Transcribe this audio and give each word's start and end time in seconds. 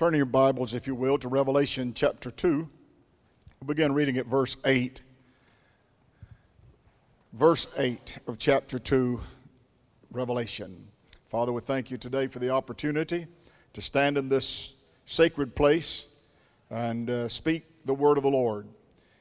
Turn 0.00 0.14
your 0.14 0.24
Bibles, 0.24 0.72
if 0.72 0.86
you 0.86 0.94
will, 0.94 1.18
to 1.18 1.28
Revelation 1.28 1.92
chapter 1.92 2.30
2. 2.30 2.66
We'll 3.60 3.66
begin 3.66 3.92
reading 3.92 4.16
at 4.16 4.24
verse 4.24 4.56
8. 4.64 5.02
Verse 7.34 7.66
8 7.76 8.18
of 8.26 8.38
chapter 8.38 8.78
2, 8.78 9.20
Revelation. 10.10 10.88
Father, 11.28 11.52
we 11.52 11.60
thank 11.60 11.90
you 11.90 11.98
today 11.98 12.28
for 12.28 12.38
the 12.38 12.48
opportunity 12.48 13.26
to 13.74 13.82
stand 13.82 14.16
in 14.16 14.30
this 14.30 14.74
sacred 15.04 15.54
place 15.54 16.08
and 16.70 17.10
uh, 17.10 17.28
speak 17.28 17.64
the 17.84 17.92
word 17.92 18.16
of 18.16 18.22
the 18.22 18.30
Lord. 18.30 18.68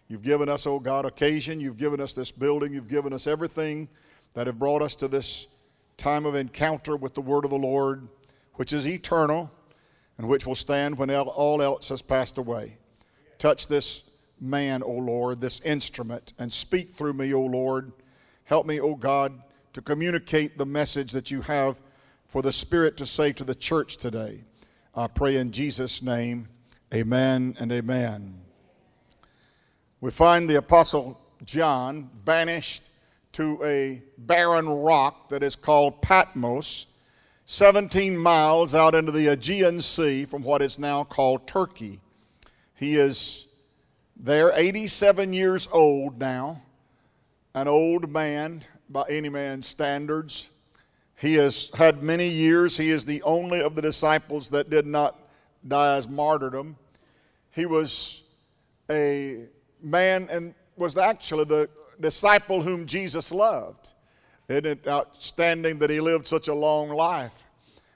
You've 0.07 0.23
given 0.23 0.47
us, 0.47 0.65
oh 0.65 0.79
God, 0.79 1.05
occasion. 1.05 1.59
You've 1.59 1.75
given 1.75 1.99
us 1.99 2.13
this 2.13 2.31
building. 2.31 2.71
You've 2.71 2.87
given 2.87 3.11
us 3.11 3.27
everything 3.27 3.89
that 4.33 4.47
have 4.47 4.57
brought 4.57 4.81
us 4.81 4.95
to 4.95 5.09
this 5.09 5.49
time 5.97 6.25
of 6.25 6.35
encounter 6.35 6.95
with 6.95 7.15
the 7.15 7.21
word 7.21 7.43
of 7.43 7.51
the 7.51 7.57
Lord, 7.57 8.07
which 8.53 8.71
is 8.71 8.87
eternal 8.87 9.51
and 10.19 10.27
which 10.27 10.45
will 10.45 10.53
stand 10.53 10.97
when 10.97 11.09
all 11.09 11.61
else 11.61 11.87
has 11.87 12.01
passed 12.01 12.37
away. 12.37 12.77
Touch 13.37 13.67
this 13.67 14.03
man, 14.37 14.83
O 14.83 14.91
Lord, 14.91 15.39
this 15.39 15.61
instrument, 15.61 16.33
and 16.37 16.51
speak 16.51 16.91
through 16.91 17.13
me, 17.13 17.33
O 17.33 17.41
Lord. 17.41 17.93
Help 18.43 18.67
me, 18.67 18.81
O 18.81 18.95
God, 18.95 19.41
to 19.71 19.81
communicate 19.81 20.57
the 20.57 20.65
message 20.65 21.13
that 21.13 21.31
you 21.31 21.41
have 21.43 21.79
for 22.27 22.41
the 22.41 22.51
Spirit 22.51 22.97
to 22.97 23.05
say 23.05 23.31
to 23.31 23.45
the 23.45 23.55
church 23.55 23.95
today. 23.95 24.43
I 24.93 25.07
pray 25.07 25.37
in 25.37 25.53
Jesus' 25.53 26.01
name, 26.01 26.49
amen 26.93 27.55
and 27.57 27.71
amen. 27.71 28.41
We 30.01 30.11
find 30.11 30.49
the 30.49 30.55
Apostle 30.55 31.17
John 31.45 32.09
banished 32.25 32.91
to 33.33 33.57
a 33.63 34.03
barren 34.17 34.67
rock 34.67 35.29
that 35.29 35.43
is 35.43 35.55
called 35.55 36.01
Patmos, 36.01 36.87
17 37.51 38.15
miles 38.15 38.75
out 38.75 38.93
into 38.93 39.11
the 39.11 39.25
Aegean 39.25 39.81
Sea 39.81 40.23
from 40.23 40.43
what 40.43 40.61
is 40.61 40.77
now 40.77 41.03
called 41.03 41.47
Turkey. 41.47 41.99
He 42.75 42.95
is 42.95 43.47
there, 44.15 44.51
87 44.53 45.33
years 45.33 45.67
old 45.71 46.19
now, 46.19 46.61
an 47.55 47.67
old 47.67 48.11
man 48.11 48.61
by 48.87 49.03
any 49.09 49.29
man's 49.29 49.65
standards. 49.65 50.51
He 51.17 51.33
has 51.35 51.71
had 51.73 52.03
many 52.03 52.27
years. 52.27 52.77
He 52.77 52.91
is 52.91 53.03
the 53.03 53.23
only 53.23 53.61
of 53.61 53.73
the 53.73 53.81
disciples 53.81 54.49
that 54.49 54.69
did 54.69 54.85
not 54.85 55.19
die 55.67 55.97
as 55.97 56.07
martyrdom. 56.07 56.75
He 57.49 57.65
was 57.65 58.25
a 58.91 59.47
man 59.81 60.27
and 60.29 60.53
was 60.77 60.99
actually 60.99 61.45
the 61.45 61.67
disciple 61.99 62.61
whom 62.61 62.85
Jesus 62.85 63.31
loved. 63.31 63.93
Isn't 64.49 64.65
it 64.65 64.87
outstanding 64.87 65.77
that 65.79 65.91
he 65.91 65.99
lived 65.99 66.25
such 66.25 66.47
a 66.47 66.55
long 66.55 66.89
life 66.89 67.45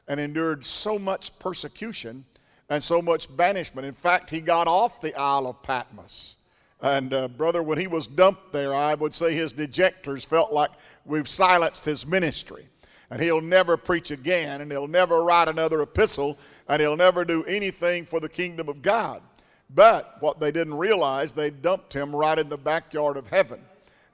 and 0.07 0.19
endured 0.19 0.63
so 0.63 0.99
much 0.99 1.37
persecution 1.39 2.25
and 2.69 2.83
so 2.83 3.01
much 3.01 3.35
banishment? 3.35 3.87
In 3.87 3.93
fact, 3.95 4.29
he 4.29 4.39
got 4.39 4.67
off 4.67 5.01
the 5.01 5.15
Isle 5.15 5.47
of 5.47 5.63
Patmos. 5.63 6.37
And, 6.79 7.11
uh, 7.11 7.27
brother, 7.29 7.63
when 7.63 7.79
he 7.79 7.87
was 7.87 8.05
dumped 8.05 8.51
there, 8.51 8.73
I 8.73 8.93
would 8.93 9.15
say 9.15 9.33
his 9.33 9.51
dejectors 9.51 10.25
felt 10.25 10.53
like 10.53 10.69
we've 11.05 11.27
silenced 11.27 11.85
his 11.85 12.05
ministry. 12.05 12.67
And 13.09 13.19
he'll 13.21 13.41
never 13.41 13.75
preach 13.75 14.11
again, 14.11 14.61
and 14.61 14.71
he'll 14.71 14.87
never 14.87 15.23
write 15.23 15.47
another 15.47 15.81
epistle, 15.81 16.37
and 16.67 16.81
he'll 16.81 16.97
never 16.97 17.25
do 17.25 17.43
anything 17.45 18.05
for 18.05 18.19
the 18.19 18.29
kingdom 18.29 18.69
of 18.69 18.81
God. 18.81 19.21
But 19.69 20.17
what 20.19 20.39
they 20.39 20.51
didn't 20.51 20.75
realize, 20.75 21.31
they 21.31 21.49
dumped 21.49 21.95
him 21.95 22.15
right 22.15 22.37
in 22.37 22.49
the 22.49 22.57
backyard 22.57 23.17
of 23.17 23.27
heaven. 23.27 23.59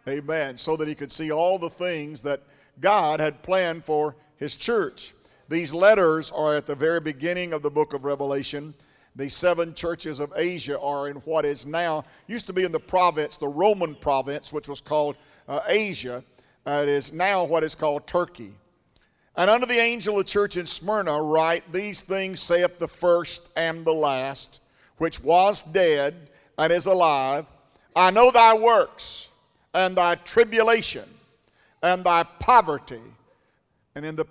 Amen. 0.09 0.57
So 0.57 0.75
that 0.75 0.87
he 0.87 0.95
could 0.95 1.11
see 1.11 1.31
all 1.31 1.59
the 1.59 1.69
things 1.69 2.21
that 2.23 2.41
God 2.81 3.19
had 3.19 3.43
planned 3.43 3.83
for 3.85 4.15
his 4.37 4.55
church. 4.55 5.13
These 5.49 5.73
letters 5.73 6.31
are 6.31 6.57
at 6.57 6.65
the 6.65 6.75
very 6.75 6.99
beginning 6.99 7.53
of 7.53 7.61
the 7.61 7.71
book 7.71 7.93
of 7.93 8.05
Revelation. 8.05 8.73
The 9.15 9.29
seven 9.29 9.73
churches 9.73 10.19
of 10.19 10.31
Asia 10.35 10.79
are 10.79 11.09
in 11.09 11.17
what 11.17 11.45
is 11.45 11.65
now, 11.65 12.05
used 12.27 12.47
to 12.47 12.53
be 12.53 12.63
in 12.63 12.71
the 12.71 12.79
province, 12.79 13.37
the 13.37 13.47
Roman 13.47 13.95
province, 13.95 14.53
which 14.53 14.69
was 14.69 14.81
called 14.81 15.15
uh, 15.47 15.61
Asia. 15.67 16.23
Uh, 16.65 16.81
it 16.83 16.89
is 16.89 17.11
now 17.11 17.43
what 17.43 17.63
is 17.63 17.75
called 17.75 18.05
Turkey. 18.05 18.53
And 19.35 19.49
unto 19.49 19.65
the 19.65 19.79
angel 19.79 20.19
of 20.19 20.25
the 20.25 20.29
church 20.31 20.57
in 20.57 20.65
Smyrna 20.65 21.21
write, 21.21 21.71
These 21.71 22.01
things 22.01 22.39
saith 22.39 22.77
the 22.77 22.87
first 22.87 23.49
and 23.55 23.85
the 23.85 23.93
last, 23.93 24.61
which 24.97 25.23
was 25.23 25.61
dead 25.61 26.29
and 26.57 26.71
is 26.71 26.85
alive. 26.85 27.45
I 27.95 28.11
know 28.11 28.31
thy 28.31 28.53
works 28.55 29.28
and 29.79 29.95
thy 29.95 30.15
tribulation 30.15 31.07
and 31.81 32.03
thy 32.03 32.23
poverty. 32.23 33.01
And 33.95 34.05
in 34.05 34.17
the 34.17 34.25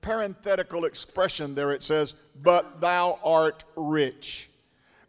parenthetical 0.00 0.86
expression 0.86 1.54
there 1.54 1.72
it 1.72 1.82
says, 1.82 2.14
But 2.42 2.80
thou 2.80 3.18
art 3.22 3.64
rich. 3.76 4.48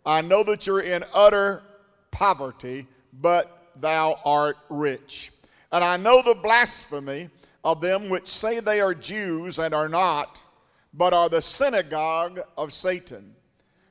I 0.06 0.20
know 0.20 0.44
that 0.44 0.68
you're 0.68 0.82
in 0.82 1.06
utter 1.14 1.64
poverty, 2.12 2.88
but 3.22 3.70
thou 3.78 4.20
art 4.26 4.58
rich. 4.70 5.32
And 5.72 5.82
I 5.82 5.96
know 5.96 6.22
the 6.22 6.36
blasphemy 6.36 7.30
of 7.64 7.80
them 7.80 8.10
which 8.10 8.28
say 8.28 8.60
they 8.60 8.82
are 8.82 8.94
Jews 8.94 9.60
and 9.60 9.74
are 9.74 9.90
not, 9.90 10.44
but 10.94 11.14
are 11.14 11.30
the 11.30 11.42
synagogue 11.42 12.42
of 12.58 12.74
Satan. 12.74 13.34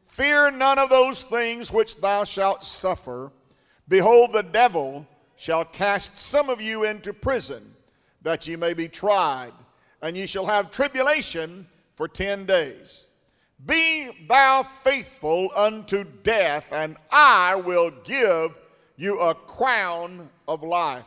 Fear 0.05 0.51
none 0.51 0.79
of 0.79 0.91
those 0.91 1.23
things 1.23 1.73
which 1.73 1.97
thou 1.97 2.25
shalt 2.25 2.63
suffer. 2.63 3.33
Behold, 3.89 4.35
the 4.35 4.43
devil 4.43 5.07
shall 5.45 5.67
cast 5.67 6.19
some 6.19 6.49
of 6.49 6.59
you 6.59 6.85
into 6.85 7.13
prison, 7.13 7.75
that 8.23 8.49
ye 8.49 8.57
may 8.57 8.73
be 8.73 8.89
tried, 8.89 9.53
and 10.01 10.17
ye 10.17 10.27
shall 10.27 10.47
have 10.47 10.71
tribulation 10.71 11.67
for 11.97 12.09
ten 12.09 12.47
days. 12.47 13.09
Be 13.67 14.27
thou 14.27 14.63
faithful 14.63 15.51
unto 15.55 16.05
death, 16.23 16.67
and 16.73 16.97
I 17.11 17.57
will 17.57 17.91
give 18.05 18.59
you 18.97 19.21
a 19.21 19.35
crown 19.35 20.31
of 20.49 20.63
life. 20.63 21.05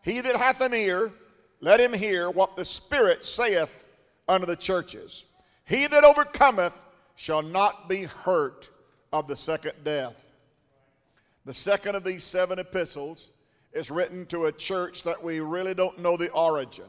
He 0.00 0.22
that 0.22 0.36
hath 0.36 0.62
an 0.62 0.72
ear, 0.72 1.12
let 1.60 1.78
him 1.78 1.92
hear 1.92 2.30
what 2.30 2.56
the 2.56 2.64
Spirit 2.64 3.22
saith 3.22 3.84
unto 4.26 4.46
the 4.46 4.56
churches. 4.56 5.26
He 5.66 5.86
that 5.88 6.04
overcometh 6.04 6.74
shall 7.16 7.42
not 7.42 7.86
be 7.86 8.04
hurt 8.04 8.70
of 9.12 9.28
the 9.28 9.36
second 9.36 9.74
death. 9.84 10.16
The 11.44 11.52
second 11.52 11.96
of 11.96 12.04
these 12.04 12.24
seven 12.24 12.58
epistles 12.58 13.30
is 13.72 13.90
written 13.90 14.26
to 14.26 14.46
a 14.46 14.52
church 14.52 15.02
that 15.02 15.22
we 15.22 15.40
really 15.40 15.74
don't 15.74 15.98
know 15.98 16.16
the 16.16 16.30
origin. 16.30 16.86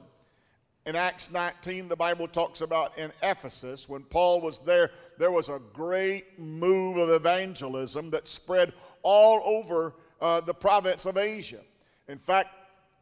In 0.85 0.95
Acts 0.95 1.29
19, 1.31 1.88
the 1.88 1.95
Bible 1.95 2.28
talks 2.28 2.62
about 2.62 2.97
in 2.97 3.12
Ephesus, 3.22 3.88
when 3.90 4.03
Paul 4.03 4.41
was 4.41 4.59
there, 4.59 4.91
there 5.17 5.31
was 5.31 5.50
a 5.50 5.59
great 5.73 6.40
move 6.40 6.97
of 6.97 7.09
evangelism 7.09 8.09
that 8.12 8.28
spread 8.28 8.73
all 9.03 9.41
over 9.45 9.95
uh, 10.22 10.41
the 10.41 10.53
province 10.53 11.06
of 11.06 11.17
Asia. 11.17 11.59
In 12.07 12.17
fact, 12.17 12.50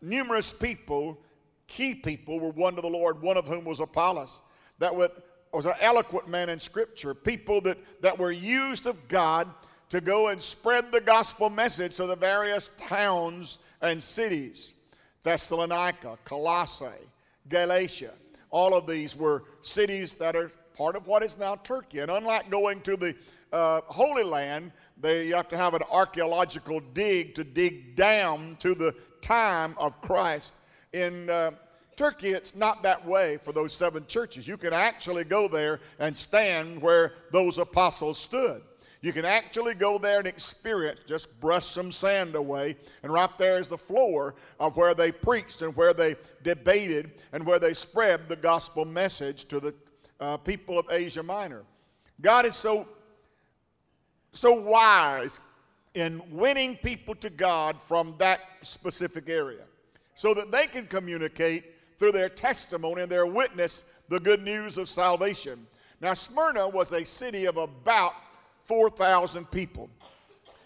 numerous 0.01 0.51
people, 0.51 1.19
key 1.67 1.95
people, 1.95 2.39
were 2.39 2.49
won 2.49 2.75
to 2.75 2.81
the 2.81 2.89
Lord, 2.89 3.21
one 3.21 3.37
of 3.37 3.47
whom 3.47 3.63
was 3.63 3.79
Apollos, 3.79 4.41
that 4.79 4.93
would, 4.95 5.11
was 5.53 5.65
an 5.65 5.73
eloquent 5.79 6.27
man 6.27 6.49
in 6.49 6.59
Scripture, 6.59 7.13
people 7.13 7.61
that, 7.61 7.77
that 8.01 8.17
were 8.17 8.31
used 8.31 8.85
of 8.85 9.07
God 9.07 9.47
to 9.89 10.01
go 10.01 10.27
and 10.27 10.41
spread 10.41 10.91
the 10.91 10.99
gospel 10.99 11.49
message 11.49 11.95
to 11.95 12.05
the 12.05 12.15
various 12.15 12.71
towns 12.77 13.59
and 13.81 14.01
cities 14.01 14.75
Thessalonica, 15.23 16.17
Colossae, 16.23 16.85
Galatia. 17.49 18.13
All 18.49 18.73
of 18.73 18.87
these 18.87 19.15
were 19.15 19.43
cities 19.61 20.15
that 20.15 20.35
are 20.35 20.49
part 20.73 20.95
of 20.95 21.05
what 21.05 21.21
is 21.21 21.37
now 21.37 21.55
Turkey. 21.55 21.99
And 21.99 22.09
unlike 22.09 22.49
going 22.49 22.79
to 22.81 22.95
the 22.95 23.13
uh, 23.51 23.81
Holy 23.87 24.23
Land, 24.23 24.71
they, 24.99 25.27
you 25.27 25.35
have 25.35 25.49
to 25.49 25.57
have 25.57 25.73
an 25.73 25.81
archaeological 25.91 26.79
dig 26.93 27.35
to 27.35 27.43
dig 27.43 27.95
down 27.95 28.55
to 28.59 28.73
the 28.73 28.95
time 29.21 29.75
of 29.77 29.99
Christ. 30.01 30.55
In 30.93 31.29
uh, 31.29 31.51
Turkey, 31.97 32.29
it's 32.29 32.55
not 32.55 32.83
that 32.83 33.05
way 33.05 33.37
for 33.37 33.51
those 33.51 33.73
seven 33.73 34.05
churches. 34.07 34.47
You 34.47 34.55
can 34.55 34.71
actually 34.71 35.23
go 35.23 35.47
there 35.47 35.81
and 35.99 36.15
stand 36.15 36.81
where 36.81 37.13
those 37.31 37.57
apostles 37.57 38.17
stood. 38.17 38.61
You 39.01 39.13
can 39.13 39.25
actually 39.25 39.75
go 39.75 39.97
there 39.97 40.19
and 40.19 40.27
experience, 40.27 41.01
just 41.05 41.39
brush 41.39 41.65
some 41.65 41.91
sand 41.91 42.35
away, 42.35 42.75
and 43.03 43.13
right 43.13 43.29
there 43.37 43.57
is 43.57 43.67
the 43.67 43.77
floor 43.77 44.35
of 44.59 44.75
where 44.75 44.93
they 44.93 45.11
preached 45.11 45.61
and 45.61 45.75
where 45.75 45.93
they 45.93 46.15
debated 46.43 47.11
and 47.31 47.45
where 47.45 47.59
they 47.59 47.73
spread 47.73 48.27
the 48.27 48.35
gospel 48.35 48.85
message 48.85 49.45
to 49.45 49.59
the 49.59 49.73
uh, 50.19 50.37
people 50.37 50.79
of 50.79 50.87
Asia 50.91 51.21
Minor. 51.21 51.63
God 52.21 52.45
is 52.45 52.55
so, 52.55 52.87
so 54.31 54.53
wise 54.53 55.39
in 55.93 56.21
winning 56.31 56.75
people 56.77 57.13
to 57.15 57.29
God 57.29 57.79
from 57.79 58.15
that 58.17 58.41
specific 58.61 59.29
area 59.29 59.63
so 60.15 60.33
that 60.33 60.51
they 60.51 60.65
can 60.65 60.87
communicate 60.87 61.63
through 61.97 62.11
their 62.11 62.29
testimony 62.29 63.03
and 63.03 63.11
their 63.11 63.27
witness 63.27 63.85
the 64.09 64.19
good 64.19 64.41
news 64.41 64.77
of 64.77 64.89
salvation. 64.89 65.67
Now, 66.01 66.13
Smyrna 66.13 66.67
was 66.67 66.91
a 66.91 67.05
city 67.05 67.45
of 67.45 67.57
about 67.57 68.13
4,000 68.67 69.49
people. 69.49 69.89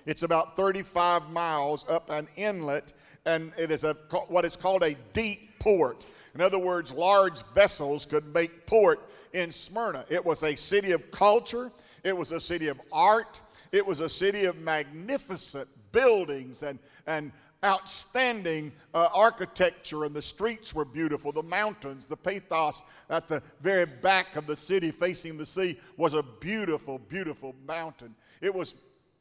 It's 0.06 0.24
about 0.24 0.56
35 0.56 1.30
miles 1.30 1.88
up 1.88 2.10
an 2.10 2.28
inlet, 2.36 2.94
and 3.26 3.52
it 3.58 3.72
is 3.72 3.84
a, 3.84 3.94
what 4.28 4.46
is 4.46 4.56
called 4.56 4.84
a 4.84 4.96
deep 5.14 5.60
port. 5.60 6.06
In 6.34 6.42
other 6.42 6.58
words, 6.60 6.92
large 6.92 7.44
vessels 7.54 8.06
could 8.06 8.34
make 8.34 8.66
port 8.66 9.10
in 9.34 9.52
Smyrna. 9.52 10.06
It 10.10 10.26
was 10.26 10.44
a 10.44 10.56
city 10.56 10.92
of 10.92 11.12
culture, 11.12 11.72
It 12.04 12.18
was 12.18 12.32
a 12.32 12.42
city 12.42 12.68
of 12.68 12.82
art. 12.92 13.40
It 13.72 13.86
was 13.86 14.02
a 14.02 14.10
city 14.10 14.46
of 14.46 14.58
magnificent 14.58 15.68
buildings 15.92 16.62
and, 16.64 16.78
and 17.08 17.32
outstanding 17.64 18.72
uh, 18.94 19.10
architecture, 19.14 20.06
and 20.06 20.16
the 20.16 20.22
streets 20.22 20.74
were 20.74 20.86
beautiful. 20.86 21.32
The 21.32 21.44
mountains, 21.44 22.06
the 22.06 22.18
Pagos 22.18 22.84
at 23.10 23.28
the 23.28 23.44
very 23.62 23.86
back 23.86 24.36
of 24.36 24.48
the 24.48 24.56
city 24.56 24.92
facing 24.92 25.38
the 25.38 25.46
sea 25.46 25.80
was 25.98 26.14
a 26.14 26.24
beautiful, 26.24 26.98
beautiful 26.98 27.56
mountain. 27.68 28.16
It 28.42 28.54
was 28.54 28.76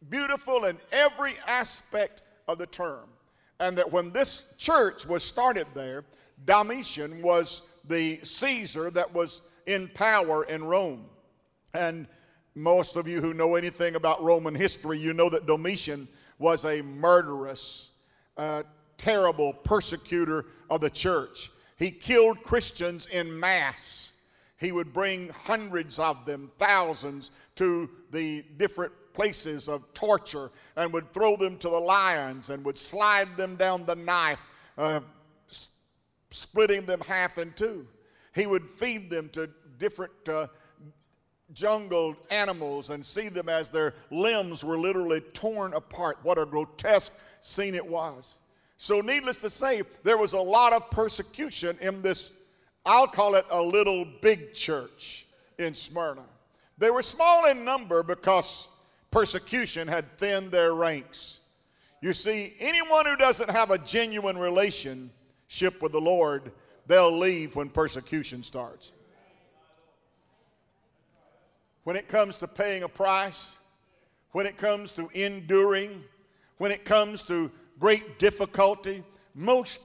beautiful 0.09 0.65
in 0.65 0.79
every 0.93 1.35
aspect 1.47 2.23
of 2.49 2.59
the 2.59 2.67
term. 2.67 3.09
And 3.59 3.77
that 3.77 3.93
when 3.93 4.11
this 4.11 4.45
church 4.57 5.07
was 5.07 5.23
started 5.23 5.67
there, 5.75 6.05
Domitian 6.47 7.21
was 7.21 7.63
the 7.87 8.19
Caesar 8.23 8.91
that 8.93 9.13
was 9.13 9.43
in 9.67 9.89
power 9.89 10.45
in 10.45 10.65
Rome. 10.65 11.05
And 11.75 12.07
most 12.55 12.97
of 12.97 13.07
you 13.07 13.21
who 13.21 13.35
know 13.35 13.55
anything 13.55 13.95
about 13.95 14.23
Roman 14.23 14.55
history, 14.55 14.99
you 14.99 15.13
know 15.13 15.29
that 15.29 15.47
Domitian 15.47 16.09
was 16.39 16.65
a 16.65 16.83
murderous, 16.83 17.93
uh, 18.41 18.63
terrible 18.97 19.53
persecutor 19.53 20.47
of 20.71 20.81
the 20.81 20.89
church. 20.89 21.51
He 21.79 21.91
killed 21.91 22.43
Christians 22.43 23.07
in 23.07 23.39
mass. 23.39 24.15
He 24.59 24.73
would 24.73 24.95
bring 24.95 25.29
hundreds 25.29 25.99
of 25.99 26.25
them, 26.25 26.51
thousands, 26.57 27.33
to 27.57 27.91
the 28.11 28.43
different 28.57 28.93
places 29.13 29.69
of 29.69 29.93
torture 29.93 30.51
and 30.77 30.91
would 30.95 31.13
throw 31.13 31.37
them 31.37 31.59
to 31.59 31.69
the 31.69 31.79
lions 31.79 32.49
and 32.49 32.65
would 32.65 32.79
slide 32.79 33.37
them 33.37 33.57
down 33.57 33.85
the 33.85 33.97
knife, 33.97 34.49
uh, 34.79 35.01
splitting 36.31 36.87
them 36.87 37.01
half 37.07 37.37
in 37.37 37.53
two. 37.53 37.87
He 38.35 38.47
would 38.47 38.71
feed 38.71 39.11
them 39.11 39.29
to 39.31 39.51
different 39.79 40.13
uh, 40.31 40.47
jungled 41.53 42.17
animals 42.31 42.89
and 42.91 43.05
see 43.05 43.29
them 43.29 43.51
as 43.51 43.69
their 43.69 43.95
limbs 44.11 44.65
were 44.65 44.79
literally 44.79 45.21
torn 45.21 45.75
apart. 45.75 46.19
What 46.23 46.39
a 46.39 46.47
grotesque 46.47 47.13
scene 47.41 47.75
it 47.75 47.87
was. 47.87 48.41
So, 48.77 49.01
needless 49.01 49.39
to 49.39 49.51
say, 49.51 49.83
there 50.05 50.17
was 50.17 50.33
a 50.33 50.41
lot 50.41 50.73
of 50.73 50.91
persecution 50.91 51.77
in 51.81 52.01
this, 52.01 52.33
I'll 52.87 53.07
call 53.07 53.35
it 53.35 53.45
a 53.51 53.61
little 53.61 54.07
big 54.23 54.55
church 54.55 55.27
in 55.59 55.75
Smyrna. 55.75 56.25
They 56.79 56.91
were 56.91 57.03
small 57.03 57.45
in 57.47 57.65
number 57.65 58.03
because 58.03 58.71
persecution 59.11 59.87
had 59.87 60.17
thinned 60.17 60.51
their 60.51 60.75
ranks. 60.75 61.41
You 62.01 62.15
see, 62.15 62.55
anyone 62.59 63.05
who 63.05 63.17
doesn't 63.17 63.51
have 63.51 63.71
a 63.71 63.77
genuine 63.77 64.39
relationship 64.39 65.83
with 65.83 65.93
the 65.93 66.01
Lord, 66.01 66.51
they'll 66.87 67.17
leave 67.17 67.57
when 67.57 67.69
persecution 67.69 68.43
starts. 68.43 68.93
When 71.85 71.97
it 71.97 72.09
comes 72.09 72.37
to 72.37 72.49
paying 72.49 72.83
a 72.83 72.89
price, 72.89 73.59
when 74.33 74.47
it 74.47 74.57
comes 74.57 74.93
to 74.93 75.11
enduring, 75.13 76.03
when 76.61 76.71
it 76.71 76.85
comes 76.85 77.23
to 77.23 77.51
great 77.79 78.19
difficulty, 78.19 79.03
most 79.35 79.81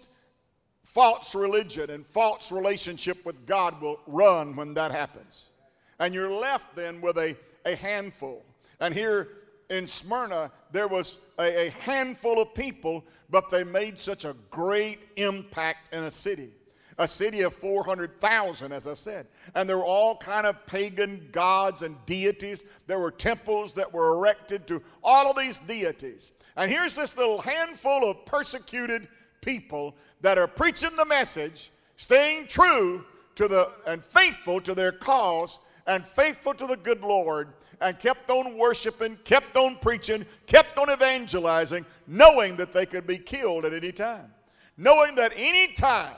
false 0.83 1.33
religion 1.33 1.89
and 1.89 2.05
false 2.05 2.51
relationship 2.51 3.25
with 3.25 3.45
God 3.45 3.79
will 3.79 4.01
run 4.05 4.57
when 4.57 4.73
that 4.73 4.91
happens. 4.91 5.51
And 5.99 6.13
you're 6.13 6.29
left 6.29 6.75
then 6.75 6.99
with 6.99 7.17
a, 7.17 7.37
a 7.65 7.77
handful. 7.77 8.43
And 8.81 8.93
here 8.93 9.29
in 9.69 9.87
Smyrna, 9.87 10.51
there 10.73 10.89
was 10.89 11.19
a, 11.39 11.67
a 11.67 11.69
handful 11.69 12.41
of 12.41 12.53
people, 12.53 13.05
but 13.29 13.49
they 13.49 13.63
made 13.63 13.97
such 13.97 14.25
a 14.25 14.35
great 14.49 14.99
impact 15.15 15.93
in 15.93 16.03
a 16.03 16.11
city 16.11 16.51
a 16.97 17.07
city 17.07 17.41
of 17.41 17.53
400,000 17.53 18.71
as 18.71 18.87
I 18.87 18.93
said 18.93 19.27
and 19.53 19.67
there 19.67 19.77
were 19.77 19.83
all 19.83 20.15
kind 20.15 20.47
of 20.47 20.65
pagan 20.65 21.27
gods 21.31 21.81
and 21.81 21.97
deities 22.05 22.63
there 22.87 22.99
were 22.99 23.11
temples 23.11 23.73
that 23.73 23.93
were 23.93 24.15
erected 24.15 24.65
to 24.67 24.81
all 25.03 25.29
of 25.29 25.37
these 25.37 25.57
deities 25.57 26.31
and 26.55 26.71
here's 26.71 26.93
this 26.93 27.17
little 27.17 27.41
handful 27.41 28.09
of 28.09 28.25
persecuted 28.25 29.07
people 29.41 29.95
that 30.21 30.37
are 30.37 30.47
preaching 30.47 30.95
the 30.95 31.05
message 31.05 31.71
staying 31.97 32.47
true 32.47 33.05
to 33.35 33.47
the 33.47 33.69
and 33.85 34.03
faithful 34.03 34.59
to 34.61 34.73
their 34.73 34.91
cause 34.91 35.59
and 35.87 36.05
faithful 36.05 36.53
to 36.53 36.65
the 36.65 36.77
good 36.77 37.01
Lord 37.01 37.49
and 37.81 37.99
kept 37.99 38.29
on 38.29 38.57
worshiping, 38.57 39.17
kept 39.23 39.57
on 39.57 39.77
preaching, 39.77 40.25
kept 40.47 40.79
on 40.79 40.89
evangelizing, 40.89 41.85
knowing 42.07 42.55
that 42.55 42.71
they 42.71 42.85
could 42.85 43.05
be 43.05 43.17
killed 43.17 43.65
at 43.65 43.73
any 43.73 43.91
time. 43.91 44.31
Knowing 44.77 45.15
that 45.15 45.33
any 45.35 45.73
time 45.73 46.15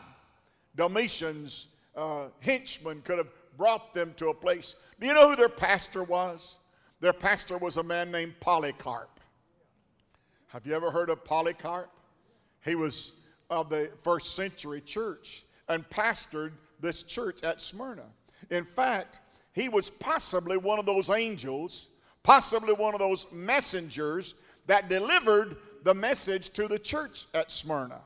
Domitian's 0.76 1.68
uh, 1.96 2.28
henchmen 2.40 3.02
could 3.02 3.18
have 3.18 3.30
brought 3.58 3.94
them 3.94 4.14
to 4.18 4.30
a 4.30 4.34
place. 4.34 4.76
Do 5.00 5.08
you 5.08 5.14
know 5.14 5.30
who 5.30 5.36
their 5.36 5.50
pastor 5.50 6.04
was? 6.04 6.58
Their 7.00 7.14
pastor 7.14 7.58
was 7.58 7.78
a 7.78 7.84
man 7.84 8.12
named 8.12 8.36
Polycarp. 8.40 9.17
Have 10.48 10.66
you 10.66 10.74
ever 10.74 10.92
heard 10.92 11.10
of 11.10 11.26
Polycarp? 11.26 11.90
He 12.64 12.76
was 12.76 13.16
of 13.50 13.70
the 13.70 13.92
first 14.02 14.36
century 14.36 14.80
church 14.80 15.44
and 15.68 15.88
pastored 15.90 16.54
this 16.80 17.04
church 17.04 17.44
at 17.44 17.60
Smyrna. 17.60 18.06
In 18.50 18.64
fact, 18.64 19.20
he 19.52 19.68
was 19.68 19.90
possibly 19.90 20.56
one 20.56 20.80
of 20.80 20.86
those 20.86 21.10
angels, 21.10 21.90
possibly 22.24 22.74
one 22.74 22.94
of 22.94 23.00
those 23.00 23.28
messengers 23.32 24.36
that 24.68 24.88
delivered 24.88 25.58
the 25.84 25.94
message 25.94 26.50
to 26.52 26.68
the 26.68 26.80
church 26.80 27.26
at 27.34 27.52
Smyrna. 27.52 28.00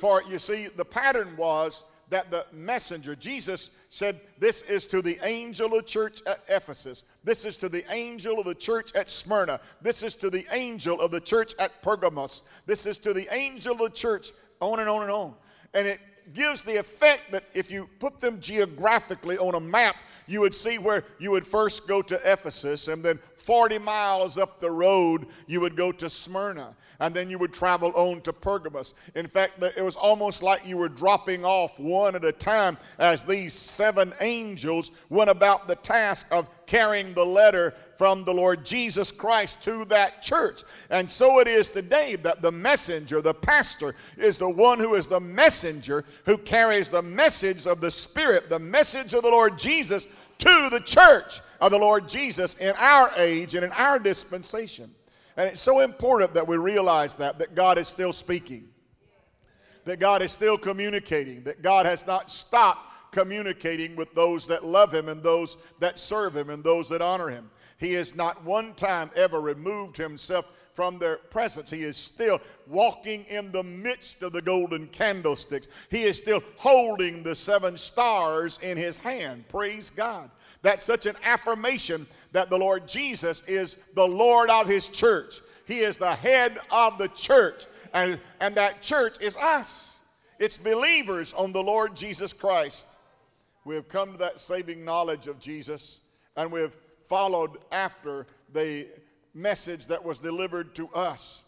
For 0.00 0.22
you 0.22 0.38
see, 0.38 0.68
the 0.68 0.84
pattern 0.84 1.36
was 1.36 1.84
that 2.10 2.30
the 2.30 2.46
messenger, 2.52 3.16
Jesus 3.16 3.70
said, 3.88 4.20
This 4.38 4.62
is 4.62 4.86
to 4.86 5.02
the 5.02 5.18
angel 5.22 5.66
of 5.66 5.72
the 5.72 5.82
church 5.82 6.20
at 6.26 6.42
Ephesus. 6.48 7.04
This 7.24 7.44
is 7.44 7.56
to 7.58 7.68
the 7.68 7.84
angel 7.92 8.38
of 8.38 8.46
the 8.46 8.54
church 8.54 8.94
at 8.94 9.10
Smyrna. 9.10 9.60
This 9.80 10.02
is 10.02 10.14
to 10.16 10.30
the 10.30 10.46
angel 10.52 11.00
of 11.00 11.10
the 11.10 11.20
church 11.20 11.54
at 11.58 11.82
Pergamos. 11.82 12.42
This 12.66 12.86
is 12.86 12.98
to 12.98 13.12
the 13.12 13.32
angel 13.34 13.72
of 13.72 13.78
the 13.78 13.90
church, 13.90 14.32
on 14.60 14.80
and 14.80 14.88
on 14.88 15.02
and 15.02 15.10
on. 15.10 15.34
And 15.74 15.86
it 15.86 16.00
gives 16.34 16.62
the 16.62 16.76
effect 16.76 17.32
that 17.32 17.44
if 17.54 17.70
you 17.70 17.88
put 17.98 18.20
them 18.20 18.40
geographically 18.40 19.38
on 19.38 19.54
a 19.54 19.60
map, 19.60 19.96
you 20.26 20.40
would 20.40 20.54
see 20.54 20.78
where 20.78 21.04
you 21.18 21.30
would 21.30 21.46
first 21.46 21.88
go 21.88 22.02
to 22.02 22.20
Ephesus, 22.30 22.88
and 22.88 23.02
then 23.02 23.18
40 23.38 23.78
miles 23.78 24.36
up 24.36 24.58
the 24.58 24.70
road, 24.70 25.26
you 25.46 25.60
would 25.60 25.76
go 25.76 25.92
to 25.92 26.10
Smyrna, 26.10 26.74
and 27.00 27.14
then 27.14 27.30
you 27.30 27.38
would 27.38 27.52
travel 27.52 27.92
on 27.94 28.20
to 28.22 28.32
Pergamos. 28.32 28.94
In 29.14 29.26
fact, 29.26 29.62
it 29.62 29.82
was 29.82 29.96
almost 29.96 30.42
like 30.42 30.66
you 30.66 30.76
were 30.76 30.88
dropping 30.88 31.44
off 31.44 31.78
one 31.78 32.14
at 32.14 32.24
a 32.24 32.32
time 32.32 32.76
as 32.98 33.24
these 33.24 33.54
seven 33.54 34.12
angels 34.20 34.90
went 35.08 35.30
about 35.30 35.68
the 35.68 35.76
task 35.76 36.26
of 36.30 36.48
carrying 36.66 37.14
the 37.14 37.24
letter 37.24 37.74
from 37.96 38.22
the 38.22 38.32
Lord 38.32 38.64
Jesus 38.64 39.10
Christ 39.10 39.62
to 39.62 39.84
that 39.86 40.22
church. 40.22 40.62
And 40.90 41.10
so 41.10 41.40
it 41.40 41.48
is 41.48 41.68
today 41.68 42.14
that 42.16 42.42
the 42.42 42.52
messenger, 42.52 43.20
the 43.20 43.34
pastor, 43.34 43.94
is 44.16 44.38
the 44.38 44.48
one 44.48 44.78
who 44.78 44.94
is 44.94 45.08
the 45.08 45.18
messenger 45.18 46.04
who 46.24 46.38
carries 46.38 46.90
the 46.90 47.02
message 47.02 47.66
of 47.66 47.80
the 47.80 47.90
Spirit, 47.90 48.50
the 48.50 48.58
message 48.58 49.14
of 49.14 49.22
the 49.22 49.30
Lord 49.30 49.58
Jesus 49.58 50.06
to 50.38 50.68
the 50.70 50.80
church 50.80 51.40
of 51.60 51.70
the 51.70 51.78
Lord 51.78 52.08
Jesus 52.08 52.54
in 52.54 52.74
our 52.76 53.12
age 53.16 53.54
and 53.54 53.64
in 53.64 53.72
our 53.72 53.98
dispensation. 53.98 54.90
And 55.36 55.48
it's 55.48 55.60
so 55.60 55.80
important 55.80 56.34
that 56.34 56.46
we 56.46 56.56
realize 56.56 57.16
that, 57.16 57.38
that 57.38 57.54
God 57.54 57.78
is 57.78 57.88
still 57.88 58.12
speaking, 58.12 58.68
that 59.84 60.00
God 60.00 60.22
is 60.22 60.32
still 60.32 60.58
communicating, 60.58 61.44
that 61.44 61.62
God 61.62 61.86
has 61.86 62.06
not 62.06 62.30
stopped 62.30 63.12
communicating 63.12 63.96
with 63.96 64.14
those 64.14 64.46
that 64.46 64.64
love 64.64 64.92
Him 64.92 65.08
and 65.08 65.22
those 65.22 65.56
that 65.80 65.98
serve 65.98 66.36
Him 66.36 66.50
and 66.50 66.62
those 66.62 66.88
that 66.88 67.00
honor 67.00 67.28
Him. 67.28 67.50
He 67.78 67.92
has 67.92 68.14
not 68.16 68.44
one 68.44 68.74
time 68.74 69.10
ever 69.14 69.40
removed 69.40 69.96
himself 69.96 70.46
from 70.78 70.96
their 70.96 71.16
presence. 71.16 71.70
He 71.70 71.82
is 71.82 71.96
still 71.96 72.40
walking 72.68 73.24
in 73.24 73.50
the 73.50 73.64
midst 73.64 74.22
of 74.22 74.32
the 74.32 74.40
golden 74.40 74.86
candlesticks. 74.86 75.66
He 75.90 76.04
is 76.04 76.18
still 76.18 76.40
holding 76.56 77.24
the 77.24 77.34
seven 77.34 77.76
stars 77.76 78.60
in 78.62 78.76
his 78.76 79.00
hand. 79.00 79.48
Praise 79.48 79.90
God. 79.90 80.30
That's 80.62 80.84
such 80.84 81.06
an 81.06 81.16
affirmation 81.24 82.06
that 82.30 82.48
the 82.48 82.58
Lord 82.58 82.86
Jesus 82.86 83.42
is 83.48 83.76
the 83.96 84.06
Lord 84.06 84.50
of 84.50 84.68
his 84.68 84.86
church. 84.86 85.40
He 85.66 85.80
is 85.80 85.96
the 85.96 86.14
head 86.14 86.58
of 86.70 86.96
the 86.96 87.08
church. 87.08 87.66
And, 87.92 88.20
and 88.38 88.54
that 88.54 88.80
church 88.80 89.20
is 89.20 89.36
us. 89.36 89.98
It's 90.38 90.58
believers 90.58 91.34
on 91.34 91.50
the 91.50 91.62
Lord 91.64 91.96
Jesus 91.96 92.32
Christ. 92.32 92.98
We 93.64 93.74
have 93.74 93.88
come 93.88 94.12
to 94.12 94.18
that 94.18 94.38
saving 94.38 94.84
knowledge 94.84 95.26
of 95.26 95.40
Jesus 95.40 96.02
and 96.36 96.52
we 96.52 96.60
have 96.60 96.76
followed 97.08 97.58
after 97.72 98.28
the 98.52 98.86
message 99.38 99.86
that 99.86 100.04
was 100.04 100.18
delivered 100.18 100.74
to 100.74 100.88
us. 100.88 101.44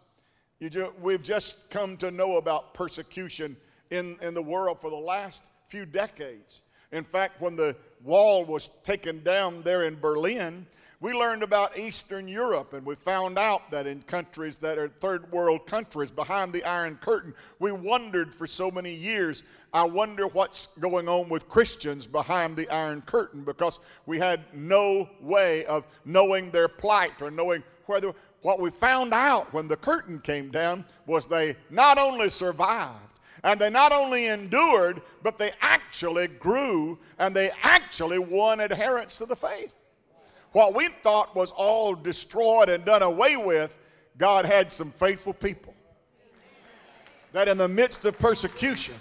Ju- 0.63 0.95
we've 1.01 1.23
just 1.23 1.69
come 1.71 1.97
to 1.97 2.11
know 2.11 2.37
about 2.37 2.73
persecution 2.75 3.57
in, 3.91 4.17
in 4.23 4.35
the 4.35 4.43
world 4.43 4.81
for 4.81 4.91
the 4.91 4.97
last 4.97 5.45
few 5.69 5.85
decades. 5.85 6.63
In 6.93 7.05
fact, 7.05 7.41
when 7.41 7.57
the 7.57 7.75
wall 8.05 8.45
was 8.45 8.69
taken 8.83 9.23
down 9.23 9.63
there 9.63 9.85
in 9.85 9.99
Berlin, 9.99 10.67
We 11.03 11.15
learned 11.15 11.43
about 11.43 11.79
Eastern 11.79 12.29
Europe, 12.29 12.75
and 12.75 12.85
we 12.85 12.95
found 12.95 13.39
out 13.39 13.71
that 13.71 13.87
in 13.87 14.03
countries 14.03 14.59
that 14.59 14.77
are 14.77 14.89
third 14.89 15.33
world 15.33 15.65
countries 15.65 16.11
behind 16.11 16.53
the 16.53 16.63
Iron 16.63 16.97
Curtain, 16.97 17.33
we 17.59 17.73
wondered 17.73 18.35
for 18.35 18.47
so 18.47 18.71
many 18.71 18.93
years. 18.93 19.43
I 19.73 19.85
wonder 19.85 20.27
what's 20.27 20.67
going 20.79 21.09
on 21.09 21.31
with 21.31 21.49
Christians 21.49 22.07
behind 22.07 22.55
the 22.55 22.69
Iron 22.69 23.01
Curtain 23.01 23.45
because 23.45 23.81
we 24.05 24.19
had 24.19 24.45
no 24.53 25.09
way 25.23 25.65
of 25.65 25.87
knowing 26.05 26.51
their 26.51 26.69
plight 26.69 27.23
or 27.23 27.31
knowing 27.31 27.63
whether. 27.91 28.15
What 28.41 28.59
we 28.59 28.71
found 28.71 29.13
out 29.13 29.53
when 29.53 29.69
the 29.69 29.77
curtain 29.77 30.19
came 30.21 30.51
down 30.51 30.87
was 31.05 31.27
they 31.27 31.57
not 31.69 31.99
only 31.99 32.31
survived, 32.31 33.11
and 33.45 33.61
they 33.61 33.71
not 33.71 33.93
only 33.93 34.27
endured, 34.27 35.03
but 35.23 35.39
they 35.39 35.51
actually 35.61 36.29
grew 36.29 36.99
and 37.19 37.35
they 37.35 37.51
actually 37.63 38.19
won 38.19 38.61
adherence 38.61 39.19
to 39.19 39.27
the 39.27 39.37
faith. 39.37 39.73
What 40.53 40.75
we 40.75 40.89
thought 40.89 41.35
was 41.35 41.53
all 41.53 41.95
destroyed 41.95 42.69
and 42.69 42.85
done 42.85 43.03
away 43.03 43.37
with, 43.37 43.77
God 44.19 44.45
had 44.45 44.71
some 44.73 44.91
faithful 44.91 45.33
people. 45.33 45.75
That 47.33 47.49
in 47.49 47.57
the 47.57 47.69
midst 47.69 48.05
of 48.05 48.19
persecution 48.19 48.95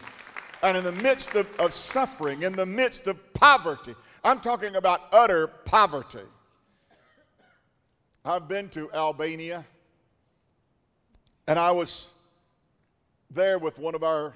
and 0.61 0.77
in 0.77 0.83
the 0.83 0.91
midst 0.91 1.35
of, 1.35 1.47
of 1.59 1.73
suffering, 1.73 2.43
in 2.43 2.53
the 2.53 2.65
midst 2.65 3.07
of 3.07 3.33
poverty, 3.33 3.95
I'm 4.23 4.39
talking 4.39 4.75
about 4.75 5.07
utter 5.11 5.47
poverty. 5.47 6.19
I've 8.29 8.47
been 8.47 8.69
to 8.69 8.91
Albania 8.93 9.65
and 11.47 11.57
I 11.57 11.71
was 11.71 12.11
there 13.31 13.57
with 13.57 13.79
one 13.79 13.95
of 13.95 14.03
our 14.03 14.35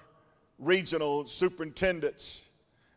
regional 0.57 1.27
superintendents 1.27 2.49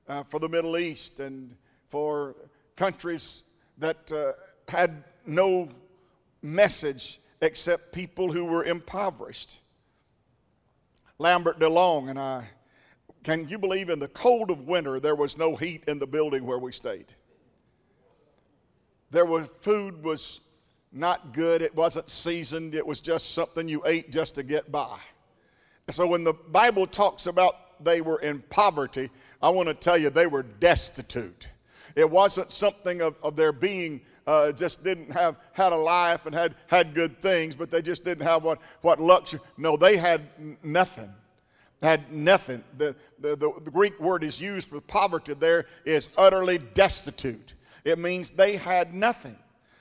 uh, 0.08 0.22
for 0.22 0.40
the 0.40 0.48
Middle 0.48 0.78
East 0.78 1.20
and 1.20 1.54
for 1.86 2.34
countries 2.76 3.42
that 3.76 4.10
uh, 4.10 4.32
had 4.72 5.04
no 5.26 5.68
message 6.40 7.20
except 7.42 7.92
people 7.92 8.32
who 8.32 8.46
were 8.46 8.64
impoverished. 8.64 9.60
Lambert 11.18 11.58
DeLong 11.58 12.08
and 12.08 12.18
I, 12.18 12.48
can 13.22 13.46
you 13.50 13.58
believe 13.58 13.90
in 13.90 13.98
the 13.98 14.08
cold 14.08 14.50
of 14.50 14.66
winter 14.66 14.98
there 14.98 15.14
was 15.14 15.36
no 15.36 15.56
heat 15.56 15.84
in 15.88 15.98
the 15.98 16.06
building 16.06 16.46
where 16.46 16.58
we 16.58 16.72
stayed? 16.72 17.12
There 19.10 19.26
was 19.26 19.46
food 19.46 20.02
was 20.02 20.40
not 20.96 21.32
good, 21.32 21.62
it 21.62 21.74
wasn't 21.74 22.08
seasoned, 22.08 22.74
it 22.74 22.86
was 22.86 23.00
just 23.00 23.32
something 23.32 23.68
you 23.68 23.82
ate 23.86 24.10
just 24.10 24.34
to 24.36 24.42
get 24.42 24.72
by. 24.72 24.98
So 25.90 26.06
when 26.06 26.24
the 26.24 26.32
Bible 26.32 26.86
talks 26.86 27.26
about 27.26 27.84
they 27.84 28.00
were 28.00 28.18
in 28.18 28.40
poverty, 28.48 29.10
I 29.42 29.50
want 29.50 29.68
to 29.68 29.74
tell 29.74 29.98
you 29.98 30.10
they 30.10 30.26
were 30.26 30.42
destitute. 30.42 31.48
It 31.94 32.10
wasn't 32.10 32.50
something 32.50 33.00
of, 33.02 33.16
of 33.22 33.36
their 33.36 33.52
being 33.52 34.00
uh, 34.26 34.52
just 34.52 34.82
didn't 34.82 35.12
have 35.12 35.36
had 35.52 35.72
a 35.72 35.76
life 35.76 36.26
and 36.26 36.34
had 36.34 36.56
had 36.66 36.94
good 36.94 37.20
things, 37.22 37.54
but 37.54 37.70
they 37.70 37.80
just 37.80 38.04
didn't 38.04 38.26
have 38.26 38.42
what 38.42 38.60
what 38.80 39.00
luxury. 39.00 39.40
No, 39.56 39.76
they 39.76 39.96
had 39.96 40.22
nothing. 40.62 41.12
Had 41.82 42.10
nothing. 42.10 42.64
The, 42.76 42.96
the, 43.20 43.36
the, 43.36 43.52
the 43.62 43.70
Greek 43.70 44.00
word 44.00 44.24
is 44.24 44.40
used 44.40 44.68
for 44.68 44.80
poverty 44.80 45.34
there 45.34 45.66
is 45.84 46.08
utterly 46.16 46.58
destitute. 46.58 47.54
It 47.84 47.98
means 47.98 48.30
they 48.30 48.56
had 48.56 48.94
nothing. 48.94 49.36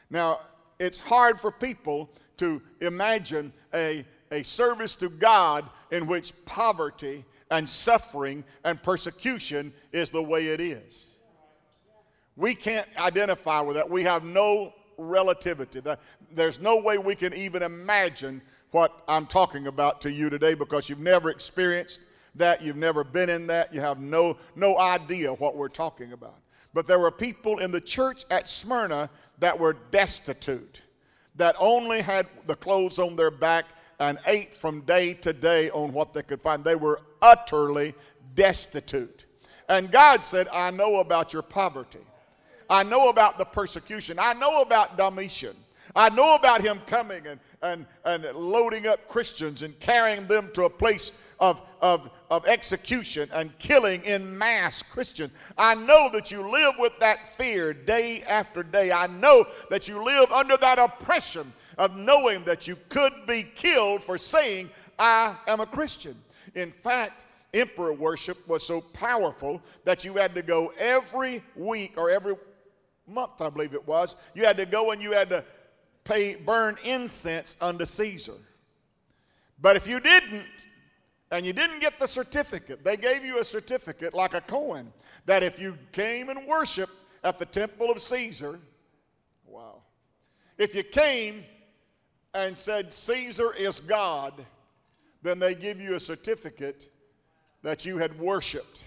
Now, 0.09 0.41
it's 0.79 0.99
hard 0.99 1.39
for 1.39 1.51
people 1.51 2.09
to 2.37 2.61
imagine 2.81 3.53
a, 3.73 4.05
a 4.31 4.43
service 4.43 4.95
to 4.95 5.09
God 5.09 5.69
in 5.91 6.07
which 6.07 6.33
poverty 6.45 7.23
and 7.51 7.67
suffering 7.67 8.43
and 8.63 8.81
persecution 8.81 9.73
is 9.91 10.09
the 10.09 10.21
way 10.21 10.47
it 10.47 10.59
is. 10.59 11.15
We 12.35 12.53
can't 12.53 12.87
identify 12.97 13.61
with 13.61 13.77
that. 13.77 13.89
We 13.89 14.03
have 14.03 14.23
no 14.23 14.73
relativity. 14.97 15.81
There's 16.31 16.59
no 16.59 16.81
way 16.81 16.97
we 16.97 17.15
can 17.15 17.33
even 17.33 17.63
imagine 17.63 18.41
what 18.71 19.03
I'm 19.07 19.25
talking 19.25 19.67
about 19.67 20.01
to 20.01 20.11
you 20.11 20.29
today 20.29 20.53
because 20.53 20.89
you've 20.89 20.99
never 20.99 21.29
experienced 21.29 22.01
that, 22.35 22.61
you've 22.61 22.75
never 22.75 23.05
been 23.05 23.29
in 23.29 23.47
that, 23.47 23.73
you 23.73 23.79
have 23.79 23.99
no, 23.99 24.37
no 24.55 24.77
idea 24.77 25.33
what 25.33 25.55
we're 25.55 25.69
talking 25.69 26.11
about. 26.11 26.35
But 26.73 26.87
there 26.87 26.99
were 26.99 27.11
people 27.11 27.59
in 27.59 27.71
the 27.71 27.79
church 27.79 28.25
at 28.29 28.49
Smyrna 28.49 29.09
that 29.39 29.59
were 29.59 29.77
destitute, 29.91 30.81
that 31.35 31.55
only 31.59 32.01
had 32.01 32.27
the 32.47 32.55
clothes 32.55 32.99
on 32.99 33.15
their 33.15 33.31
back 33.31 33.65
and 33.99 34.17
ate 34.25 34.53
from 34.53 34.81
day 34.81 35.13
to 35.13 35.33
day 35.33 35.69
on 35.69 35.93
what 35.93 36.13
they 36.13 36.23
could 36.23 36.41
find. 36.41 36.63
They 36.63 36.75
were 36.75 37.01
utterly 37.21 37.93
destitute. 38.35 39.25
And 39.67 39.91
God 39.91 40.23
said, 40.23 40.47
I 40.49 40.71
know 40.71 40.99
about 40.99 41.33
your 41.33 41.41
poverty. 41.41 41.99
I 42.69 42.83
know 42.83 43.09
about 43.09 43.37
the 43.37 43.45
persecution. 43.45 44.17
I 44.19 44.33
know 44.33 44.61
about 44.61 44.97
Domitian. 44.97 45.55
I 45.95 46.09
know 46.09 46.35
about 46.35 46.61
him 46.61 46.79
coming 46.85 47.25
and, 47.25 47.39
and, 47.61 47.85
and 48.03 48.35
loading 48.35 48.85
up 48.85 49.07
Christians 49.07 49.61
and 49.61 49.79
carrying 49.79 50.27
them 50.27 50.49
to 50.53 50.65
a 50.65 50.69
place 50.69 51.13
of, 51.39 51.61
of, 51.81 52.09
of 52.29 52.45
execution 52.47 53.29
and 53.33 53.57
killing 53.59 54.03
in 54.03 54.37
mass 54.37 54.83
Christians. 54.83 55.31
I 55.57 55.75
know 55.75 56.09
that 56.13 56.31
you 56.31 56.49
live 56.49 56.75
with 56.79 56.93
that 56.99 57.27
fear 57.35 57.73
day 57.73 58.23
after 58.23 58.63
day. 58.63 58.91
I 58.91 59.07
know 59.07 59.45
that 59.69 59.87
you 59.87 60.03
live 60.03 60.31
under 60.31 60.57
that 60.57 60.79
oppression 60.79 61.51
of 61.77 61.95
knowing 61.95 62.43
that 62.45 62.67
you 62.67 62.77
could 62.89 63.13
be 63.27 63.43
killed 63.43 64.03
for 64.03 64.17
saying, 64.17 64.69
I 64.99 65.35
am 65.47 65.59
a 65.59 65.65
Christian. 65.65 66.15
In 66.55 66.71
fact, 66.71 67.25
emperor 67.53 67.93
worship 67.93 68.45
was 68.47 68.65
so 68.65 68.81
powerful 68.81 69.61
that 69.83 70.03
you 70.03 70.15
had 70.15 70.35
to 70.35 70.41
go 70.41 70.73
every 70.77 71.41
week 71.55 71.93
or 71.97 72.09
every 72.09 72.35
month, 73.07 73.41
I 73.41 73.49
believe 73.49 73.73
it 73.73 73.87
was, 73.87 74.15
you 74.33 74.45
had 74.45 74.57
to 74.57 74.65
go 74.65 74.91
and 74.91 75.01
you 75.01 75.11
had 75.11 75.29
to 75.29 75.43
pay, 76.05 76.35
burn 76.35 76.77
incense 76.85 77.57
unto 77.59 77.83
Caesar. 77.83 78.37
But 79.59 79.75
if 79.75 79.87
you 79.87 79.99
didn't, 79.99 80.45
and 81.31 81.45
you 81.45 81.51
didn't 81.51 81.79
get 81.79 81.99
the 81.99 82.07
certificate, 82.07 82.83
they 82.83 82.95
gave 82.95 83.25
you 83.25 83.39
a 83.39 83.43
certificate 83.43 84.13
like 84.13 84.33
a 84.33 84.41
coin 84.41 84.93
that 85.25 85.43
if 85.43 85.59
you 85.59 85.77
came 85.91 86.29
and 86.29 86.47
worshiped 86.47 86.93
at 87.23 87.37
the 87.37 87.45
temple 87.45 87.91
of 87.91 87.99
Caesar, 87.99 88.59
wow. 89.45 89.81
If 90.57 90.75
you 90.75 90.83
came 90.83 91.43
and 92.33 92.57
said 92.57 92.93
Caesar 92.93 93.53
is 93.53 93.79
God, 93.79 94.45
then 95.23 95.39
they 95.39 95.55
give 95.55 95.81
you 95.81 95.95
a 95.95 95.99
certificate 95.99 96.89
that 97.63 97.85
you 97.85 97.97
had 97.97 98.17
worshiped. 98.19 98.85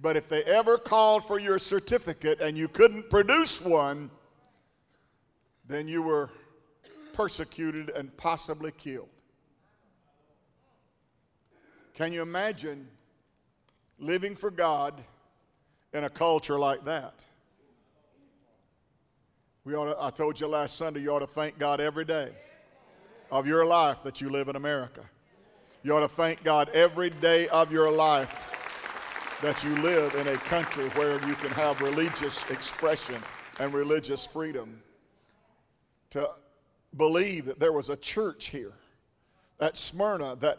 But 0.00 0.16
if 0.16 0.28
they 0.28 0.42
ever 0.44 0.76
called 0.76 1.24
for 1.24 1.38
your 1.38 1.58
certificate 1.58 2.40
and 2.40 2.56
you 2.56 2.68
couldn't 2.68 3.08
produce 3.08 3.60
one, 3.60 4.10
then 5.66 5.88
you 5.88 6.02
were 6.02 6.30
persecuted 7.20 7.90
and 7.90 8.16
possibly 8.16 8.72
killed. 8.72 9.10
Can 11.92 12.14
you 12.14 12.22
imagine 12.22 12.88
living 13.98 14.34
for 14.34 14.50
God 14.50 14.94
in 15.92 16.04
a 16.04 16.08
culture 16.08 16.58
like 16.58 16.82
that? 16.86 17.26
We 19.64 19.74
ought 19.74 19.84
to, 19.84 19.96
I 20.02 20.08
told 20.08 20.40
you 20.40 20.46
last 20.46 20.76
Sunday, 20.76 21.00
you 21.00 21.10
ought 21.10 21.18
to 21.18 21.26
thank 21.26 21.58
God 21.58 21.78
every 21.78 22.06
day 22.06 22.30
of 23.30 23.46
your 23.46 23.66
life 23.66 24.02
that 24.02 24.22
you 24.22 24.30
live 24.30 24.48
in 24.48 24.56
America. 24.56 25.02
You 25.82 25.94
ought 25.94 26.00
to 26.00 26.08
thank 26.08 26.42
God 26.42 26.70
every 26.70 27.10
day 27.10 27.48
of 27.48 27.70
your 27.70 27.92
life 27.92 29.36
that 29.42 29.62
you 29.62 29.76
live 29.82 30.14
in 30.14 30.26
a 30.26 30.36
country 30.36 30.88
where 30.90 31.12
you 31.28 31.34
can 31.34 31.50
have 31.50 31.82
religious 31.82 32.48
expression 32.48 33.16
and 33.58 33.74
religious 33.74 34.26
freedom. 34.26 34.82
To 36.12 36.30
believe 36.96 37.46
that 37.46 37.60
there 37.60 37.72
was 37.72 37.90
a 37.90 37.96
church 37.96 38.48
here 38.48 38.72
at 39.60 39.76
Smyrna 39.76 40.36
that 40.36 40.58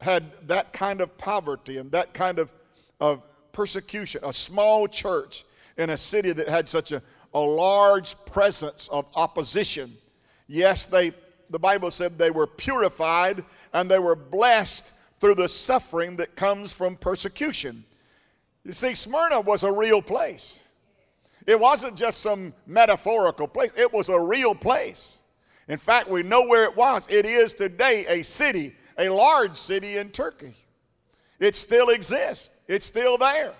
had 0.00 0.24
that 0.48 0.72
kind 0.72 1.00
of 1.00 1.16
poverty 1.18 1.78
and 1.78 1.90
that 1.92 2.14
kind 2.14 2.38
of, 2.38 2.52
of 3.00 3.24
persecution, 3.52 4.20
a 4.24 4.32
small 4.32 4.86
church 4.88 5.44
in 5.76 5.90
a 5.90 5.96
city 5.96 6.32
that 6.32 6.48
had 6.48 6.68
such 6.68 6.92
a, 6.92 7.02
a 7.34 7.40
large 7.40 8.16
presence 8.26 8.88
of 8.88 9.06
opposition. 9.14 9.92
Yes, 10.46 10.84
they, 10.84 11.12
the 11.50 11.58
Bible 11.58 11.90
said 11.90 12.18
they 12.18 12.30
were 12.30 12.46
purified 12.46 13.44
and 13.72 13.90
they 13.90 13.98
were 13.98 14.16
blessed 14.16 14.92
through 15.20 15.34
the 15.34 15.48
suffering 15.48 16.16
that 16.16 16.36
comes 16.36 16.72
from 16.72 16.96
persecution. 16.96 17.84
You 18.64 18.72
see, 18.72 18.94
Smyrna 18.94 19.40
was 19.40 19.62
a 19.62 19.72
real 19.72 20.02
place. 20.02 20.64
It 21.46 21.58
wasn't 21.58 21.96
just 21.96 22.20
some 22.20 22.52
metaphorical 22.66 23.48
place, 23.48 23.72
it 23.76 23.92
was 23.92 24.08
a 24.08 24.20
real 24.20 24.54
place. 24.54 25.22
In 25.68 25.78
fact, 25.78 26.08
we 26.08 26.22
know 26.22 26.46
where 26.46 26.64
it 26.64 26.76
was. 26.76 27.06
It 27.08 27.26
is 27.26 27.52
today 27.52 28.04
a 28.08 28.22
city, 28.22 28.74
a 28.98 29.08
large 29.08 29.56
city 29.56 29.98
in 29.98 30.10
Turkey. 30.10 30.54
It 31.38 31.54
still 31.54 31.90
exists, 31.90 32.50
it's 32.66 32.86
still 32.86 33.18
there. 33.18 33.54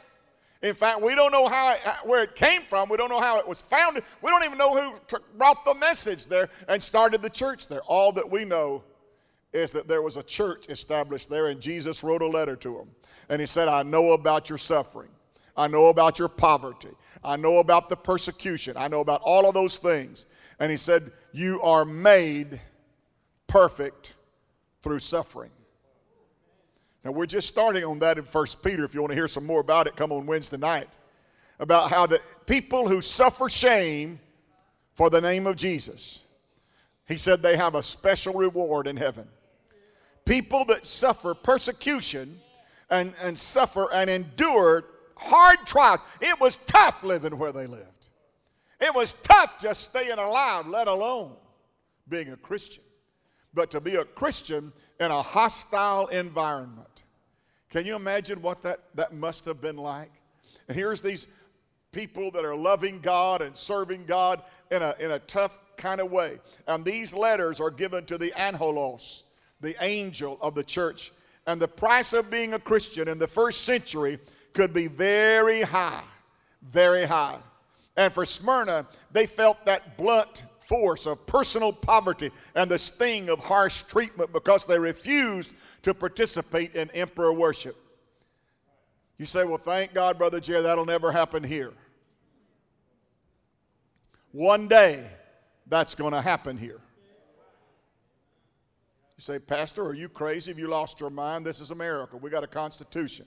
In 0.60 0.74
fact, 0.74 1.00
we 1.00 1.14
don't 1.14 1.30
know 1.30 1.46
how 1.46 1.70
it, 1.70 1.80
where 2.04 2.24
it 2.24 2.34
came 2.34 2.62
from. 2.62 2.88
We 2.88 2.96
don't 2.96 3.10
know 3.10 3.20
how 3.20 3.38
it 3.38 3.46
was 3.46 3.62
founded. 3.62 4.02
We 4.22 4.30
don't 4.30 4.42
even 4.42 4.58
know 4.58 4.74
who 4.74 4.98
brought 5.36 5.64
the 5.64 5.74
message 5.74 6.26
there 6.26 6.48
and 6.66 6.82
started 6.82 7.22
the 7.22 7.30
church 7.30 7.68
there. 7.68 7.82
All 7.82 8.10
that 8.12 8.28
we 8.28 8.44
know 8.44 8.82
is 9.52 9.70
that 9.72 9.86
there 9.86 10.02
was 10.02 10.16
a 10.16 10.22
church 10.24 10.66
established 10.68 11.30
there, 11.30 11.46
and 11.46 11.60
Jesus 11.60 12.02
wrote 12.02 12.22
a 12.22 12.26
letter 12.26 12.56
to 12.56 12.74
them. 12.76 12.88
And 13.28 13.40
he 13.40 13.46
said, 13.46 13.68
I 13.68 13.84
know 13.84 14.12
about 14.12 14.48
your 14.48 14.58
suffering. 14.58 15.10
I 15.56 15.68
know 15.68 15.86
about 15.86 16.18
your 16.18 16.28
poverty. 16.28 16.90
I 17.22 17.36
know 17.36 17.58
about 17.58 17.88
the 17.88 17.96
persecution. 17.96 18.76
I 18.76 18.88
know 18.88 19.00
about 19.00 19.20
all 19.22 19.46
of 19.46 19.54
those 19.54 19.76
things. 19.76 20.26
And 20.58 20.70
he 20.70 20.76
said, 20.76 21.12
You 21.32 21.60
are 21.62 21.84
made 21.84 22.60
perfect 23.46 24.14
through 24.82 25.00
suffering. 25.00 25.50
Now, 27.04 27.12
we're 27.12 27.26
just 27.26 27.48
starting 27.48 27.84
on 27.84 27.98
that 28.00 28.18
in 28.18 28.24
1 28.24 28.46
Peter. 28.62 28.84
If 28.84 28.94
you 28.94 29.00
want 29.00 29.10
to 29.10 29.16
hear 29.16 29.28
some 29.28 29.46
more 29.46 29.60
about 29.60 29.86
it, 29.86 29.96
come 29.96 30.12
on 30.12 30.26
Wednesday 30.26 30.56
night. 30.56 30.98
About 31.60 31.90
how 31.90 32.06
the 32.06 32.20
people 32.46 32.88
who 32.88 33.00
suffer 33.00 33.48
shame 33.48 34.20
for 34.94 35.10
the 35.10 35.20
name 35.20 35.46
of 35.46 35.56
Jesus, 35.56 36.24
he 37.06 37.16
said 37.16 37.42
they 37.42 37.56
have 37.56 37.74
a 37.74 37.82
special 37.82 38.34
reward 38.34 38.86
in 38.86 38.96
heaven. 38.96 39.26
People 40.24 40.64
that 40.66 40.86
suffer 40.86 41.34
persecution 41.34 42.40
and, 42.90 43.12
and 43.22 43.38
suffer 43.38 43.92
and 43.92 44.10
endure 44.10 44.84
hard 45.16 45.58
trials. 45.66 46.00
It 46.20 46.38
was 46.40 46.56
tough 46.66 47.02
living 47.02 47.38
where 47.38 47.52
they 47.52 47.66
lived. 47.66 47.97
It 48.80 48.94
was 48.94 49.12
tough 49.12 49.58
just 49.60 49.84
staying 49.84 50.18
alive, 50.18 50.66
let 50.66 50.88
alone 50.88 51.32
being 52.08 52.30
a 52.30 52.36
Christian. 52.36 52.84
But 53.52 53.70
to 53.72 53.80
be 53.80 53.96
a 53.96 54.04
Christian 54.04 54.72
in 55.00 55.10
a 55.10 55.22
hostile 55.22 56.06
environment. 56.08 57.02
Can 57.70 57.84
you 57.84 57.96
imagine 57.96 58.40
what 58.40 58.62
that, 58.62 58.80
that 58.94 59.14
must 59.14 59.44
have 59.44 59.60
been 59.60 59.76
like? 59.76 60.12
And 60.68 60.76
here's 60.76 61.00
these 61.00 61.28
people 61.92 62.30
that 62.30 62.44
are 62.44 62.54
loving 62.54 63.00
God 63.00 63.42
and 63.42 63.56
serving 63.56 64.04
God 64.04 64.42
in 64.70 64.82
a, 64.82 64.94
in 65.00 65.10
a 65.10 65.18
tough 65.20 65.58
kind 65.76 66.00
of 66.00 66.10
way. 66.10 66.38
And 66.66 66.84
these 66.84 67.14
letters 67.14 67.60
are 67.60 67.70
given 67.70 68.04
to 68.06 68.18
the 68.18 68.32
angelos, 68.38 69.24
the 69.60 69.76
angel 69.82 70.38
of 70.40 70.54
the 70.54 70.64
church. 70.64 71.12
And 71.46 71.60
the 71.60 71.68
price 71.68 72.12
of 72.12 72.30
being 72.30 72.54
a 72.54 72.58
Christian 72.58 73.08
in 73.08 73.18
the 73.18 73.26
first 73.26 73.64
century 73.64 74.18
could 74.52 74.74
be 74.74 74.86
very 74.86 75.62
high, 75.62 76.04
very 76.62 77.04
high. 77.04 77.38
And 77.98 78.14
for 78.14 78.24
Smyrna, 78.24 78.86
they 79.10 79.26
felt 79.26 79.66
that 79.66 79.98
blunt 79.98 80.44
force 80.60 81.04
of 81.04 81.26
personal 81.26 81.72
poverty 81.72 82.30
and 82.54 82.70
the 82.70 82.78
sting 82.78 83.28
of 83.28 83.40
harsh 83.40 83.82
treatment 83.82 84.32
because 84.32 84.64
they 84.64 84.78
refused 84.78 85.50
to 85.82 85.92
participate 85.92 86.76
in 86.76 86.88
emperor 86.92 87.32
worship. 87.32 87.76
You 89.18 89.26
say, 89.26 89.44
well, 89.44 89.58
thank 89.58 89.94
God, 89.94 90.16
Brother 90.16 90.38
Jerry, 90.38 90.62
that'll 90.62 90.84
never 90.84 91.10
happen 91.10 91.42
here. 91.42 91.72
One 94.30 94.68
day, 94.68 95.04
that's 95.66 95.96
going 95.96 96.12
to 96.12 96.22
happen 96.22 96.56
here. 96.56 96.80
You 99.16 99.22
say, 99.22 99.40
Pastor, 99.40 99.84
are 99.84 99.94
you 99.94 100.08
crazy? 100.08 100.52
Have 100.52 100.58
you 100.60 100.68
lost 100.68 101.00
your 101.00 101.10
mind? 101.10 101.44
This 101.44 101.60
is 101.60 101.72
America. 101.72 102.16
We 102.16 102.30
got 102.30 102.44
a 102.44 102.48
constitution. 102.48 103.26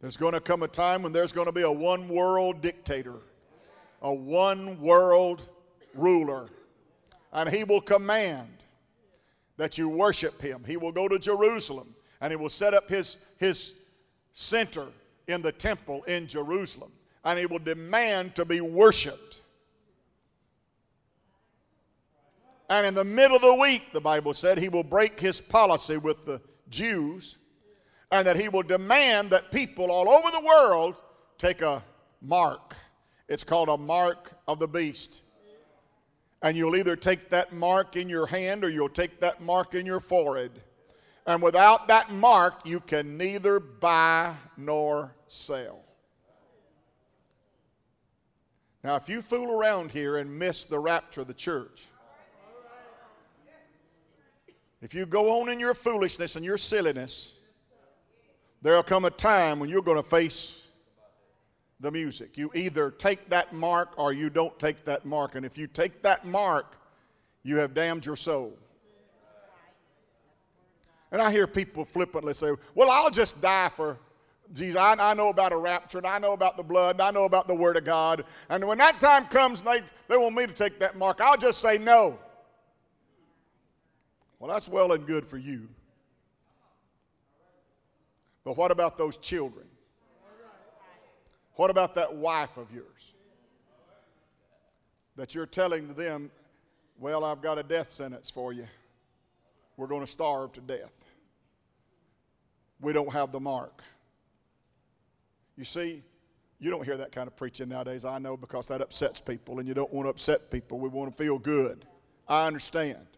There's 0.00 0.16
going 0.16 0.34
to 0.34 0.40
come 0.40 0.62
a 0.62 0.68
time 0.68 1.02
when 1.02 1.12
there's 1.12 1.32
going 1.32 1.46
to 1.46 1.52
be 1.52 1.62
a 1.62 1.72
one 1.72 2.08
world 2.08 2.60
dictator, 2.60 3.16
a 4.02 4.12
one 4.12 4.80
world 4.80 5.48
ruler, 5.94 6.48
and 7.32 7.48
he 7.48 7.64
will 7.64 7.80
command 7.80 8.64
that 9.56 9.78
you 9.78 9.88
worship 9.88 10.40
him. 10.40 10.62
He 10.66 10.76
will 10.76 10.92
go 10.92 11.08
to 11.08 11.18
Jerusalem 11.18 11.94
and 12.20 12.30
he 12.30 12.36
will 12.36 12.50
set 12.50 12.74
up 12.74 12.88
his, 12.88 13.18
his 13.38 13.74
center 14.32 14.86
in 15.28 15.42
the 15.42 15.52
temple 15.52 16.02
in 16.04 16.26
Jerusalem 16.26 16.92
and 17.24 17.38
he 17.38 17.46
will 17.46 17.58
demand 17.58 18.34
to 18.36 18.44
be 18.44 18.60
worshiped. 18.60 19.40
And 22.68 22.86
in 22.86 22.94
the 22.94 23.04
middle 23.04 23.36
of 23.36 23.42
the 23.42 23.54
week, 23.54 23.92
the 23.92 24.00
Bible 24.00 24.34
said, 24.34 24.58
he 24.58 24.68
will 24.68 24.84
break 24.84 25.18
his 25.18 25.40
policy 25.40 25.96
with 25.96 26.24
the 26.24 26.40
Jews 26.68 27.38
and 28.10 28.26
that 28.26 28.36
he 28.38 28.48
will 28.48 28.62
demand 28.62 29.30
that 29.30 29.50
people 29.50 29.90
all 29.90 30.08
over 30.08 30.30
the 30.30 30.44
world 30.44 31.00
take 31.38 31.62
a 31.62 31.82
mark. 32.20 32.74
It's 33.28 33.44
called 33.44 33.68
a 33.68 33.76
mark 33.76 34.32
of 34.46 34.58
the 34.58 34.68
beast. 34.68 35.22
And 36.42 36.56
you'll 36.56 36.76
either 36.76 36.96
take 36.96 37.30
that 37.30 37.52
mark 37.52 37.96
in 37.96 38.08
your 38.08 38.26
hand 38.26 38.64
or 38.64 38.68
you'll 38.68 38.88
take 38.88 39.20
that 39.20 39.40
mark 39.40 39.74
in 39.74 39.84
your 39.86 40.00
forehead. 40.00 40.52
And 41.26 41.42
without 41.42 41.88
that 41.88 42.12
mark, 42.12 42.60
you 42.64 42.78
can 42.78 43.16
neither 43.16 43.58
buy 43.58 44.34
nor 44.56 45.16
sell. 45.26 45.80
Now, 48.84 48.94
if 48.94 49.08
you 49.08 49.20
fool 49.20 49.58
around 49.58 49.90
here 49.90 50.18
and 50.18 50.38
miss 50.38 50.64
the 50.64 50.78
rapture 50.78 51.22
of 51.22 51.26
the 51.26 51.34
church, 51.34 51.86
if 54.80 54.94
you 54.94 55.06
go 55.06 55.40
on 55.40 55.48
in 55.48 55.58
your 55.58 55.74
foolishness 55.74 56.36
and 56.36 56.44
your 56.44 56.58
silliness, 56.58 57.35
there'll 58.66 58.82
come 58.82 59.04
a 59.04 59.10
time 59.10 59.60
when 59.60 59.68
you're 59.68 59.80
going 59.80 59.96
to 59.96 60.02
face 60.02 60.66
the 61.78 61.92
music. 61.92 62.36
You 62.36 62.50
either 62.52 62.90
take 62.90 63.28
that 63.28 63.52
mark 63.52 63.92
or 63.96 64.12
you 64.12 64.28
don't 64.28 64.58
take 64.58 64.84
that 64.86 65.04
mark. 65.04 65.36
And 65.36 65.46
if 65.46 65.56
you 65.56 65.68
take 65.68 66.02
that 66.02 66.24
mark, 66.24 66.76
you 67.44 67.58
have 67.58 67.74
damned 67.74 68.04
your 68.04 68.16
soul. 68.16 68.58
And 71.12 71.22
I 71.22 71.30
hear 71.30 71.46
people 71.46 71.84
flippantly 71.84 72.34
say, 72.34 72.50
Well, 72.74 72.90
I'll 72.90 73.10
just 73.10 73.40
die 73.40 73.68
for 73.68 73.98
Jesus. 74.52 74.76
I, 74.76 74.96
I, 74.98 75.14
know 75.14 75.28
about 75.28 75.52
a 75.52 75.56
rapture, 75.56 75.98
and 75.98 76.06
I 76.06 76.18
know 76.18 76.32
about 76.32 76.56
the 76.56 76.64
blood, 76.64 76.96
and 76.96 77.02
I 77.02 77.12
know 77.12 77.24
about 77.24 77.46
the 77.46 77.54
Word 77.54 77.76
of 77.76 77.84
God. 77.84 78.24
And 78.48 78.64
when 78.66 78.78
that 78.78 78.98
time 78.98 79.26
comes, 79.26 79.60
they, 79.60 79.82
they 80.08 80.16
want 80.16 80.34
me 80.34 80.46
to 80.46 80.52
take 80.52 80.80
that 80.80 80.96
mark, 80.96 81.20
I'll 81.20 81.36
just 81.36 81.60
say 81.60 81.78
no. 81.78 82.18
Well, 84.40 84.50
that's 84.50 84.68
well 84.68 84.92
and 84.92 85.06
good 85.06 85.24
for 85.24 85.38
you. 85.38 85.68
But 88.46 88.56
what 88.56 88.70
about 88.70 88.96
those 88.96 89.16
children? 89.16 89.66
What 91.54 91.68
about 91.68 91.96
that 91.96 92.14
wife 92.14 92.56
of 92.56 92.72
yours? 92.72 93.14
That 95.16 95.34
you're 95.34 95.46
telling 95.46 95.88
them, 95.94 96.30
well, 96.96 97.24
I've 97.24 97.42
got 97.42 97.58
a 97.58 97.64
death 97.64 97.90
sentence 97.90 98.30
for 98.30 98.52
you. 98.52 98.68
We're 99.76 99.88
going 99.88 100.02
to 100.02 100.06
starve 100.06 100.52
to 100.52 100.60
death. 100.60 101.06
We 102.80 102.92
don't 102.92 103.12
have 103.12 103.32
the 103.32 103.40
mark. 103.40 103.82
You 105.56 105.64
see, 105.64 106.04
you 106.60 106.70
don't 106.70 106.84
hear 106.84 106.98
that 106.98 107.10
kind 107.10 107.26
of 107.26 107.34
preaching 107.34 107.70
nowadays, 107.70 108.04
I 108.04 108.18
know, 108.18 108.36
because 108.36 108.68
that 108.68 108.80
upsets 108.80 109.20
people, 109.20 109.58
and 109.58 109.66
you 109.66 109.74
don't 109.74 109.92
want 109.92 110.06
to 110.06 110.10
upset 110.10 110.52
people. 110.52 110.78
We 110.78 110.88
want 110.88 111.10
to 111.10 111.20
feel 111.20 111.40
good. 111.40 111.84
I 112.28 112.46
understand. 112.46 113.08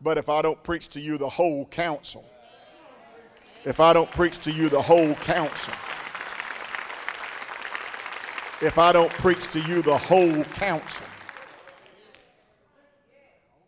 But 0.00 0.16
if 0.16 0.30
I 0.30 0.40
don't 0.40 0.62
preach 0.62 0.88
to 0.90 1.00
you 1.00 1.18
the 1.18 1.28
whole 1.28 1.66
counsel, 1.66 2.24
if 3.64 3.80
I 3.80 3.92
don't 3.92 4.10
preach 4.10 4.38
to 4.38 4.52
you 4.52 4.68
the 4.68 4.80
whole 4.80 5.14
counsel, 5.14 5.74
if 8.60 8.78
I 8.78 8.92
don't 8.92 9.12
preach 9.12 9.48
to 9.52 9.60
you 9.60 9.82
the 9.82 9.98
whole 9.98 10.44
counsel, 10.44 11.06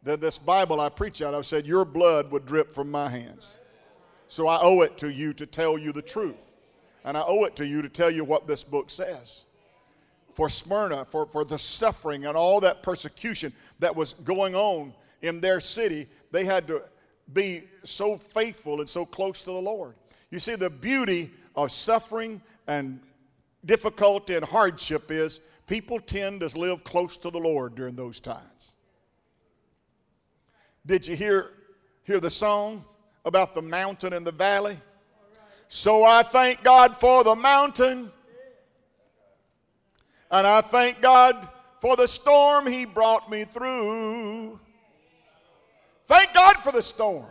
then 0.02 0.20
this 0.20 0.38
Bible 0.38 0.80
I 0.80 0.88
preach 0.88 1.22
out, 1.22 1.34
I've 1.34 1.46
said, 1.46 1.66
Your 1.66 1.84
blood 1.84 2.30
would 2.30 2.46
drip 2.46 2.74
from 2.74 2.90
my 2.90 3.08
hands. 3.08 3.58
So 4.28 4.48
I 4.48 4.58
owe 4.62 4.82
it 4.82 4.96
to 4.98 5.12
you 5.12 5.32
to 5.34 5.46
tell 5.46 5.76
you 5.76 5.92
the 5.92 6.02
truth. 6.02 6.52
And 7.04 7.16
I 7.16 7.22
owe 7.26 7.44
it 7.44 7.56
to 7.56 7.66
you 7.66 7.82
to 7.82 7.88
tell 7.88 8.10
you 8.10 8.24
what 8.24 8.46
this 8.46 8.62
book 8.62 8.90
says. 8.90 9.46
For 10.34 10.48
Smyrna, 10.48 11.06
for, 11.10 11.26
for 11.26 11.44
the 11.44 11.58
suffering 11.58 12.26
and 12.26 12.36
all 12.36 12.60
that 12.60 12.82
persecution 12.82 13.52
that 13.80 13.94
was 13.94 14.14
going 14.14 14.54
on 14.54 14.94
in 15.22 15.40
their 15.40 15.60
city, 15.60 16.08
they 16.30 16.44
had 16.44 16.68
to 16.68 16.82
be 17.32 17.64
so 17.82 18.16
faithful 18.16 18.80
and 18.80 18.88
so 18.88 19.04
close 19.04 19.42
to 19.44 19.50
the 19.50 19.62
Lord. 19.62 19.94
You 20.30 20.38
see, 20.38 20.54
the 20.54 20.70
beauty 20.70 21.30
of 21.56 21.72
suffering 21.72 22.40
and 22.66 23.00
difficulty 23.64 24.34
and 24.36 24.44
hardship 24.44 25.10
is 25.10 25.40
people 25.66 26.00
tend 26.00 26.40
to 26.40 26.58
live 26.58 26.84
close 26.84 27.16
to 27.18 27.30
the 27.30 27.38
Lord 27.38 27.74
during 27.74 27.96
those 27.96 28.20
times. 28.20 28.76
Did 30.86 31.06
you 31.06 31.16
hear, 31.16 31.50
hear 32.04 32.20
the 32.20 32.30
song 32.30 32.84
about 33.24 33.54
the 33.54 33.62
mountain 33.62 34.12
and 34.12 34.26
the 34.26 34.32
valley? 34.32 34.78
So 35.68 36.02
I 36.02 36.22
thank 36.22 36.64
God 36.64 36.96
for 36.96 37.22
the 37.22 37.36
mountain, 37.36 38.10
and 40.30 40.46
I 40.46 40.62
thank 40.62 41.00
God 41.00 41.48
for 41.80 41.94
the 41.94 42.08
storm 42.08 42.66
He 42.66 42.84
brought 42.86 43.30
me 43.30 43.44
through. 43.44 44.58
Thank 46.10 46.34
God 46.34 46.56
for 46.56 46.72
the 46.72 46.82
storm. 46.82 47.24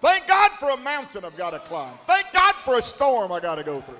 Thank 0.00 0.28
God 0.28 0.52
for 0.60 0.70
a 0.70 0.76
mountain 0.76 1.24
I've 1.24 1.36
got 1.36 1.50
to 1.50 1.58
climb. 1.58 1.94
Thank 2.06 2.32
God 2.32 2.54
for 2.64 2.76
a 2.76 2.82
storm 2.82 3.32
I 3.32 3.40
got 3.40 3.56
to 3.56 3.64
go 3.64 3.80
through. 3.80 3.98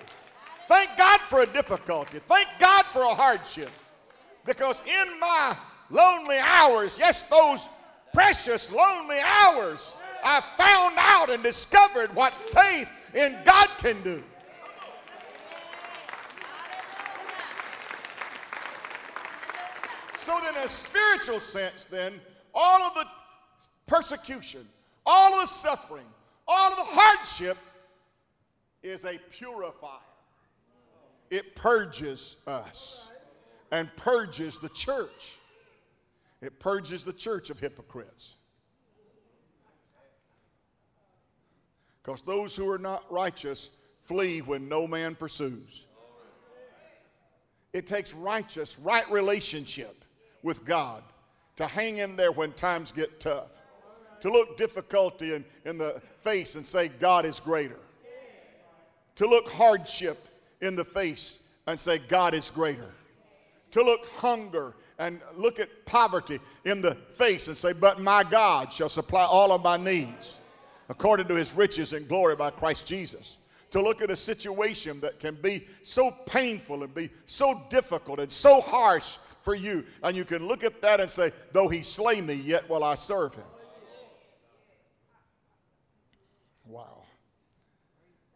Thank 0.69 0.97
God 0.97 1.21
for 1.23 1.41
a 1.41 1.47
difficulty. 1.47 2.21
Thank 2.27 2.47
God 2.61 2.85
for 2.93 3.03
a 3.03 3.13
hardship. 3.13 3.71
Because 4.45 4.85
in 4.87 5.19
my 5.19 5.57
lonely 5.91 6.39
hours, 6.39 6.97
yes, 6.97 7.23
those 7.23 7.69
precious 8.15 8.71
lonely 8.71 9.19
hours, 9.19 9.97
I 10.23 10.41
found 10.57 10.95
out 10.97 11.29
and 11.31 11.43
discovered 11.43 12.15
what 12.15 12.35
faith 12.35 12.89
in 13.15 13.37
God 13.45 13.69
can 13.79 14.01
do. 14.05 14.23
So, 20.19 20.39
in 20.49 20.55
a 20.55 20.69
spiritual 20.69 21.41
sense, 21.41 21.85
then, 21.85 22.21
all 22.55 22.83
of 22.83 22.95
the 22.95 23.07
persecution, 23.87 24.67
all 25.05 25.35
of 25.35 25.41
the 25.41 25.47
suffering, 25.47 26.07
all 26.47 26.71
of 26.71 26.77
the 26.77 26.85
hardship 26.85 27.57
is 28.83 29.05
a 29.05 29.19
purifier. 29.31 29.99
it 31.31 31.57
purges 31.57 32.37
us 32.47 33.11
and 33.73 33.95
purges 33.97 34.59
the 34.59 34.69
church. 34.69 35.39
It 36.41 36.61
purges 36.61 37.05
the 37.05 37.13
church 37.13 37.51
of 37.51 37.59
hypocrites. 37.59 38.37
Because 42.03 42.23
those 42.23 42.55
who 42.55 42.71
are 42.71 42.79
not 42.79 43.05
righteous 43.11 43.73
flee 44.01 44.39
when 44.41 44.69
no 44.69 44.87
man 44.87 45.17
pursues. 45.17 45.87
It 47.73 47.87
takes 47.87 48.15
righteous, 48.15 48.79
right 48.79 49.11
relationship 49.11 50.05
with 50.43 50.65
God 50.65 51.03
to 51.57 51.67
hang 51.67 51.99
in 51.99 52.15
there 52.15 52.31
when 52.31 52.53
times 52.53 52.93
get 52.93 53.19
tough, 53.19 53.63
to 54.21 54.31
look 54.31 54.57
difficulty 54.57 55.35
in, 55.35 55.45
in 55.65 55.79
the 55.79 56.01
face 56.21 56.55
and 56.55 56.67
say, 56.67 56.89
God 56.89 57.25
is 57.25 57.41
greater, 57.41 57.79
to 59.17 59.27
look 59.27 59.51
hardship 59.51 60.29
in 60.61 60.77
the 60.77 60.85
face 60.85 61.41
and 61.67 61.79
say, 61.79 61.99
God 61.99 62.35
is 62.35 62.51
greater, 62.51 62.93
to 63.73 63.83
look 63.83 64.07
hunger 64.17 64.75
and 64.99 65.21
look 65.37 65.59
at 65.59 65.85
poverty 65.85 66.39
in 66.65 66.81
the 66.81 66.95
face 66.95 67.49
and 67.49 67.57
say, 67.57 67.73
But 67.73 68.01
my 68.01 68.25
God 68.25 68.73
shall 68.73 68.89
supply 68.89 69.25
all 69.25 69.53
of 69.53 69.63
my 69.63 69.77
needs 69.77 70.41
according 70.89 71.27
to 71.29 71.35
his 71.35 71.55
riches 71.55 71.93
and 71.93 72.09
glory 72.09 72.37
by 72.37 72.51
Christ 72.51 72.87
Jesus. 72.87 73.39
To 73.73 73.83
look 73.83 74.01
at 74.01 74.11
a 74.11 74.17
situation 74.17 75.01
that 75.01 75.19
can 75.19 75.35
be 75.35 75.67
so 75.83 76.11
painful 76.11 76.85
and 76.85 76.95
be 76.95 77.11
so 77.27 77.63
difficult 77.69 78.21
and 78.21 78.31
so 78.31 78.61
harsh 78.61 79.19
for 79.43 79.55
you, 79.55 79.85
and 80.03 80.17
you 80.17 80.25
can 80.25 80.47
look 80.47 80.65
at 80.65 80.81
that 80.83 81.01
and 81.01 81.11
say, 81.11 81.33
Though 81.53 81.69
he 81.69 81.83
slay 81.83 82.21
me, 82.21 82.35
yet 82.35 82.69
will 82.71 82.85
I 82.85 82.95
serve 82.95 83.35
him. 83.35 83.45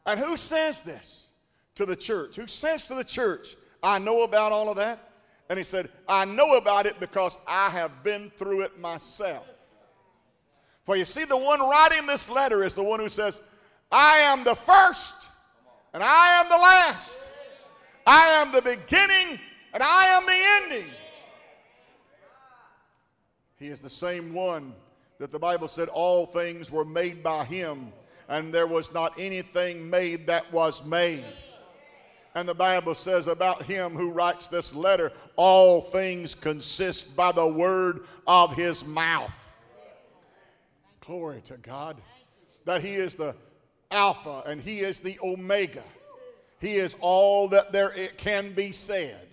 And 0.07 0.19
who 0.19 0.37
says 0.37 0.83
this 0.83 1.33
to 1.75 1.87
the 1.87 1.97
church? 1.97 2.37
Who 2.37 2.47
says 2.47 2.87
to 2.89 2.95
the 2.95 3.05
church, 3.05 3.57
I 3.83 3.99
know 3.99 4.23
about 4.23 4.53
all 4.53 4.69
of 4.69 4.77
that? 4.77 5.11
And 5.49 5.59
he 5.59 5.65
said, 5.65 5.91
I 6.09 6.25
know 6.25 6.57
about 6.57 6.87
it 6.87 7.01
because 7.01 7.37
I 7.47 7.71
have 7.71 8.03
been 8.05 8.31
through 8.37 8.63
it 8.63 8.79
myself. 8.79 9.47
For 10.85 10.97
you 10.97 11.05
see, 11.05 11.25
the 11.25 11.37
one 11.37 11.61
writing 11.61 12.07
this 12.07 12.31
letter 12.31 12.65
is 12.65 12.75
the 12.75 12.83
one 12.83 13.01
who 13.01 13.09
says, 13.09 13.41
I 13.91 14.19
am 14.19 14.45
the 14.45 14.55
first 14.55 15.29
and 15.93 16.03
I 16.03 16.41
am 16.41 16.49
the 16.49 16.57
last. 16.57 17.29
I 18.07 18.27
am 18.29 18.53
the 18.53 18.63
beginning 18.63 19.39
and 19.73 19.83
I 19.83 20.07
am 20.07 20.27
the 20.27 20.75
ending. 20.75 20.91
He 23.59 23.67
is 23.67 23.81
the 23.81 23.91
same 23.91 24.33
one 24.33 24.73
that 25.19 25.31
the 25.31 25.39
Bible 25.39 25.69
said 25.69 25.89
all 25.89 26.27
things 26.27 26.71
were 26.71 26.85
made 26.85 27.23
by 27.23 27.45
him, 27.45 27.93
and 28.31 28.55
there 28.55 28.69
was 28.69 28.95
not 28.95 29.12
anything 29.19 29.90
made 29.90 30.29
that 30.29 30.51
was 30.53 30.85
made. 30.87 31.25
And 32.37 32.49
the 32.49 32.55
Bible 32.55 32.95
says 32.95 33.27
about 33.27 33.64
him 33.64 33.97
who 33.97 34.12
writes 34.12 34.47
this 34.47 34.73
letter, 34.73 35.12
all 35.35 35.81
things 35.81 36.37
consist 36.37 37.16
by 37.16 37.33
the 37.33 37.47
word 37.47 38.05
of 38.29 38.55
his 38.55 38.87
mouth. 38.87 39.35
Glory 41.05 41.40
to 41.43 41.57
God. 41.57 42.01
That 42.66 42.83
he 42.83 42.95
is 42.95 43.16
the 43.16 43.35
Alpha 43.90 44.45
and 44.47 44.62
he 44.62 44.79
is 44.79 45.01
the 45.01 45.19
Omega. 45.25 45.83
He 46.61 46.77
is 46.77 46.97
all 47.01 47.49
that 47.49 47.73
there 47.73 47.93
it 47.93 48.16
can 48.16 48.53
be 48.53 48.71
said. 48.71 49.27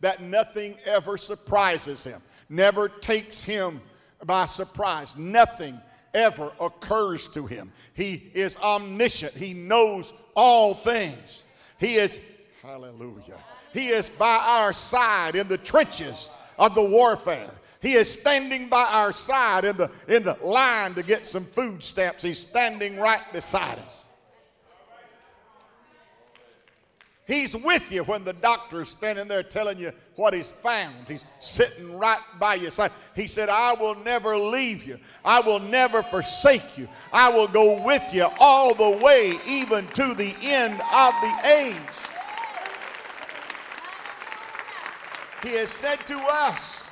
That 0.00 0.22
nothing 0.22 0.76
ever 0.86 1.18
surprises 1.18 2.04
him, 2.04 2.22
never 2.48 2.88
takes 2.88 3.42
him 3.42 3.82
by 4.24 4.46
surprise. 4.46 5.14
Nothing 5.14 5.78
ever 6.14 6.52
occurs 6.60 7.28
to 7.28 7.46
him. 7.46 7.72
He 7.94 8.30
is 8.34 8.56
omniscient, 8.58 9.34
he 9.34 9.54
knows 9.54 10.12
all 10.34 10.74
things. 10.74 11.44
He 11.78 11.96
is, 11.96 12.20
hallelujah, 12.62 13.38
he 13.72 13.88
is 13.88 14.10
by 14.10 14.36
our 14.36 14.72
side 14.72 15.36
in 15.36 15.48
the 15.48 15.58
trenches 15.58 16.30
of 16.58 16.74
the 16.74 16.84
warfare. 16.84 17.50
He 17.80 17.94
is 17.94 18.12
standing 18.12 18.68
by 18.68 18.84
our 18.84 19.10
side 19.10 19.64
in 19.64 19.76
the, 19.78 19.90
in 20.06 20.22
the 20.22 20.36
line 20.42 20.94
to 20.96 21.02
get 21.02 21.26
some 21.26 21.46
food 21.46 21.82
stamps. 21.82 22.22
He's 22.22 22.38
standing 22.38 22.98
right 22.98 23.32
beside 23.32 23.78
us. 23.78 24.09
He's 27.30 27.56
with 27.56 27.92
you 27.92 28.02
when 28.02 28.24
the 28.24 28.32
doctor 28.32 28.80
is 28.80 28.88
standing 28.88 29.28
there 29.28 29.44
telling 29.44 29.78
you 29.78 29.92
what 30.16 30.34
he's 30.34 30.50
found. 30.50 31.06
He's 31.06 31.24
sitting 31.38 31.96
right 31.96 32.18
by 32.40 32.56
your 32.56 32.72
side. 32.72 32.90
He 33.14 33.28
said, 33.28 33.48
I 33.48 33.72
will 33.74 33.94
never 33.94 34.36
leave 34.36 34.84
you. 34.84 34.98
I 35.24 35.40
will 35.40 35.60
never 35.60 36.02
forsake 36.02 36.76
you. 36.76 36.88
I 37.12 37.28
will 37.28 37.46
go 37.46 37.84
with 37.84 38.12
you 38.12 38.26
all 38.40 38.74
the 38.74 38.98
way, 39.00 39.38
even 39.46 39.86
to 39.86 40.12
the 40.12 40.34
end 40.42 40.74
of 40.92 41.14
the 41.22 41.38
age. 41.44 41.76
He 45.44 45.50
has 45.50 45.70
said 45.70 46.04
to 46.08 46.18
us, 46.28 46.90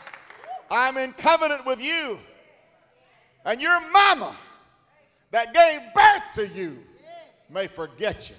I'm 0.71 0.99
in 0.99 1.15
covenant 1.15 1.67
with 1.67 1.83
you. 1.83 2.17
And 3.45 3.61
your 3.61 3.81
mama 3.91 4.37
that 5.33 5.53
gave 5.53 5.81
birth 5.93 6.35
to 6.35 6.47
you 6.57 6.79
may 7.51 7.67
forget 7.67 8.31
you. 8.31 8.37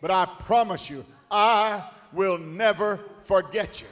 But 0.00 0.10
I 0.10 0.26
promise 0.26 0.88
you, 0.88 1.04
I 1.30 1.84
will 2.12 2.38
never 2.38 3.00
forget 3.24 3.80
you. 3.80 3.88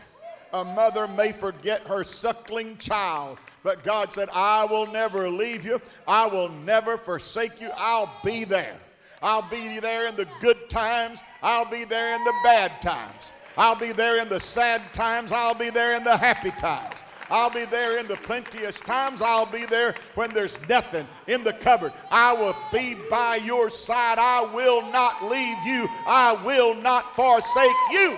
A 0.52 0.64
mother 0.64 1.06
may 1.06 1.32
forget 1.32 1.82
her 1.82 2.02
suckling 2.02 2.78
child, 2.78 3.38
but 3.62 3.84
God 3.84 4.12
said, 4.12 4.28
I 4.32 4.64
will 4.64 4.86
never 4.86 5.28
leave 5.28 5.64
you. 5.64 5.80
I 6.06 6.26
will 6.26 6.48
never 6.48 6.96
forsake 6.96 7.60
you. 7.60 7.70
I'll 7.76 8.10
be 8.24 8.44
there. 8.44 8.76
I'll 9.20 9.48
be 9.50 9.78
there 9.80 10.08
in 10.08 10.16
the 10.16 10.26
good 10.40 10.70
times. 10.70 11.22
I'll 11.42 11.68
be 11.68 11.84
there 11.84 12.14
in 12.16 12.24
the 12.24 12.34
bad 12.42 12.80
times. 12.80 13.32
I'll 13.56 13.74
be 13.74 13.92
there 13.92 14.22
in 14.22 14.28
the 14.28 14.40
sad 14.40 14.94
times. 14.94 15.32
I'll 15.32 15.54
be 15.54 15.70
there 15.70 15.96
in 15.96 16.04
the 16.04 16.16
happy 16.16 16.52
times. 16.52 17.02
I'll 17.30 17.50
be 17.50 17.64
there 17.66 17.98
in 17.98 18.06
the 18.06 18.16
plenteous 18.16 18.80
times. 18.80 19.20
I'll 19.20 19.46
be 19.46 19.66
there 19.66 19.94
when 20.14 20.32
there's 20.32 20.58
nothing 20.68 21.06
in 21.26 21.44
the 21.44 21.52
cupboard. 21.52 21.92
I 22.10 22.32
will 22.32 22.56
be 22.72 22.94
by 23.10 23.36
your 23.36 23.68
side. 23.68 24.18
I 24.18 24.42
will 24.54 24.82
not 24.90 25.24
leave 25.24 25.58
you. 25.66 25.88
I 26.06 26.40
will 26.44 26.74
not 26.74 27.14
forsake 27.14 27.70
you. 27.92 28.16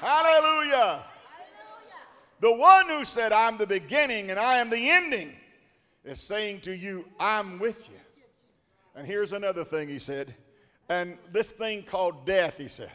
Hallelujah. 0.00 1.02
The 2.40 2.52
one 2.52 2.88
who 2.88 3.04
said, 3.06 3.32
I'm 3.32 3.56
the 3.56 3.66
beginning 3.66 4.30
and 4.30 4.38
I 4.38 4.58
am 4.58 4.68
the 4.68 4.90
ending, 4.90 5.32
is 6.04 6.20
saying 6.20 6.60
to 6.60 6.76
you, 6.76 7.06
I'm 7.18 7.58
with 7.58 7.88
you. 7.88 7.96
And 8.94 9.06
here's 9.06 9.32
another 9.32 9.64
thing 9.64 9.88
he 9.88 9.98
said 9.98 10.34
and 10.88 11.16
this 11.32 11.50
thing 11.50 11.82
called 11.82 12.26
death, 12.26 12.58
he 12.58 12.68
said, 12.68 12.92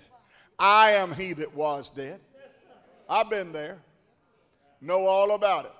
I 0.57 0.91
am 0.91 1.13
he 1.13 1.33
that 1.33 1.53
was 1.55 1.89
dead. 1.89 2.19
I've 3.09 3.29
been 3.29 3.51
there, 3.51 3.79
know 4.81 5.05
all 5.05 5.31
about 5.31 5.65
it. 5.65 5.71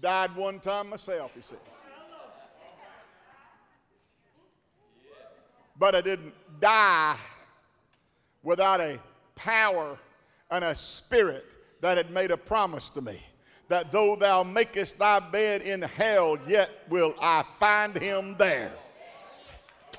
Died 0.00 0.34
one 0.34 0.58
time 0.58 0.90
myself, 0.90 1.32
he 1.34 1.42
said. 1.42 1.58
But 5.78 5.94
I 5.94 6.00
didn't 6.00 6.34
die 6.60 7.16
without 8.42 8.80
a 8.80 8.98
power 9.36 9.96
and 10.50 10.64
a 10.64 10.74
spirit 10.74 11.44
that 11.80 11.96
had 11.96 12.10
made 12.10 12.30
a 12.30 12.36
promise 12.36 12.90
to 12.90 13.00
me 13.00 13.22
that 13.68 13.90
though 13.90 14.16
thou 14.16 14.42
makest 14.42 14.98
thy 14.98 15.18
bed 15.18 15.62
in 15.62 15.82
hell, 15.82 16.38
yet 16.46 16.70
will 16.88 17.14
I 17.20 17.42
find 17.58 17.96
him 17.96 18.36
there. 18.36 18.72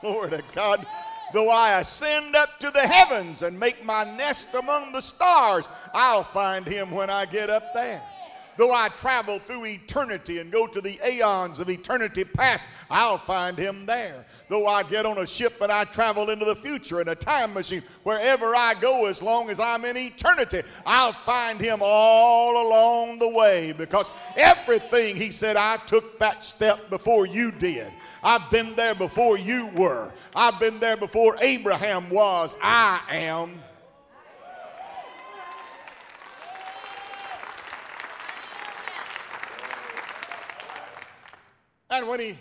Glory 0.04 0.32
to 0.32 0.44
God. 0.54 0.86
Though 1.34 1.50
I 1.50 1.80
ascend 1.80 2.36
up 2.36 2.60
to 2.60 2.70
the 2.72 2.86
heavens 2.86 3.42
and 3.42 3.58
make 3.58 3.86
my 3.86 4.04
nest 4.04 4.54
among 4.54 4.92
the 4.92 5.00
stars, 5.00 5.70
I'll 5.94 6.26
find 6.26 6.68
him 6.68 6.92
when 6.92 7.10
I 7.10 7.26
get 7.26 7.50
up 7.50 7.74
there. 7.74 8.02
Though 8.58 8.74
I 8.74 8.90
travel 8.90 9.40
through 9.40 9.66
eternity 9.66 10.40
and 10.40 10.52
go 10.52 10.68
to 10.68 10.82
the 10.82 11.00
aeons 11.08 11.60
of 11.60 11.70
eternity 11.70 12.26
past, 12.26 12.68
I'll 12.90 13.18
find 13.18 13.58
him 13.58 13.86
there. 13.86 14.26
Though 14.50 14.68
I 14.68 14.84
get 14.84 15.06
on 15.06 15.20
a 15.20 15.26
ship 15.26 15.62
and 15.62 15.72
I 15.72 15.86
travel 15.86 16.30
into 16.30 16.44
the 16.44 16.56
future 16.56 17.00
in 17.00 17.08
a 17.08 17.16
time 17.16 17.54
machine, 17.54 17.82
wherever 18.04 18.56
I 18.56 18.74
go, 18.74 19.06
as 19.06 19.22
long 19.22 19.50
as 19.50 19.60
I'm 19.60 19.86
in 19.86 19.96
eternity, 19.96 20.64
I'll 20.86 21.14
find 21.14 21.62
him 21.62 21.80
all 21.82 22.68
along 22.68 23.20
the 23.20 23.30
way 23.30 23.72
because 23.72 24.12
everything 24.36 25.16
he 25.16 25.32
said, 25.32 25.56
I 25.56 25.78
took 25.78 26.20
that 26.20 26.44
step 26.44 26.90
before 26.90 27.26
you 27.26 27.52
did. 27.52 27.92
I've 28.24 28.50
been 28.50 28.76
there 28.76 28.96
before 28.96 29.38
you 29.38 29.68
were. 29.76 30.14
I've 30.34 30.60
been 30.60 30.80
there 30.80 30.96
before 30.96 31.36
Abraham 31.42 32.10
was. 32.10 32.56
I 32.62 33.02
am. 33.10 33.62
And 41.90 42.08
when 42.08 42.20
he 42.20 42.38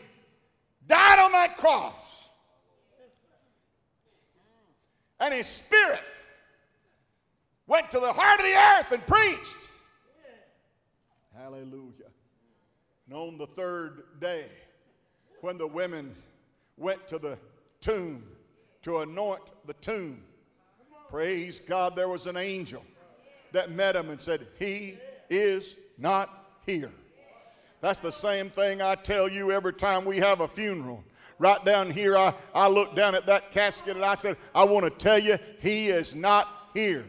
died 0.87 1.19
on 1.19 1.33
that 1.33 1.57
cross, 1.59 2.29
and 5.21 5.35
his 5.35 5.47
spirit 5.47 6.01
went 7.67 7.91
to 7.91 8.01
the 8.01 8.13
heart 8.13 8.41
of 8.41 8.47
the 8.47 8.55
earth 8.55 8.93
and 8.93 9.07
preached. 9.07 9.69
Hallelujah. 11.37 12.11
And 13.07 13.15
on 13.15 13.39
the 13.39 13.47
third 13.47 14.05
day, 14.21 14.47
when 15.43 15.59
the 15.59 15.67
women 15.67 16.15
went 16.79 17.07
to 17.09 17.19
the 17.19 17.37
tomb 17.81 18.25
to 18.81 18.99
anoint 18.99 19.53
the 19.67 19.75
tomb. 19.75 20.23
Praise 21.11 21.61
God, 21.61 21.95
there 21.95 22.09
was 22.09 22.27
an 22.27 22.37
angel 22.37 22.83
that 23.51 23.71
met 23.71 23.95
him 23.95 24.09
and 24.09 24.21
said, 24.21 24.47
He 24.59 24.97
is 25.29 25.77
not 25.99 26.47
here. 26.65 26.93
That's 27.81 27.99
the 27.99 28.13
same 28.13 28.51
thing 28.51 28.81
I 28.81 28.95
tell 28.95 29.29
you 29.29 29.51
every 29.51 29.73
time 29.73 30.05
we 30.05 30.19
have 30.19 30.41
a 30.41 30.49
funeral. 30.49 31.05
Right 31.41 31.63
down 31.65 31.91
here, 31.91 32.17
I, 32.17 32.33
I 32.55 32.69
looked 32.69 32.95
down 32.95 33.17
at 33.17 33.27
that 33.27 33.51
casket 33.51 33.97
and 33.97 34.05
I 34.05 34.15
said, 34.15 34.37
I 34.55 34.63
want 34.65 34.85
to 34.85 34.91
tell 34.91 35.19
you, 35.19 35.39
he 35.61 35.89
is 35.89 36.15
not 36.15 36.71
here. 36.73 37.05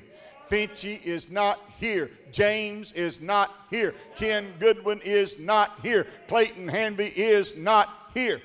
Finchy 0.50 1.04
is 1.06 1.30
not 1.30 1.60
here. 1.80 2.10
James 2.32 2.92
is 2.94 3.22
not 3.22 3.52
here. 3.70 3.94
Ken 4.16 4.52
Goodwin 4.60 5.02
is 5.04 5.38
not 5.38 5.80
here. 5.84 6.08
Clayton 6.28 6.68
Hanby 6.68 7.14
is 7.16 7.56
not 7.56 8.03
here. 8.14 8.42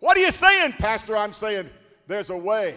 What 0.00 0.16
are 0.16 0.20
you 0.20 0.30
saying, 0.30 0.72
Pastor? 0.72 1.16
I'm 1.16 1.32
saying 1.32 1.70
there's 2.06 2.30
a 2.30 2.36
way. 2.36 2.76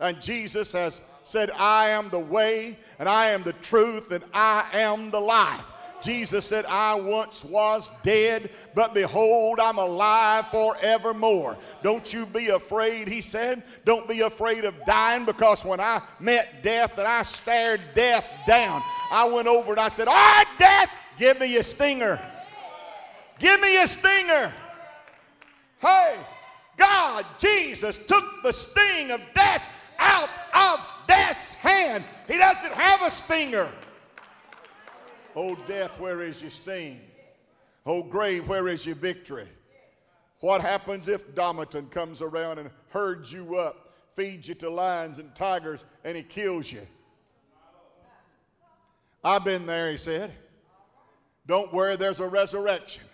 And 0.00 0.20
Jesus 0.20 0.72
has 0.72 1.02
said, 1.22 1.50
I 1.52 1.90
am 1.90 2.08
the 2.10 2.18
way, 2.18 2.78
and 2.98 3.08
I 3.08 3.30
am 3.30 3.42
the 3.42 3.52
truth, 3.54 4.12
and 4.12 4.24
I 4.32 4.68
am 4.72 5.10
the 5.10 5.20
life. 5.20 5.64
Jesus 6.02 6.44
said, 6.44 6.66
I 6.66 6.94
once 6.94 7.44
was 7.44 7.90
dead, 8.02 8.50
but 8.74 8.94
behold, 8.94 9.58
I'm 9.58 9.78
alive 9.78 10.48
forevermore. 10.48 11.56
Don't 11.82 12.12
you 12.12 12.26
be 12.26 12.48
afraid, 12.48 13.08
he 13.08 13.20
said. 13.20 13.64
Don't 13.84 14.06
be 14.06 14.20
afraid 14.20 14.64
of 14.64 14.74
dying 14.84 15.24
because 15.24 15.64
when 15.64 15.80
I 15.80 16.02
met 16.20 16.62
death 16.62 16.98
and 16.98 17.08
I 17.08 17.22
stared 17.22 17.80
death 17.94 18.28
down, 18.46 18.82
I 19.10 19.28
went 19.28 19.48
over 19.48 19.72
and 19.72 19.80
I 19.80 19.88
said, 19.88 20.06
All 20.06 20.14
right, 20.14 20.46
death, 20.58 20.92
give 21.18 21.40
me 21.40 21.56
a 21.56 21.62
stinger. 21.62 22.20
Give 23.38 23.60
me 23.60 23.82
a 23.82 23.86
stinger. 23.86 24.52
Hey, 25.78 26.16
God, 26.76 27.26
Jesus 27.38 27.98
took 27.98 28.42
the 28.42 28.52
sting 28.52 29.10
of 29.10 29.20
death 29.34 29.64
out 29.98 30.30
of 30.54 30.80
death's 31.06 31.52
hand. 31.52 32.04
He 32.26 32.38
doesn't 32.38 32.72
have 32.72 33.02
a 33.02 33.10
stinger. 33.10 33.70
Oh, 35.34 35.54
death, 35.66 36.00
where 36.00 36.22
is 36.22 36.40
your 36.40 36.50
sting? 36.50 37.00
Oh, 37.84 38.02
grave, 38.02 38.48
where 38.48 38.68
is 38.68 38.86
your 38.86 38.96
victory? 38.96 39.48
What 40.40 40.60
happens 40.60 41.08
if 41.08 41.34
Domitian 41.34 41.86
comes 41.86 42.22
around 42.22 42.58
and 42.58 42.70
herds 42.88 43.32
you 43.32 43.56
up, 43.56 43.92
feeds 44.14 44.48
you 44.48 44.54
to 44.56 44.70
lions 44.70 45.18
and 45.18 45.34
tigers, 45.34 45.84
and 46.04 46.16
he 46.16 46.22
kills 46.22 46.72
you? 46.72 46.86
I've 49.22 49.44
been 49.44 49.66
there, 49.66 49.90
he 49.90 49.96
said. 49.96 50.32
Don't 51.46 51.72
worry, 51.72 51.96
there's 51.96 52.20
a 52.20 52.28
resurrection. 52.28 53.04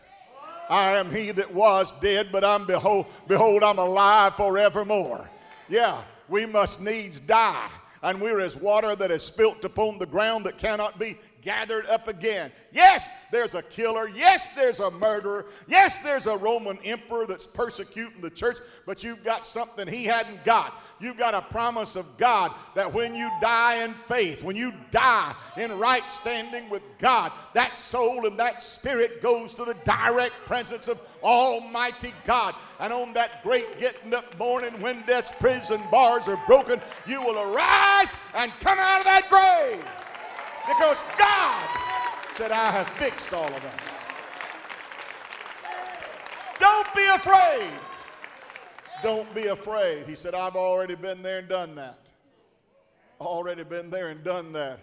I 0.72 0.96
am 0.96 1.10
he 1.10 1.32
that 1.32 1.52
was 1.52 1.92
dead, 2.00 2.30
but 2.32 2.42
I'm 2.42 2.66
behold, 2.66 3.04
behold, 3.28 3.62
I'm 3.62 3.78
alive 3.78 4.36
forevermore. 4.36 5.28
Yeah, 5.68 6.02
we 6.30 6.46
must 6.46 6.80
needs 6.80 7.20
die. 7.20 7.68
And 8.02 8.18
we're 8.18 8.40
as 8.40 8.56
water 8.56 8.96
that 8.96 9.10
is 9.10 9.22
spilt 9.22 9.66
upon 9.66 9.98
the 9.98 10.06
ground 10.06 10.46
that 10.46 10.56
cannot 10.56 10.98
be 10.98 11.18
gathered 11.42 11.86
up 11.86 12.08
again. 12.08 12.52
Yes, 12.70 13.10
there's 13.30 13.54
a 13.54 13.62
killer. 13.62 14.08
Yes, 14.08 14.48
there's 14.56 14.80
a 14.80 14.90
murderer. 14.90 15.46
Yes, 15.66 15.98
there's 15.98 16.26
a 16.26 16.36
Roman 16.36 16.78
emperor 16.84 17.26
that's 17.26 17.46
persecuting 17.46 18.20
the 18.20 18.30
church, 18.30 18.58
but 18.86 19.04
you've 19.04 19.24
got 19.24 19.46
something 19.46 19.86
he 19.86 20.04
hadn't 20.04 20.44
got. 20.44 20.80
You've 21.00 21.18
got 21.18 21.34
a 21.34 21.42
promise 21.42 21.96
of 21.96 22.16
God 22.16 22.52
that 22.76 22.92
when 22.92 23.14
you 23.16 23.28
die 23.40 23.84
in 23.84 23.92
faith, 23.92 24.44
when 24.44 24.54
you 24.54 24.72
die 24.92 25.34
in 25.56 25.76
right 25.78 26.08
standing 26.08 26.70
with 26.70 26.82
God, 26.98 27.32
that 27.54 27.76
soul 27.76 28.24
and 28.26 28.38
that 28.38 28.62
spirit 28.62 29.20
goes 29.20 29.52
to 29.54 29.64
the 29.64 29.76
direct 29.84 30.46
presence 30.46 30.86
of 30.86 31.00
Almighty 31.22 32.14
God. 32.24 32.54
And 32.78 32.92
on 32.92 33.12
that 33.14 33.42
great 33.42 33.80
getting 33.80 34.14
up 34.14 34.38
morning 34.38 34.80
when 34.80 35.04
death's 35.06 35.32
prison 35.32 35.80
bars 35.90 36.28
are 36.28 36.40
broken, 36.46 36.80
you 37.06 37.20
will 37.22 37.52
arise 37.52 38.14
and 38.34 38.52
come 38.60 38.78
out 38.78 39.00
of 39.00 39.06
that 39.06 39.28
grave. 39.28 39.84
Because 40.66 41.02
God 41.18 41.68
said, 42.30 42.50
I 42.50 42.70
have 42.70 42.88
fixed 42.88 43.32
all 43.32 43.46
of 43.46 43.62
that. 43.62 43.82
Don't 46.58 46.94
be 46.94 47.06
afraid. 47.14 47.70
Don't 49.02 49.34
be 49.34 49.46
afraid. 49.48 50.06
He 50.06 50.14
said, 50.14 50.34
I've 50.34 50.54
already 50.54 50.94
been 50.94 51.22
there 51.22 51.38
and 51.38 51.48
done 51.48 51.74
that. 51.74 51.98
Already 53.20 53.64
been 53.64 53.90
there 53.90 54.08
and 54.08 54.22
done 54.22 54.52
that. 54.52 54.78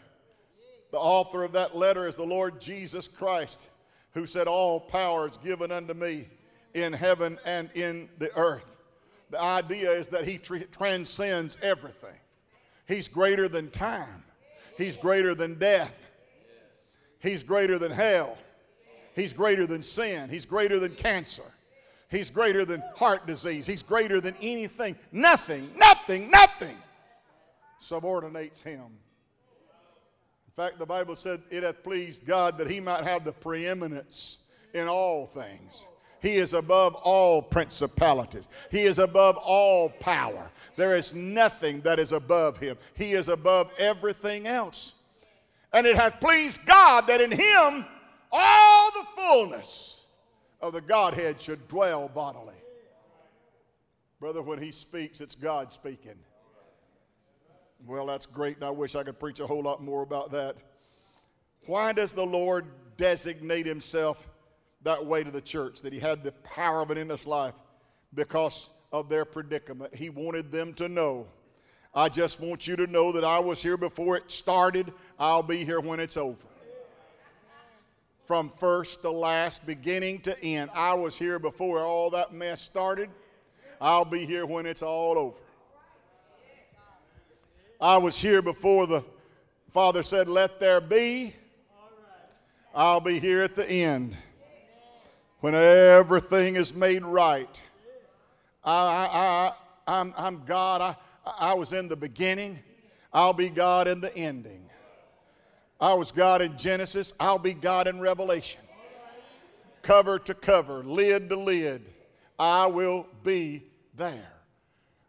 The 0.91 0.97
author 0.97 1.43
of 1.43 1.53
that 1.53 1.75
letter 1.75 2.07
is 2.07 2.15
the 2.15 2.25
Lord 2.25 2.59
Jesus 2.59 3.07
Christ, 3.07 3.69
who 4.13 4.25
said, 4.25 4.47
All 4.47 4.79
power 4.79 5.27
is 5.27 5.37
given 5.37 5.71
unto 5.71 5.93
me 5.93 6.27
in 6.73 6.93
heaven 6.93 7.37
and 7.45 7.69
in 7.73 8.09
the 8.17 8.35
earth. 8.35 8.79
The 9.29 9.41
idea 9.41 9.91
is 9.91 10.07
that 10.09 10.25
he 10.25 10.37
tr- 10.37 10.57
transcends 10.71 11.57
everything. 11.61 12.17
He's 12.87 13.07
greater 13.07 13.47
than 13.47 13.69
time. 13.69 14.23
He's 14.79 14.95
greater 14.95 15.35
than 15.35 15.55
death. 15.55 16.07
He's 17.19 17.43
greater 17.43 17.77
than 17.77 17.91
hell. 17.91 18.37
He's 19.13 19.33
greater 19.33 19.67
than 19.67 19.83
sin. 19.83 20.29
He's 20.29 20.45
greater 20.45 20.79
than 20.79 20.95
cancer. 20.95 21.43
He's 22.09 22.31
greater 22.31 22.63
than 22.63 22.81
heart 22.95 23.27
disease. 23.27 23.67
He's 23.67 23.83
greater 23.83 24.21
than 24.21 24.35
anything. 24.41 24.95
Nothing, 25.11 25.69
nothing, 25.75 26.31
nothing 26.31 26.77
subordinates 27.77 28.61
him. 28.61 28.85
In 30.47 30.53
fact, 30.55 30.79
the 30.79 30.85
Bible 30.85 31.17
said 31.17 31.41
it 31.51 31.63
hath 31.63 31.83
pleased 31.83 32.25
God 32.25 32.57
that 32.57 32.69
he 32.69 32.79
might 32.79 33.03
have 33.03 33.25
the 33.25 33.33
preeminence 33.33 34.39
in 34.73 34.87
all 34.87 35.25
things. 35.25 35.85
He 36.21 36.35
is 36.35 36.53
above 36.53 36.95
all 36.95 37.41
principalities. 37.41 38.49
He 38.71 38.81
is 38.81 38.99
above 38.99 39.37
all 39.37 39.89
power. 39.89 40.51
There 40.75 40.95
is 40.95 41.13
nothing 41.13 41.81
that 41.81 41.99
is 41.99 42.11
above 42.11 42.57
him. 42.57 42.77
He 42.93 43.11
is 43.11 43.29
above 43.29 43.73
everything 43.77 44.47
else. 44.47 44.95
And 45.73 45.85
it 45.85 45.95
hath 45.95 46.19
pleased 46.19 46.65
God 46.65 47.07
that 47.07 47.21
in 47.21 47.31
him 47.31 47.85
all 48.31 48.91
the 48.91 49.05
fullness 49.15 50.05
of 50.61 50.73
the 50.73 50.81
Godhead 50.81 51.41
should 51.41 51.67
dwell 51.67 52.09
bodily. 52.09 52.55
Brother, 54.19 54.41
when 54.41 54.61
he 54.61 54.71
speaks, 54.71 55.21
it's 55.21 55.35
God 55.35 55.71
speaking. 55.71 56.19
Well, 57.85 58.05
that's 58.05 58.25
great, 58.25 58.55
and 58.55 58.65
I 58.65 58.71
wish 58.71 58.95
I 58.95 59.03
could 59.03 59.19
preach 59.19 59.39
a 59.39 59.47
whole 59.47 59.63
lot 59.63 59.81
more 59.81 60.01
about 60.01 60.31
that. 60.31 60.61
Why 61.65 61.93
does 61.93 62.13
the 62.13 62.25
Lord 62.25 62.65
designate 62.97 63.65
himself 63.65 64.28
that 64.83 65.05
way 65.05 65.23
to 65.23 65.31
the 65.31 65.41
church, 65.41 65.81
that 65.81 65.93
he 65.93 65.99
had 65.99 66.23
the 66.23 66.31
power 66.31 66.81
of 66.81 66.91
it 66.91 66.97
in 66.97 67.09
his 67.09 67.27
life 67.27 67.55
because 68.13 68.69
of 68.91 69.09
their 69.09 69.25
predicament. 69.25 69.93
He 69.93 70.09
wanted 70.09 70.51
them 70.51 70.73
to 70.75 70.87
know. 70.87 71.27
I 71.93 72.09
just 72.09 72.39
want 72.39 72.67
you 72.67 72.75
to 72.77 72.87
know 72.87 73.11
that 73.11 73.23
I 73.23 73.39
was 73.39 73.61
here 73.61 73.77
before 73.77 74.15
it 74.15 74.31
started. 74.31 74.93
I'll 75.17 75.43
be 75.43 75.63
here 75.63 75.79
when 75.79 75.99
it's 75.99 76.17
over. 76.17 76.47
From 78.25 78.49
first 78.49 79.01
to 79.01 79.11
last, 79.11 79.65
beginning 79.65 80.21
to 80.21 80.43
end. 80.43 80.69
I 80.73 80.93
was 80.93 81.17
here 81.17 81.39
before 81.39 81.79
all 81.79 82.11
that 82.11 82.31
mess 82.31 82.61
started. 82.61 83.09
I'll 83.81 84.05
be 84.05 84.25
here 84.25 84.45
when 84.45 84.65
it's 84.65 84.83
all 84.83 85.17
over. 85.17 85.41
I 87.81 87.97
was 87.97 88.21
here 88.21 88.41
before 88.41 88.85
the 88.85 89.03
Father 89.71 90.03
said, 90.03 90.27
Let 90.27 90.59
there 90.59 90.81
be. 90.81 91.33
I'll 92.75 92.99
be 92.99 93.19
here 93.19 93.41
at 93.41 93.55
the 93.55 93.67
end 93.67 94.15
when 95.39 95.55
everything 95.55 96.55
is 96.55 96.73
made 96.73 97.03
right. 97.03 97.63
I, 98.63 98.71
I, 98.71 99.07
I, 99.13 99.99
I'm, 99.99 100.13
I'm 100.17 100.43
God. 100.45 100.81
I, 100.81 100.95
I 101.39 101.53
was 101.53 101.73
in 101.73 101.87
the 101.87 101.95
beginning. 101.95 102.59
I'll 103.13 103.33
be 103.33 103.49
God 103.49 103.87
in 103.87 104.01
the 104.01 104.15
ending. 104.15 104.69
I 105.79 105.93
was 105.93 106.11
God 106.11 106.41
in 106.41 106.57
Genesis. 106.57 107.13
I'll 107.19 107.39
be 107.39 107.53
God 107.53 107.87
in 107.87 107.99
Revelation. 107.99 108.61
Cover 109.81 110.19
to 110.19 110.33
cover, 110.33 110.83
lid 110.83 111.29
to 111.29 111.37
lid. 111.37 111.85
I 112.37 112.67
will 112.67 113.07
be 113.23 113.63
there. 113.95 114.33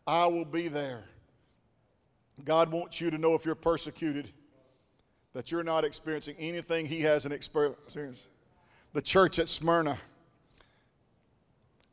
I 0.07 0.27
will 0.27 0.45
be 0.45 0.69
there. 0.69 1.05
God 2.45 2.71
wants 2.71 3.01
you 3.01 3.11
to 3.11 3.19
know 3.19 3.35
if 3.35 3.45
you're 3.45 3.55
persecuted 3.55 4.31
that 5.33 5.51
you're 5.53 5.65
not 5.65 5.85
experiencing 5.85 6.37
anything 6.39 6.87
He 6.87 7.01
hasn't 7.01 7.35
experienced. 7.35 8.29
The 8.93 9.03
church 9.03 9.39
at 9.39 9.49
Smyrna 9.49 9.99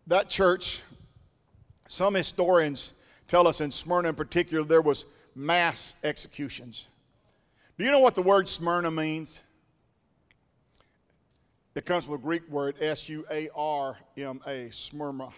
that 0.08 0.30
church, 0.30 0.82
some 1.88 2.13
historians 2.13 2.93
tell 3.28 3.48
us 3.48 3.62
in 3.62 3.72
Smyrna 3.72 4.10
in 4.10 4.15
particular, 4.15 4.63
there 4.63 4.82
was 4.82 5.06
mass 5.36 5.96
executions. 6.04 6.88
Do 7.78 7.86
you 7.86 7.91
know 7.91 8.00
what 8.00 8.15
the 8.15 8.22
word 8.22 8.48
Smyrna 8.48 8.89
means? 8.89 9.43
It 11.76 11.86
comes 11.86 12.06
from 12.06 12.13
the 12.13 12.20
Greek 12.20 12.50
word 12.50 12.76
S 12.82 13.08
U 13.08 13.24
A 13.30 13.50
R 13.56 13.98
M 14.17 14.41
A, 14.48 14.70
Smyrna. 14.72 15.30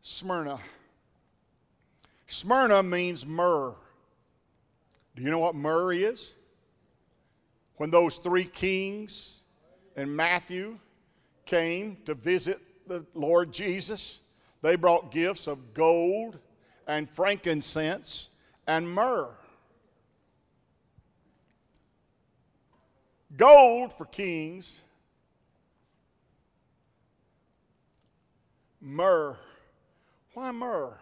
Smyrna. 0.00 0.60
Smyrna 2.26 2.82
means 2.82 3.26
myrrh. 3.26 3.74
Do 5.16 5.22
you 5.22 5.30
know 5.30 5.40
what 5.40 5.54
myrrh 5.54 5.92
is? 5.92 6.34
When 7.76 7.90
those 7.90 8.18
three 8.18 8.44
kings 8.44 9.40
in 9.96 10.14
Matthew 10.14 10.78
came 11.46 11.96
to 12.04 12.14
visit 12.14 12.60
the 12.86 13.04
Lord 13.14 13.52
Jesus, 13.52 14.20
they 14.62 14.76
brought 14.76 15.10
gifts 15.10 15.46
of 15.46 15.74
gold 15.74 16.38
and 16.86 17.08
frankincense 17.08 18.30
and 18.66 18.90
myrrh. 18.90 19.34
Gold 23.36 23.92
for 23.92 24.04
kings, 24.04 24.82
myrrh. 28.80 29.38
Why 30.34 30.50
myrrh? 30.50 30.98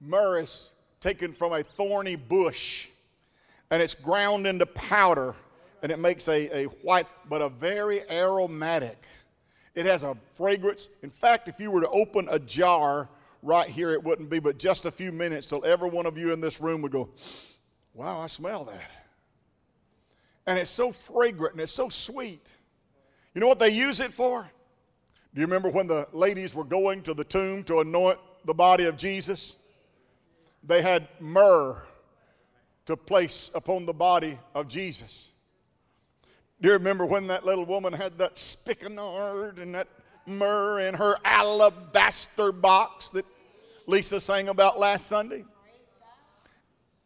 Myrrh 0.00 0.40
is 0.40 0.72
taken 1.00 1.32
from 1.32 1.52
a 1.52 1.62
thorny 1.62 2.16
bush 2.16 2.88
and 3.70 3.82
it's 3.82 3.94
ground 3.94 4.46
into 4.46 4.66
powder 4.66 5.34
and 5.82 5.90
it 5.90 5.98
makes 5.98 6.28
a, 6.28 6.62
a 6.62 6.64
white, 6.66 7.06
but 7.28 7.42
a 7.42 7.48
very 7.48 8.08
aromatic. 8.10 9.02
It 9.74 9.86
has 9.86 10.02
a 10.02 10.16
fragrance. 10.34 10.88
In 11.02 11.10
fact, 11.10 11.48
if 11.48 11.58
you 11.58 11.70
were 11.70 11.80
to 11.80 11.88
open 11.90 12.28
a 12.30 12.38
jar 12.38 13.08
right 13.42 13.68
here, 13.68 13.92
it 13.92 14.02
wouldn't 14.02 14.30
be 14.30 14.38
but 14.38 14.58
just 14.58 14.84
a 14.84 14.90
few 14.90 15.12
minutes 15.12 15.46
till 15.46 15.64
every 15.64 15.88
one 15.88 16.06
of 16.06 16.18
you 16.18 16.32
in 16.32 16.40
this 16.40 16.60
room 16.60 16.82
would 16.82 16.92
go, 16.92 17.08
Wow, 17.94 18.20
I 18.20 18.26
smell 18.26 18.64
that. 18.64 18.90
And 20.46 20.58
it's 20.58 20.70
so 20.70 20.92
fragrant 20.92 21.54
and 21.54 21.60
it's 21.60 21.72
so 21.72 21.88
sweet. 21.88 22.52
You 23.34 23.40
know 23.40 23.48
what 23.48 23.58
they 23.58 23.68
use 23.68 24.00
it 24.00 24.12
for? 24.12 24.50
Do 25.34 25.40
you 25.40 25.46
remember 25.46 25.70
when 25.70 25.86
the 25.86 26.06
ladies 26.12 26.54
were 26.54 26.64
going 26.64 27.02
to 27.02 27.14
the 27.14 27.24
tomb 27.24 27.64
to 27.64 27.80
anoint 27.80 28.18
the 28.44 28.54
body 28.54 28.84
of 28.84 28.96
Jesus? 28.96 29.56
They 30.62 30.82
had 30.82 31.08
myrrh 31.20 31.82
to 32.86 32.96
place 32.96 33.50
upon 33.54 33.86
the 33.86 33.92
body 33.92 34.38
of 34.54 34.68
Jesus. 34.68 35.31
Do 36.62 36.68
you 36.68 36.74
remember 36.74 37.04
when 37.04 37.26
that 37.26 37.44
little 37.44 37.64
woman 37.64 37.92
had 37.92 38.18
that 38.18 38.38
spikenard 38.38 39.58
and 39.58 39.74
that 39.74 39.88
myrrh 40.26 40.78
in 40.78 40.94
her 40.94 41.16
alabaster 41.24 42.52
box 42.52 43.08
that 43.10 43.26
Lisa 43.88 44.20
sang 44.20 44.48
about 44.48 44.78
last 44.78 45.08
Sunday? 45.08 45.44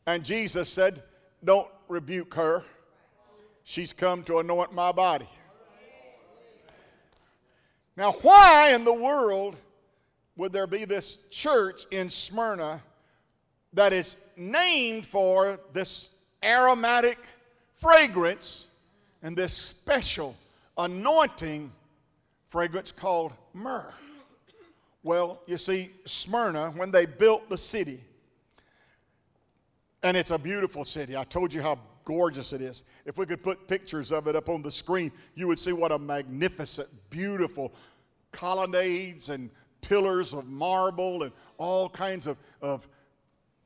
And 0.07 0.23
Jesus 0.23 0.69
said, 0.69 1.03
Don't 1.43 1.69
rebuke 1.89 2.35
her. 2.35 2.65
She's 3.65 3.95
come 3.95 4.23
to 4.25 4.41
anoint 4.41 4.75
my 4.75 4.93
body. 4.93 5.29
Now, 7.97 8.13
why 8.13 8.73
in 8.75 8.85
the 8.85 8.93
world 8.93 9.57
would 10.37 10.53
there 10.53 10.67
be 10.67 10.85
this 10.85 11.17
church 11.31 11.87
in 11.91 12.11
Smyrna 12.11 12.83
that 13.73 13.95
is 13.95 14.19
named 14.37 15.07
for 15.07 15.59
this 15.73 16.11
aromatic 16.45 17.19
fragrance 17.75 18.71
and 19.27 19.37
this 19.37 19.53
special 19.53 20.37
anointing 20.79 21.73
fragrance 22.47 22.93
called 22.93 23.33
myrrh? 23.53 23.93
Well, 25.03 25.41
you 25.47 25.57
see, 25.57 25.91
Smyrna, 26.05 26.71
when 26.71 26.93
they 26.93 27.07
built 27.07 27.51
the 27.51 27.59
city, 27.59 28.01
and 30.05 30.17
it's 30.17 30.31
a 30.31 30.39
beautiful 30.39 30.85
city. 30.85 31.17
I 31.17 31.25
told 31.25 31.53
you 31.53 31.61
how 31.61 31.81
gorgeous 32.05 32.53
it 32.53 32.63
is. 32.63 32.85
If 33.05 33.19
we 33.19 33.27
could 33.27 33.43
put 33.43 33.67
pictures 33.67 34.13
of 34.13 34.29
it 34.29 34.37
up 34.37 34.49
on 34.49 34.63
the 34.63 34.71
screen, 34.71 35.11
you 35.35 35.49
would 35.49 35.59
see 35.59 35.73
what 35.73 35.91
a 35.91 35.99
magnificent, 35.99 36.89
beautiful 37.11 37.75
colonnades 38.31 39.29
and 39.29 39.51
pillars 39.81 40.35
of 40.35 40.47
marble 40.47 41.25
and 41.25 41.33
all 41.59 41.89
kinds 41.89 42.29
of, 42.29 42.37
of 42.63 42.87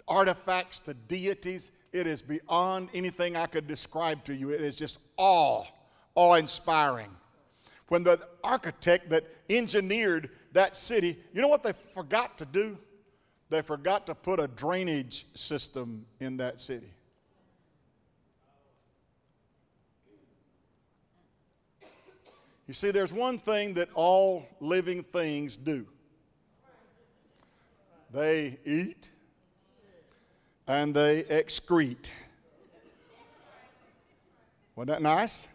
artifacts 0.08 0.80
to 0.80 0.94
deities. 0.94 1.70
It 1.92 2.06
is 2.06 2.22
beyond 2.22 2.88
anything 2.94 3.36
I 3.36 3.46
could 3.46 3.66
describe 3.66 4.24
to 4.24 4.34
you. 4.34 4.50
It 4.50 4.60
is 4.60 4.76
just 4.76 5.00
awe, 5.16 5.64
awe 6.14 6.34
inspiring. 6.34 7.10
When 7.88 8.04
the 8.04 8.20
architect 8.44 9.10
that 9.10 9.24
engineered 9.48 10.30
that 10.52 10.76
city, 10.76 11.18
you 11.32 11.42
know 11.42 11.48
what 11.48 11.62
they 11.62 11.72
forgot 11.72 12.38
to 12.38 12.46
do? 12.46 12.78
They 13.48 13.62
forgot 13.62 14.06
to 14.06 14.14
put 14.14 14.38
a 14.38 14.46
drainage 14.46 15.26
system 15.34 16.06
in 16.20 16.36
that 16.36 16.60
city. 16.60 16.94
You 22.68 22.74
see, 22.74 22.92
there's 22.92 23.12
one 23.12 23.40
thing 23.40 23.74
that 23.74 23.88
all 23.94 24.46
living 24.60 25.02
things 25.02 25.56
do 25.56 25.88
they 28.12 28.58
eat 28.64 29.09
and 30.70 30.94
they 30.94 31.24
excrete. 31.24 32.12
Wasn't 34.76 34.88
that 34.88 35.02
nice? 35.02 35.48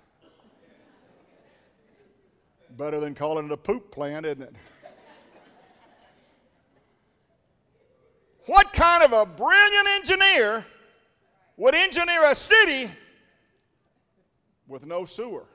Better 2.71 2.99
than 2.99 3.15
calling 3.15 3.45
it 3.45 3.51
a 3.53 3.55
poop 3.55 3.91
plant, 3.91 4.25
isn't 4.25 4.41
it? 4.41 4.53
What 8.45 8.73
kind 8.73 9.03
of 9.03 9.13
a 9.13 9.25
brilliant 9.25 9.87
engineer 9.87 10.65
would 11.55 11.75
engineer 11.75 12.29
a 12.29 12.35
city 12.35 12.91
with 14.67 14.85
no 14.85 15.05
sewer? 15.05 15.45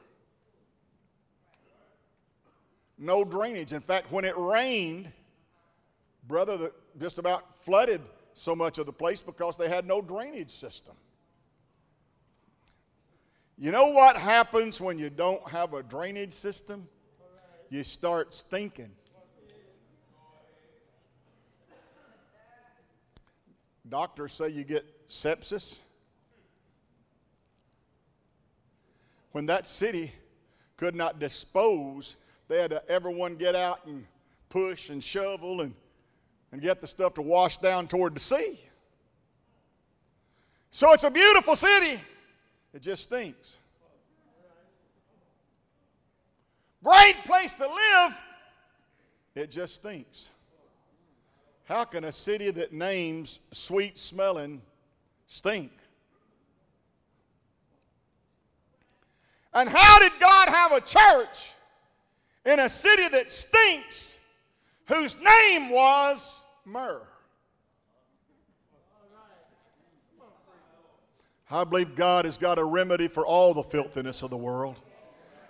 no 3.02 3.24
drainage. 3.24 3.72
In 3.72 3.80
fact, 3.80 4.12
when 4.12 4.26
it 4.26 4.34
rained, 4.36 5.10
brother, 6.28 6.70
just 6.98 7.16
about 7.18 7.64
flooded 7.64 8.02
so 8.40 8.56
much 8.56 8.78
of 8.78 8.86
the 8.86 8.92
place 8.92 9.20
because 9.20 9.58
they 9.58 9.68
had 9.68 9.86
no 9.86 10.00
drainage 10.00 10.50
system. 10.50 10.94
You 13.58 13.70
know 13.70 13.90
what 13.90 14.16
happens 14.16 14.80
when 14.80 14.98
you 14.98 15.10
don't 15.10 15.46
have 15.50 15.74
a 15.74 15.82
drainage 15.82 16.32
system? 16.32 16.88
You 17.68 17.84
start 17.84 18.32
stinking. 18.32 18.92
Doctors 23.86 24.32
say 24.32 24.48
you 24.48 24.64
get 24.64 24.86
sepsis. 25.06 25.82
When 29.32 29.44
that 29.46 29.66
city 29.66 30.12
could 30.78 30.94
not 30.94 31.18
dispose 31.18 32.16
they 32.48 32.62
had 32.62 32.70
to, 32.70 32.90
everyone 32.90 33.36
get 33.36 33.54
out 33.54 33.84
and 33.84 34.06
push 34.48 34.88
and 34.88 35.04
shovel 35.04 35.60
and, 35.60 35.74
and 36.52 36.60
get 36.60 36.80
the 36.80 36.86
stuff 36.86 37.14
to 37.14 37.22
wash 37.22 37.56
down 37.58 37.86
toward 37.86 38.14
the 38.14 38.20
sea. 38.20 38.58
So 40.70 40.92
it's 40.92 41.04
a 41.04 41.10
beautiful 41.10 41.56
city. 41.56 42.00
It 42.72 42.82
just 42.82 43.04
stinks. 43.04 43.58
Great 46.82 47.24
place 47.24 47.54
to 47.54 47.66
live. 47.66 48.22
It 49.34 49.50
just 49.50 49.76
stinks. 49.76 50.30
How 51.64 51.84
can 51.84 52.04
a 52.04 52.12
city 52.12 52.50
that 52.50 52.72
names 52.72 53.40
sweet 53.52 53.98
smelling 53.98 54.62
stink? 55.26 55.70
And 59.52 59.68
how 59.68 59.98
did 59.98 60.12
God 60.20 60.48
have 60.48 60.72
a 60.72 60.80
church 60.80 61.54
in 62.46 62.60
a 62.60 62.68
city 62.68 63.08
that 63.08 63.30
stinks, 63.32 64.19
whose 64.90 65.16
name 65.20 65.70
was 65.70 66.44
myrrh. 66.64 67.06
I 71.52 71.64
believe 71.64 71.96
God 71.96 72.26
has 72.26 72.38
got 72.38 72.58
a 72.58 72.64
remedy 72.64 73.08
for 73.08 73.26
all 73.26 73.54
the 73.54 73.62
filthiness 73.62 74.22
of 74.22 74.30
the 74.30 74.36
world. 74.36 74.80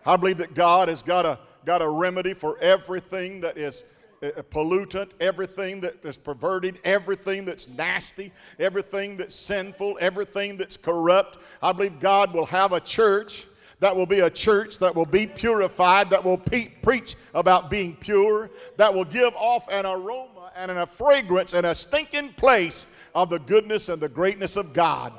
I 0.06 0.16
believe 0.16 0.38
that 0.38 0.54
God 0.54 0.88
has 0.88 1.02
got 1.02 1.26
a, 1.26 1.38
got 1.64 1.82
a 1.82 1.88
remedy 1.88 2.32
for 2.32 2.58
everything 2.60 3.40
that 3.42 3.58
is 3.58 3.84
a 4.22 4.38
uh, 4.38 4.42
pollutant, 4.42 5.12
everything 5.20 5.80
that 5.80 6.04
is 6.04 6.18
perverted, 6.18 6.78
everything 6.84 7.44
that's 7.44 7.68
nasty, 7.68 8.32
everything 8.58 9.16
that's 9.16 9.34
sinful, 9.34 9.96
everything 10.00 10.56
that's 10.56 10.76
corrupt. 10.76 11.38
I 11.62 11.72
believe 11.72 12.00
God 12.00 12.34
will 12.34 12.46
have 12.46 12.72
a 12.72 12.80
church 12.80 13.46
that 13.80 13.96
will 13.96 14.06
be 14.06 14.20
a 14.20 14.30
church 14.30 14.78
that 14.78 14.94
will 14.94 15.06
be 15.06 15.26
purified, 15.26 16.10
that 16.10 16.22
will 16.22 16.38
pe- 16.38 16.68
preach 16.82 17.16
about 17.34 17.70
being 17.70 17.96
pure, 17.96 18.50
that 18.76 18.92
will 18.92 19.04
give 19.04 19.34
off 19.34 19.66
an 19.72 19.86
aroma 19.86 20.52
and 20.54 20.70
a 20.70 20.86
fragrance 20.86 21.54
and 21.54 21.66
a 21.66 21.74
stinking 21.74 22.32
place 22.34 22.86
of 23.14 23.30
the 23.30 23.38
goodness 23.38 23.88
and 23.88 24.00
the 24.00 24.08
greatness 24.08 24.56
of 24.56 24.72
God. 24.72 25.12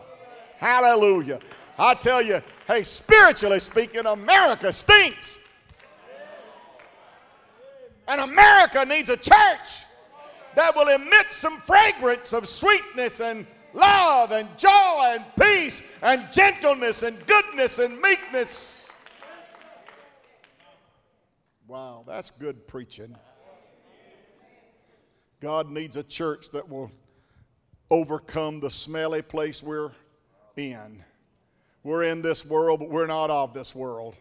Hallelujah. 0.57 1.39
I 1.77 1.95
tell 1.95 2.21
you, 2.21 2.41
hey, 2.67 2.83
spiritually 2.83 3.59
speaking, 3.59 4.05
America 4.05 4.71
stinks. 4.71 5.39
And 8.07 8.21
America 8.21 8.85
needs 8.85 9.09
a 9.09 9.17
church 9.17 9.85
that 10.55 10.75
will 10.75 10.87
emit 10.89 11.31
some 11.31 11.59
fragrance 11.61 12.33
of 12.33 12.47
sweetness 12.47 13.21
and 13.21 13.47
love 13.73 14.31
and 14.31 14.47
joy 14.57 15.15
and 15.15 15.25
peace 15.39 15.81
and 16.01 16.31
gentleness 16.31 17.03
and 17.03 17.25
goodness 17.25 17.79
and 17.79 17.99
meekness. 17.99 18.89
Wow, 21.67 22.03
that's 22.05 22.31
good 22.31 22.67
preaching. 22.67 23.15
God 25.39 25.69
needs 25.69 25.97
a 25.97 26.03
church 26.03 26.51
that 26.51 26.69
will 26.69 26.91
overcome 27.89 28.59
the 28.59 28.69
smelly 28.69 29.21
place 29.21 29.63
we're 29.63 29.91
in. 30.55 31.03
We're 31.83 32.03
in 32.03 32.21
this 32.21 32.45
world, 32.45 32.79
but 32.79 32.89
we're 32.89 33.07
not 33.07 33.29
of 33.29 33.53
this 33.53 33.73
world. 33.73 34.17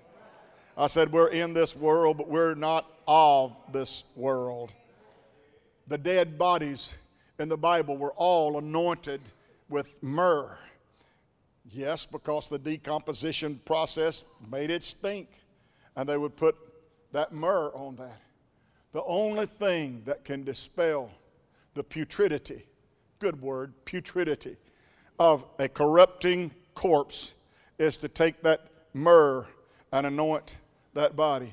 I 0.76 0.86
said, 0.86 1.12
We're 1.12 1.28
in 1.28 1.52
this 1.52 1.76
world, 1.76 2.16
but 2.16 2.28
we're 2.28 2.54
not 2.54 2.90
of 3.06 3.56
this 3.70 4.04
world. 4.16 4.72
The 5.88 5.98
dead 5.98 6.38
bodies 6.38 6.96
in 7.38 7.48
the 7.48 7.58
Bible 7.58 7.96
were 7.96 8.12
all 8.12 8.58
anointed 8.58 9.20
with 9.70 10.02
myrrh. 10.02 10.58
Yes, 11.70 12.04
because 12.04 12.48
the 12.48 12.58
decomposition 12.58 13.60
process 13.64 14.24
made 14.50 14.70
it 14.70 14.82
stink. 14.82 15.28
And 15.96 16.08
they 16.08 16.18
would 16.18 16.36
put 16.36 16.56
that 17.12 17.32
myrrh 17.32 17.70
on 17.74 17.96
that. 17.96 18.20
The 18.92 19.02
only 19.04 19.46
thing 19.46 20.02
that 20.06 20.24
can 20.24 20.44
dispel 20.44 21.10
the 21.74 21.84
putridity, 21.84 22.64
good 23.20 23.40
word, 23.40 23.72
putridity, 23.84 24.56
of 25.18 25.44
a 25.58 25.68
corrupting 25.68 26.50
corpse 26.74 27.34
is 27.78 27.98
to 27.98 28.08
take 28.08 28.42
that 28.42 28.66
myrrh 28.94 29.46
and 29.92 30.06
anoint 30.06 30.58
that 30.94 31.14
body. 31.14 31.52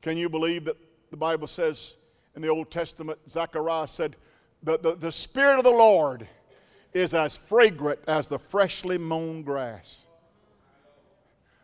Can 0.00 0.16
you 0.16 0.28
believe 0.28 0.64
that 0.64 0.76
the 1.10 1.16
Bible 1.16 1.46
says 1.46 1.96
in 2.34 2.42
the 2.42 2.48
Old 2.48 2.70
Testament, 2.70 3.18
Zechariah 3.28 3.86
said, 3.86 4.16
the, 4.62 4.78
the, 4.78 4.94
the 4.94 5.12
Spirit 5.12 5.58
of 5.58 5.64
the 5.64 5.70
Lord 5.70 6.26
is 6.92 7.14
as 7.14 7.36
fragrant 7.36 8.00
as 8.06 8.26
the 8.26 8.38
freshly 8.38 8.98
mown 8.98 9.42
grass. 9.42 10.06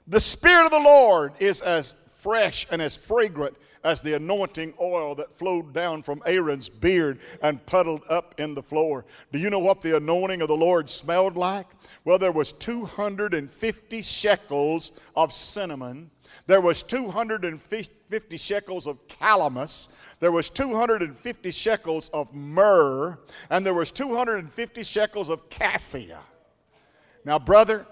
The 0.06 0.20
Spirit 0.20 0.66
of 0.66 0.70
the 0.70 0.78
Lord 0.78 1.32
is 1.40 1.60
as 1.60 1.94
fresh 2.06 2.66
and 2.70 2.82
as 2.82 2.96
fragrant 2.96 3.56
as 3.84 4.00
the 4.00 4.14
anointing 4.14 4.72
oil 4.80 5.14
that 5.14 5.30
flowed 5.30 5.72
down 5.74 6.02
from 6.02 6.22
Aaron's 6.26 6.68
beard 6.68 7.18
and 7.42 7.64
puddled 7.66 8.02
up 8.08 8.34
in 8.38 8.54
the 8.54 8.62
floor. 8.62 9.04
Do 9.30 9.38
you 9.38 9.50
know 9.50 9.58
what 9.58 9.82
the 9.82 9.96
anointing 9.96 10.40
of 10.40 10.48
the 10.48 10.56
Lord 10.56 10.88
smelled 10.88 11.36
like? 11.36 11.66
Well, 12.04 12.18
there 12.18 12.32
was 12.32 12.52
250 12.54 14.02
shekels 14.02 14.92
of 15.14 15.32
cinnamon. 15.32 16.10
There 16.46 16.62
was 16.62 16.82
250 16.82 18.36
shekels 18.36 18.86
of 18.86 19.06
calamus. 19.06 19.88
There 20.18 20.32
was 20.32 20.50
250 20.50 21.50
shekels 21.50 22.08
of 22.08 22.34
myrrh. 22.34 23.18
And 23.50 23.64
there 23.64 23.74
was 23.74 23.92
250 23.92 24.82
shekels 24.82 25.28
of 25.28 25.48
cassia. 25.50 26.20
Now, 27.24 27.38
brother, 27.38 27.86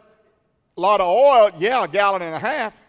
a 0.76 0.80
lot 0.80 1.00
of 1.00 1.06
oil, 1.06 1.50
yeah, 1.58 1.84
a 1.84 1.88
gallon 1.88 2.22
and 2.22 2.34
a 2.34 2.38
half 2.38 2.82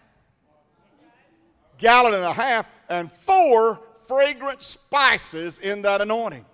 gallon 1.83 2.13
and 2.13 2.23
a 2.23 2.33
half, 2.33 2.69
and 2.89 3.11
four 3.11 3.79
fragrant 4.07 4.61
spices 4.61 5.59
in 5.59 5.81
that 5.83 6.01
anointing. 6.01 6.45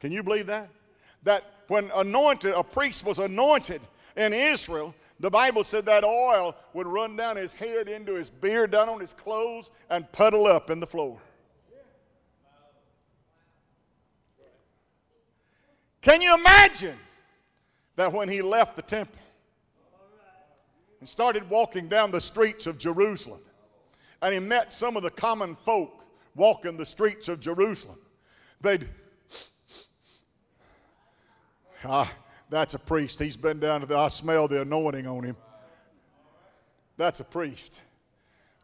Can 0.00 0.12
you 0.12 0.22
believe 0.22 0.46
that? 0.46 0.68
That 1.22 1.44
when 1.68 1.90
anointed, 1.94 2.54
a 2.54 2.62
priest 2.62 3.04
was 3.04 3.18
anointed 3.18 3.80
in 4.16 4.32
Israel, 4.32 4.94
the 5.20 5.30
Bible 5.30 5.64
said 5.64 5.86
that 5.86 6.04
oil 6.04 6.56
would 6.72 6.86
run 6.86 7.16
down 7.16 7.36
his 7.36 7.54
head 7.54 7.88
into 7.88 8.14
his 8.14 8.30
beard, 8.30 8.72
down 8.72 8.88
on 8.88 9.00
his 9.00 9.14
clothes, 9.14 9.70
and 9.90 10.10
puddle 10.12 10.46
up 10.46 10.70
in 10.70 10.80
the 10.80 10.86
floor. 10.86 11.18
Can 16.02 16.20
you 16.20 16.34
imagine 16.34 16.98
that 17.96 18.12
when 18.12 18.28
he 18.28 18.42
left 18.42 18.76
the 18.76 18.82
temple 18.82 19.20
and 21.00 21.08
started 21.08 21.48
walking 21.48 21.88
down 21.88 22.10
the 22.10 22.20
streets 22.20 22.66
of 22.66 22.76
Jerusalem, 22.76 23.40
and 24.24 24.32
he 24.32 24.40
met 24.40 24.72
some 24.72 24.96
of 24.96 25.02
the 25.02 25.10
common 25.10 25.54
folk 25.54 26.06
walking 26.34 26.78
the 26.78 26.86
streets 26.86 27.28
of 27.28 27.40
Jerusalem. 27.40 27.98
They'd, 28.58 28.88
ah, 31.84 32.10
that's 32.48 32.72
a 32.72 32.78
priest. 32.78 33.20
He's 33.20 33.36
been 33.36 33.60
down 33.60 33.82
to 33.82 33.86
the, 33.86 33.98
I 33.98 34.08
smell 34.08 34.48
the 34.48 34.62
anointing 34.62 35.06
on 35.06 35.24
him. 35.24 35.36
That's 36.96 37.20
a 37.20 37.24
priest. 37.24 37.82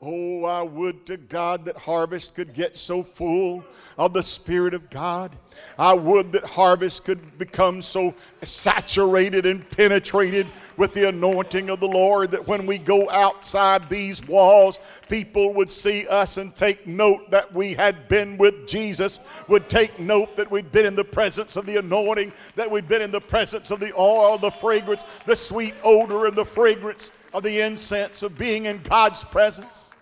Oh, 0.02 0.46
I 0.46 0.62
would 0.62 1.04
to 1.06 1.18
God 1.18 1.66
that 1.66 1.76
Harvest 1.76 2.34
could 2.34 2.54
get 2.54 2.74
so 2.74 3.02
full 3.02 3.62
of 3.98 4.14
the 4.14 4.22
Spirit 4.22 4.72
of 4.72 4.88
God. 4.88 5.36
I 5.78 5.92
would 5.92 6.32
that 6.32 6.46
Harvest 6.46 7.04
could 7.04 7.36
become 7.36 7.82
so 7.82 8.14
saturated 8.40 9.44
and 9.44 9.68
penetrated 9.68 10.46
with 10.78 10.94
the 10.94 11.10
anointing 11.10 11.68
of 11.68 11.80
the 11.80 11.86
Lord 11.86 12.30
that 12.30 12.48
when 12.48 12.64
we 12.64 12.78
go 12.78 13.10
outside 13.10 13.90
these 13.90 14.26
walls, 14.26 14.78
people 15.10 15.52
would 15.52 15.68
see 15.68 16.06
us 16.08 16.38
and 16.38 16.54
take 16.54 16.86
note 16.86 17.30
that 17.30 17.52
we 17.52 17.74
had 17.74 18.08
been 18.08 18.38
with 18.38 18.66
Jesus, 18.66 19.20
would 19.48 19.68
take 19.68 20.00
note 20.00 20.34
that 20.36 20.50
we'd 20.50 20.72
been 20.72 20.86
in 20.86 20.94
the 20.94 21.04
presence 21.04 21.56
of 21.56 21.66
the 21.66 21.76
anointing, 21.76 22.32
that 22.56 22.70
we'd 22.70 22.88
been 22.88 23.02
in 23.02 23.10
the 23.10 23.20
presence 23.20 23.70
of 23.70 23.80
the 23.80 23.92
oil, 23.98 24.38
the 24.38 24.50
fragrance, 24.50 25.04
the 25.26 25.36
sweet 25.36 25.74
odor, 25.84 26.24
and 26.24 26.36
the 26.36 26.44
fragrance 26.46 27.12
of 27.32 27.42
the 27.42 27.60
incense 27.60 28.22
of 28.22 28.36
being 28.36 28.66
in 28.66 28.82
God's 28.82 29.24
presence. 29.24 29.92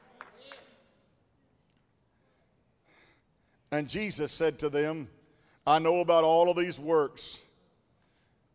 And 3.71 3.89
Jesus 3.89 4.33
said 4.33 4.59
to 4.61 4.71
them, 4.71 5.09
I 5.67 5.79
know 5.79 6.01
about 6.01 6.25
all 6.25 6.51
of 6.51 6.57
these 6.57 6.81
works. 6.81 7.43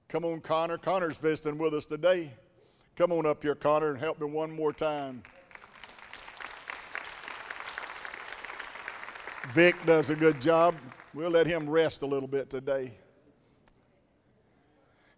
Come 0.07 0.25
on, 0.25 0.41
Connor. 0.41 0.77
Connor's 0.77 1.17
visiting 1.17 1.57
with 1.57 1.73
us 1.73 1.85
today. 1.85 2.31
Come 2.95 3.11
on 3.11 3.25
up 3.25 3.43
here, 3.43 3.55
Connor, 3.55 3.91
and 3.91 3.99
help 3.99 4.19
me 4.19 4.27
one 4.27 4.51
more 4.51 4.73
time. 4.73 5.23
Vic 9.51 9.75
does 9.85 10.09
a 10.09 10.15
good 10.15 10.41
job. 10.41 10.75
We'll 11.13 11.29
let 11.29 11.45
him 11.45 11.69
rest 11.69 12.01
a 12.01 12.05
little 12.05 12.27
bit 12.27 12.49
today. 12.49 12.91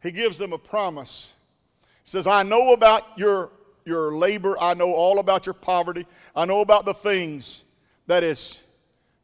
He 0.01 0.11
gives 0.11 0.37
them 0.37 0.51
a 0.51 0.57
promise. 0.57 1.33
Says, 2.05 2.27
I 2.27 2.43
know 2.43 2.71
about 2.71 3.03
your, 3.17 3.51
your 3.83 4.15
labor. 4.15 4.55
I 4.61 4.75
know 4.75 4.93
all 4.93 5.19
about 5.19 5.45
your 5.45 5.53
poverty. 5.53 6.05
I 6.35 6.45
know 6.45 6.61
about 6.61 6.85
the 6.85 6.93
things 6.93 7.65
that 8.07 8.23
is 8.23 8.63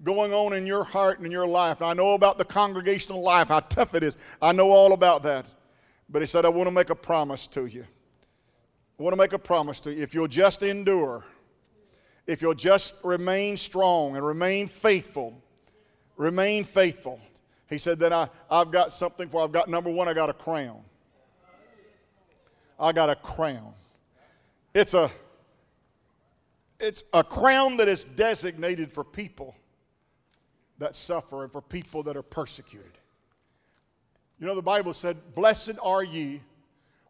going 0.03 0.33
on 0.33 0.53
in 0.53 0.65
your 0.65 0.83
heart 0.83 1.17
and 1.17 1.25
in 1.27 1.31
your 1.31 1.47
life. 1.47 1.81
I 1.81 1.93
know 1.93 2.15
about 2.15 2.39
the 2.39 2.45
congregational 2.45 3.21
life, 3.21 3.49
how 3.49 3.59
tough 3.59 3.93
it 3.93 4.03
is. 4.03 4.17
I 4.41 4.51
know 4.51 4.71
all 4.71 4.93
about 4.93 5.21
that. 5.23 5.45
But 6.09 6.23
he 6.23 6.25
said, 6.25 6.43
I 6.43 6.49
want 6.49 6.67
to 6.67 6.71
make 6.71 6.89
a 6.89 6.95
promise 6.95 7.47
to 7.49 7.67
you. 7.67 7.85
I 8.99 9.03
want 9.03 9.13
to 9.13 9.17
make 9.17 9.33
a 9.33 9.39
promise 9.39 9.79
to 9.81 9.93
you. 9.93 10.01
If 10.01 10.13
you'll 10.13 10.27
just 10.27 10.63
endure, 10.63 11.23
if 12.25 12.41
you'll 12.41 12.53
just 12.55 12.95
remain 13.03 13.57
strong 13.57 14.15
and 14.15 14.25
remain 14.25 14.67
faithful, 14.67 15.41
remain 16.17 16.63
faithful. 16.63 17.19
He 17.69 17.77
said, 17.77 17.99
then 17.99 18.11
I, 18.11 18.27
I've 18.49 18.71
got 18.71 18.91
something 18.91 19.29
for 19.29 19.43
I've 19.43 19.51
got 19.51 19.69
number 19.69 19.89
one, 19.89 20.07
I 20.07 20.13
got 20.13 20.29
a 20.29 20.33
crown. 20.33 20.81
I 22.81 22.91
got 22.91 23.11
a 23.11 23.15
crown. 23.15 23.73
It's 24.73 24.95
a 24.95 25.11
it's 26.79 27.03
a 27.13 27.23
crown 27.23 27.77
that 27.77 27.87
is 27.87 28.03
designated 28.03 28.91
for 28.91 29.03
people 29.03 29.55
that 30.79 30.95
suffer 30.95 31.43
and 31.43 31.51
for 31.51 31.61
people 31.61 32.01
that 32.03 32.17
are 32.17 32.23
persecuted. 32.23 32.91
You 34.39 34.47
know, 34.47 34.55
the 34.55 34.63
Bible 34.63 34.93
said, 34.93 35.35
Blessed 35.35 35.77
are 35.83 36.03
ye 36.03 36.41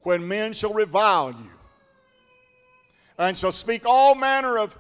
when 0.02 0.28
men 0.28 0.52
shall 0.52 0.74
revile 0.74 1.32
you 1.32 1.52
and 3.18 3.38
shall 3.38 3.54
speak 3.54 3.84
all 3.86 4.14
manner 4.14 4.58
of 4.58 4.78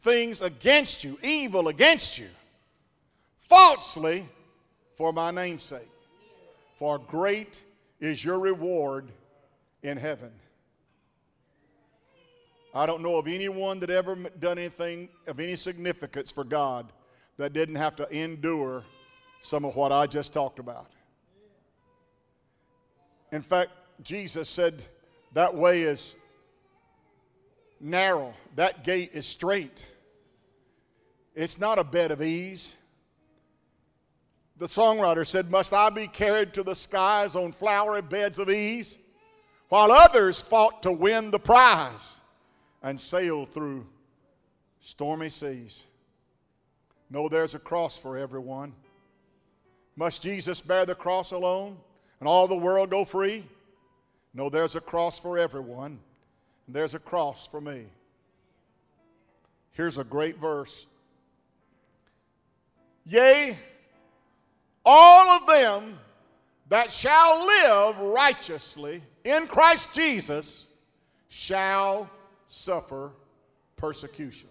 things 0.00 0.42
against 0.42 1.04
you, 1.04 1.16
evil 1.22 1.68
against 1.68 2.18
you, 2.18 2.28
falsely 3.36 4.26
for 4.96 5.12
my 5.12 5.30
name's 5.30 5.62
sake. 5.62 5.88
For 6.74 6.98
great 6.98 7.62
is 8.00 8.24
your 8.24 8.40
reward 8.40 9.12
in 9.82 9.96
heaven. 9.96 10.32
I 12.74 12.86
don't 12.86 13.02
know 13.02 13.16
of 13.16 13.26
anyone 13.26 13.78
that 13.80 13.90
ever 13.90 14.14
done 14.14 14.58
anything 14.58 15.08
of 15.26 15.40
any 15.40 15.56
significance 15.56 16.30
for 16.30 16.44
God 16.44 16.92
that 17.36 17.52
didn't 17.52 17.76
have 17.76 17.96
to 17.96 18.08
endure 18.16 18.84
some 19.40 19.64
of 19.64 19.76
what 19.76 19.92
I 19.92 20.06
just 20.06 20.32
talked 20.32 20.58
about. 20.58 20.90
In 23.32 23.42
fact, 23.42 23.70
Jesus 24.02 24.48
said 24.48 24.84
that 25.32 25.54
way 25.54 25.82
is 25.82 26.16
narrow, 27.80 28.32
that 28.56 28.84
gate 28.84 29.10
is 29.12 29.26
straight. 29.26 29.86
It's 31.34 31.58
not 31.58 31.78
a 31.78 31.84
bed 31.84 32.10
of 32.10 32.20
ease. 32.20 32.76
The 34.56 34.66
songwriter 34.66 35.24
said, 35.24 35.50
Must 35.50 35.72
I 35.72 35.88
be 35.90 36.08
carried 36.08 36.52
to 36.54 36.64
the 36.64 36.74
skies 36.74 37.36
on 37.36 37.52
flowery 37.52 38.02
beds 38.02 38.38
of 38.38 38.50
ease? 38.50 38.98
While 39.68 39.92
others 39.92 40.40
fought 40.40 40.82
to 40.82 40.92
win 40.92 41.30
the 41.30 41.38
prize 41.38 42.20
and 42.82 42.98
sailed 42.98 43.50
through 43.50 43.86
stormy 44.80 45.28
seas. 45.28 45.84
No, 47.10 47.28
there's 47.28 47.54
a 47.54 47.58
cross 47.58 47.98
for 47.98 48.16
everyone. 48.16 48.72
Must 49.96 50.22
Jesus 50.22 50.60
bear 50.62 50.86
the 50.86 50.94
cross 50.94 51.32
alone 51.32 51.76
and 52.20 52.28
all 52.28 52.46
the 52.46 52.56
world 52.56 52.90
go 52.90 53.04
free? 53.04 53.44
No, 54.32 54.48
there's 54.48 54.76
a 54.76 54.80
cross 54.80 55.18
for 55.18 55.38
everyone, 55.38 55.98
and 56.66 56.76
there's 56.76 56.94
a 56.94 56.98
cross 56.98 57.48
for 57.48 57.60
me. 57.60 57.86
Here's 59.72 59.98
a 59.98 60.04
great 60.04 60.38
verse. 60.38 60.86
Yea, 63.04 63.56
all 64.84 65.28
of 65.30 65.46
them 65.46 65.98
that 66.68 66.90
shall 66.90 67.46
live 67.46 67.98
righteously 67.98 69.02
in 69.24 69.46
Christ 69.46 69.92
Jesus 69.92 70.68
shall 71.28 72.10
suffer 72.46 73.12
persecution. 73.76 74.48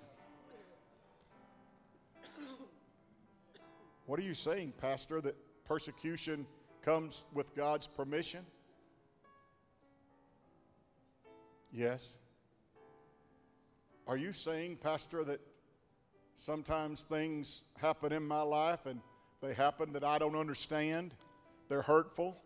What 4.06 4.20
are 4.20 4.24
you 4.24 4.34
saying, 4.34 4.74
Pastor, 4.80 5.20
that 5.22 5.36
persecution 5.66 6.48
comes 6.82 7.26
with 7.34 7.54
God's 7.56 7.88
permission? 7.88 8.46
Yes. 11.72 12.16
Are 14.08 14.16
you 14.16 14.32
saying, 14.32 14.78
Pastor, 14.78 15.26
that 15.26 15.42
sometimes 16.36 17.04
things 17.04 17.66
happen 17.78 18.14
in 18.14 18.24
my 18.26 18.42
life 18.42 18.86
and 18.86 19.02
they 19.42 19.54
happen 19.54 19.92
that 19.92 20.06
I 20.06 20.18
don't 20.18 20.38
understand? 20.38 21.14
They're 21.70 21.82
hurtful, 21.82 22.38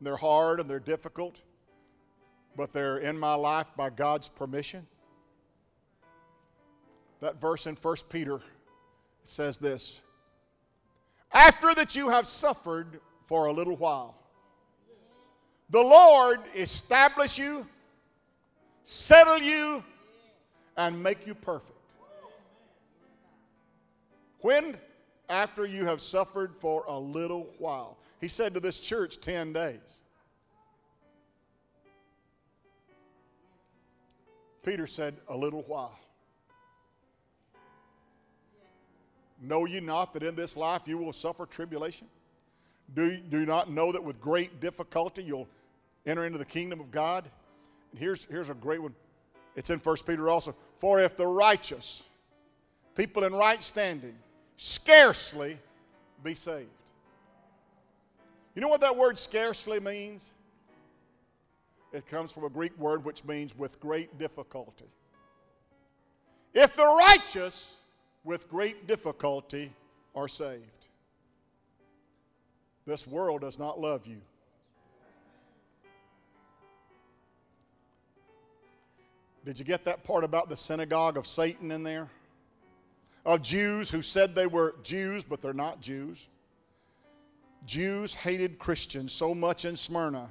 they're 0.00 0.16
hard, 0.16 0.60
and 0.60 0.70
they're 0.70 0.80
difficult, 0.80 1.42
but 2.56 2.72
they're 2.72 2.98
in 2.98 3.18
my 3.18 3.34
life 3.34 3.68
by 3.76 3.90
God's 3.90 4.28
permission? 4.28 4.86
That 7.20 7.40
verse 7.40 7.66
in 7.66 7.76
1 7.76 7.96
Peter 8.08 8.40
says 9.24 9.58
this 9.58 10.00
After 11.32 11.74
that 11.74 11.94
you 11.94 12.08
have 12.08 12.26
suffered 12.26 13.00
for 13.26 13.46
a 13.46 13.52
little 13.52 13.76
while, 13.76 14.16
the 15.68 15.82
Lord 15.82 16.40
establish 16.54 17.38
you, 17.38 17.66
settle 18.84 19.38
you, 19.38 19.84
and 20.76 21.00
make 21.00 21.26
you 21.26 21.34
perfect. 21.34 21.78
When? 24.40 24.76
After 25.28 25.64
you 25.64 25.84
have 25.84 26.00
suffered 26.00 26.56
for 26.58 26.84
a 26.88 26.98
little 26.98 27.46
while. 27.58 27.98
He 28.20 28.28
said 28.28 28.54
to 28.54 28.60
this 28.60 28.78
church 28.78 29.20
10 29.20 29.52
days. 29.52 30.02
Peter 34.62 34.86
said, 34.86 35.16
A 35.28 35.36
little 35.36 35.62
while. 35.62 35.98
Know 39.40 39.64
ye 39.64 39.80
not 39.80 40.12
that 40.12 40.22
in 40.22 40.34
this 40.34 40.54
life 40.54 40.82
you 40.86 40.98
will 40.98 41.14
suffer 41.14 41.46
tribulation? 41.46 42.08
Do, 42.94 43.16
do 43.16 43.40
you 43.40 43.46
not 43.46 43.70
know 43.70 43.90
that 43.92 44.04
with 44.04 44.20
great 44.20 44.60
difficulty 44.60 45.22
you'll 45.22 45.48
enter 46.04 46.26
into 46.26 46.38
the 46.38 46.44
kingdom 46.44 46.78
of 46.78 46.90
God? 46.90 47.24
And 47.92 47.98
here's, 47.98 48.26
here's 48.26 48.50
a 48.50 48.54
great 48.54 48.82
one. 48.82 48.94
It's 49.56 49.70
in 49.70 49.78
1 49.78 49.96
Peter 50.06 50.28
also. 50.28 50.54
For 50.78 51.00
if 51.00 51.16
the 51.16 51.26
righteous, 51.26 52.06
people 52.94 53.24
in 53.24 53.32
right 53.32 53.62
standing, 53.62 54.16
scarcely 54.56 55.58
be 56.22 56.34
saved. 56.34 56.68
You 58.60 58.66
know 58.66 58.72
what 58.72 58.82
that 58.82 58.98
word 58.98 59.16
scarcely 59.16 59.80
means? 59.80 60.34
It 61.94 62.06
comes 62.06 62.30
from 62.30 62.44
a 62.44 62.50
Greek 62.50 62.78
word 62.78 63.06
which 63.06 63.24
means 63.24 63.56
with 63.56 63.80
great 63.80 64.18
difficulty. 64.18 64.84
If 66.52 66.76
the 66.76 66.84
righteous 66.84 67.80
with 68.22 68.50
great 68.50 68.86
difficulty 68.86 69.72
are 70.14 70.28
saved. 70.28 70.88
This 72.84 73.06
world 73.06 73.40
does 73.40 73.58
not 73.58 73.80
love 73.80 74.06
you. 74.06 74.20
Did 79.46 79.58
you 79.58 79.64
get 79.64 79.86
that 79.86 80.04
part 80.04 80.22
about 80.22 80.50
the 80.50 80.56
synagogue 80.58 81.16
of 81.16 81.26
Satan 81.26 81.70
in 81.70 81.82
there? 81.82 82.10
Of 83.24 83.40
Jews 83.40 83.88
who 83.88 84.02
said 84.02 84.34
they 84.34 84.46
were 84.46 84.74
Jews, 84.82 85.24
but 85.24 85.40
they're 85.40 85.54
not 85.54 85.80
Jews. 85.80 86.28
Jews 87.66 88.14
hated 88.14 88.58
Christians 88.58 89.12
so 89.12 89.34
much 89.34 89.64
in 89.64 89.76
Smyrna 89.76 90.30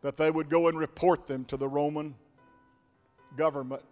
that 0.00 0.16
they 0.16 0.30
would 0.30 0.48
go 0.48 0.68
and 0.68 0.78
report 0.78 1.26
them 1.26 1.44
to 1.46 1.56
the 1.56 1.68
Roman 1.68 2.14
government 3.36 3.82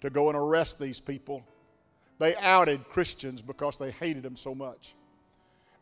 to 0.00 0.10
go 0.10 0.28
and 0.28 0.36
arrest 0.36 0.78
these 0.78 1.00
people 1.00 1.44
they 2.22 2.36
outed 2.36 2.88
Christians 2.88 3.42
because 3.42 3.78
they 3.78 3.90
hated 3.90 4.22
them 4.22 4.36
so 4.36 4.54
much. 4.54 4.94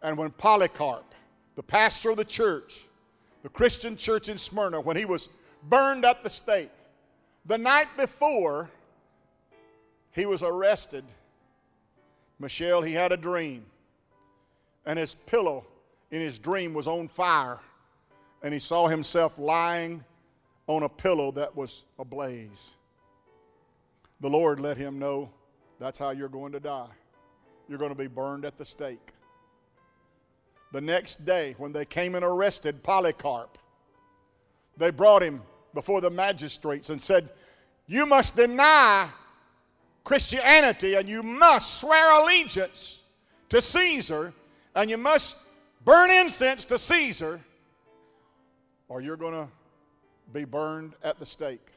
And 0.02 0.16
when 0.16 0.30
Polycarp, 0.30 1.04
the 1.54 1.62
pastor 1.62 2.12
of 2.12 2.16
the 2.16 2.24
church, 2.24 2.86
the 3.42 3.50
Christian 3.50 3.94
church 3.94 4.30
in 4.30 4.38
Smyrna, 4.38 4.80
when 4.80 4.96
he 4.96 5.04
was 5.04 5.28
burned 5.68 6.06
at 6.06 6.22
the 6.22 6.30
stake, 6.30 6.70
the 7.44 7.58
night 7.58 7.88
before 7.98 8.70
he 10.12 10.24
was 10.24 10.42
arrested, 10.42 11.04
Michelle, 12.38 12.80
he 12.80 12.94
had 12.94 13.12
a 13.12 13.18
dream. 13.18 13.66
And 14.86 14.98
his 14.98 15.14
pillow 15.14 15.66
in 16.10 16.20
his 16.20 16.38
dream 16.38 16.74
was 16.74 16.86
on 16.86 17.08
fire. 17.08 17.58
And 18.42 18.52
he 18.52 18.60
saw 18.60 18.88
himself 18.88 19.38
lying 19.38 20.04
on 20.66 20.82
a 20.82 20.88
pillow 20.88 21.30
that 21.32 21.54
was 21.54 21.84
ablaze. 21.98 22.76
The 24.20 24.30
Lord 24.30 24.60
let 24.60 24.76
him 24.76 24.98
know 24.98 25.30
that's 25.78 25.98
how 25.98 26.10
you're 26.10 26.28
going 26.28 26.52
to 26.52 26.60
die. 26.60 26.88
You're 27.68 27.78
going 27.78 27.92
to 27.92 27.98
be 27.98 28.06
burned 28.06 28.44
at 28.44 28.56
the 28.56 28.64
stake. 28.64 29.12
The 30.72 30.80
next 30.80 31.24
day, 31.24 31.54
when 31.58 31.72
they 31.72 31.84
came 31.84 32.14
and 32.14 32.24
arrested 32.24 32.82
Polycarp, 32.82 33.58
they 34.76 34.90
brought 34.90 35.22
him 35.22 35.42
before 35.74 36.00
the 36.00 36.10
magistrates 36.10 36.90
and 36.90 37.00
said, 37.00 37.30
You 37.86 38.06
must 38.06 38.36
deny 38.36 39.08
Christianity 40.04 40.94
and 40.94 41.08
you 41.08 41.22
must 41.22 41.80
swear 41.80 42.22
allegiance 42.22 43.04
to 43.48 43.60
Caesar 43.60 44.32
and 44.74 44.88
you 44.88 44.96
must 44.96 45.36
burn 45.84 46.10
incense 46.10 46.64
to 46.66 46.78
Caesar 46.78 47.40
or 48.90 49.00
you're 49.00 49.16
going 49.16 49.32
to 49.32 49.48
be 50.32 50.44
burned 50.44 50.94
at 51.02 51.18
the 51.18 51.24
stake. 51.24 51.70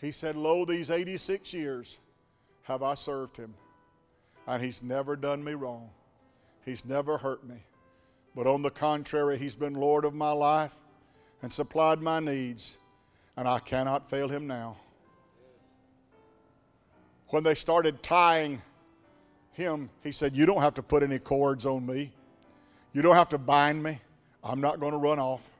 He 0.00 0.10
said, 0.10 0.34
Lo, 0.34 0.64
these 0.64 0.90
86 0.90 1.54
years 1.54 2.00
have 2.62 2.82
I 2.82 2.94
served 2.94 3.36
him, 3.36 3.54
and 4.46 4.62
he's 4.62 4.82
never 4.82 5.14
done 5.14 5.44
me 5.44 5.52
wrong. 5.52 5.90
He's 6.64 6.84
never 6.84 7.18
hurt 7.18 7.46
me. 7.46 7.56
But 8.34 8.46
on 8.46 8.62
the 8.62 8.70
contrary, 8.70 9.38
he's 9.38 9.56
been 9.56 9.74
Lord 9.74 10.04
of 10.04 10.14
my 10.14 10.32
life 10.32 10.74
and 11.42 11.52
supplied 11.52 12.00
my 12.00 12.18
needs, 12.18 12.78
and 13.36 13.46
I 13.46 13.60
cannot 13.60 14.10
fail 14.10 14.28
him 14.28 14.46
now. 14.46 14.76
When 17.28 17.44
they 17.44 17.54
started 17.54 18.02
tying 18.02 18.62
him, 19.60 19.90
he 20.02 20.10
said, 20.10 20.34
You 20.34 20.46
don't 20.46 20.62
have 20.62 20.74
to 20.74 20.82
put 20.82 21.02
any 21.02 21.18
cords 21.18 21.66
on 21.66 21.86
me. 21.86 22.12
You 22.92 23.02
don't 23.02 23.14
have 23.14 23.28
to 23.28 23.38
bind 23.38 23.82
me. 23.82 24.00
I'm 24.42 24.60
not 24.60 24.80
going 24.80 24.92
to 24.92 24.98
run 24.98 25.18
off. 25.18 25.52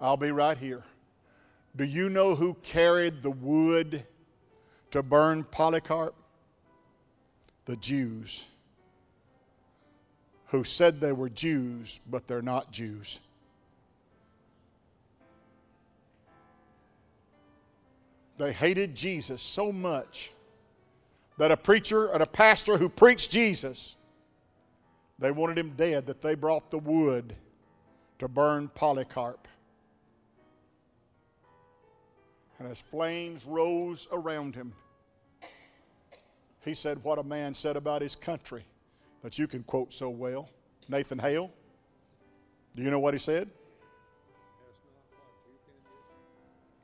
I'll 0.00 0.16
be 0.16 0.32
right 0.32 0.56
here. 0.58 0.82
Do 1.76 1.84
you 1.84 2.08
know 2.08 2.34
who 2.34 2.54
carried 2.54 3.22
the 3.22 3.30
wood 3.30 4.04
to 4.90 5.02
burn 5.02 5.44
Polycarp? 5.44 6.14
The 7.66 7.76
Jews, 7.76 8.46
who 10.46 10.64
said 10.64 11.00
they 11.00 11.12
were 11.12 11.28
Jews, 11.28 12.00
but 12.08 12.26
they're 12.26 12.40
not 12.40 12.72
Jews. 12.72 13.20
They 18.38 18.52
hated 18.52 18.94
Jesus 18.94 19.42
so 19.42 19.70
much 19.70 20.30
that 21.38 21.50
a 21.50 21.56
preacher 21.56 22.06
and 22.06 22.22
a 22.22 22.26
pastor 22.26 22.76
who 22.76 22.88
preached 22.88 23.30
Jesus, 23.30 23.96
they 25.18 25.30
wanted 25.30 25.58
him 25.58 25.72
dead, 25.76 26.06
that 26.06 26.20
they 26.20 26.34
brought 26.34 26.70
the 26.70 26.78
wood 26.78 27.34
to 28.18 28.28
burn 28.28 28.68
Polycarp. 28.74 29.48
and 32.58 32.68
as 32.68 32.82
flames 32.82 33.46
rose 33.46 34.08
around 34.10 34.54
him, 34.54 34.72
he 36.64 36.74
said, 36.74 37.02
What 37.04 37.18
a 37.18 37.22
man 37.22 37.54
said 37.54 37.76
about 37.76 38.02
his 38.02 38.16
country 38.16 38.64
that 39.22 39.38
you 39.38 39.46
can 39.46 39.62
quote 39.62 39.92
so 39.92 40.10
well. 40.10 40.50
Nathan 40.88 41.18
Hale. 41.18 41.50
Do 42.74 42.82
you 42.82 42.90
know 42.90 42.98
what 42.98 43.14
he 43.14 43.18
said? 43.18 43.48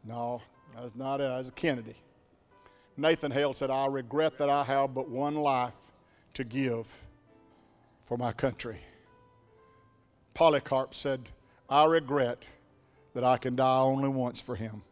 No, 0.05 0.43
that's 0.75 0.95
not 0.95 1.21
it. 1.21 1.25
That's 1.25 1.51
Kennedy. 1.51 1.97
Nathan 2.97 3.33
Hale 3.33 3.53
said, 3.53 3.71
I 3.71 3.87
regret 3.87 4.39
that 4.39 4.49
I 4.49 4.65
have 4.65 4.95
but 4.95 5.09
one 5.09 5.35
life 5.35 5.93
to 6.35 6.45
give 6.45 7.05
for 8.07 8.17
my 8.17 8.33
country. 8.33 8.79
Polycarp 10.35 10.95
said, 10.95 11.31
I 11.69 11.85
regret 11.87 12.45
that 13.15 13.25
I 13.25 13.37
can 13.37 13.57
die 13.57 13.81
only 13.81 14.09
once 14.09 14.41
for 14.41 14.57
him. 14.57 14.83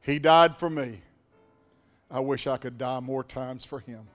He 0.00 0.18
died 0.18 0.56
for 0.56 0.70
me. 0.70 1.00
I 2.10 2.20
wish 2.20 2.46
I 2.46 2.56
could 2.56 2.78
die 2.78 3.00
more 3.00 3.24
times 3.24 3.64
for 3.64 3.80
him. 3.80 4.06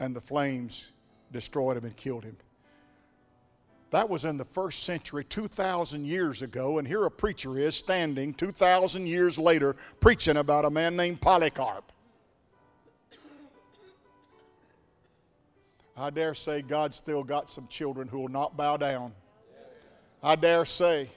And 0.00 0.14
the 0.14 0.20
flames 0.20 0.90
destroyed 1.30 1.76
him 1.76 1.84
and 1.84 1.96
killed 1.96 2.24
him. 2.24 2.36
That 3.94 4.10
was 4.10 4.24
in 4.24 4.38
the 4.38 4.44
first 4.44 4.82
century, 4.82 5.22
2,000 5.22 6.04
years 6.04 6.42
ago, 6.42 6.78
and 6.78 6.88
here 6.88 7.04
a 7.04 7.10
preacher 7.12 7.56
is 7.56 7.76
standing 7.76 8.34
2,000 8.34 9.06
years 9.06 9.38
later 9.38 9.76
preaching 10.00 10.36
about 10.36 10.64
a 10.64 10.70
man 10.70 10.96
named 10.96 11.20
Polycarp. 11.20 11.92
I 15.96 16.10
dare 16.10 16.34
say 16.34 16.60
God's 16.60 16.96
still 16.96 17.22
got 17.22 17.48
some 17.48 17.68
children 17.68 18.08
who 18.08 18.18
will 18.18 18.26
not 18.26 18.56
bow 18.56 18.76
down. 18.76 19.12
I 20.24 20.34
dare 20.34 20.64
say 20.64 21.08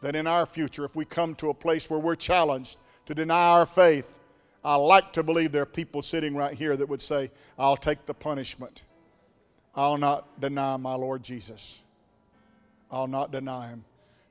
that 0.00 0.16
in 0.16 0.26
our 0.26 0.46
future, 0.46 0.86
if 0.86 0.96
we 0.96 1.04
come 1.04 1.34
to 1.34 1.50
a 1.50 1.54
place 1.54 1.90
where 1.90 2.00
we're 2.00 2.14
challenged 2.14 2.78
to 3.04 3.14
deny 3.14 3.48
our 3.48 3.66
faith, 3.66 4.18
I 4.64 4.76
like 4.76 5.12
to 5.12 5.22
believe 5.22 5.52
there 5.52 5.64
are 5.64 5.66
people 5.66 6.00
sitting 6.00 6.34
right 6.34 6.54
here 6.54 6.78
that 6.78 6.88
would 6.88 7.02
say, 7.02 7.30
I'll 7.58 7.76
take 7.76 8.06
the 8.06 8.14
punishment. 8.14 8.84
I'll 9.74 9.98
not 9.98 10.40
deny 10.40 10.78
my 10.78 10.94
Lord 10.94 11.22
Jesus. 11.22 11.82
I'll 12.96 13.06
not 13.06 13.30
deny 13.30 13.68
him. 13.68 13.84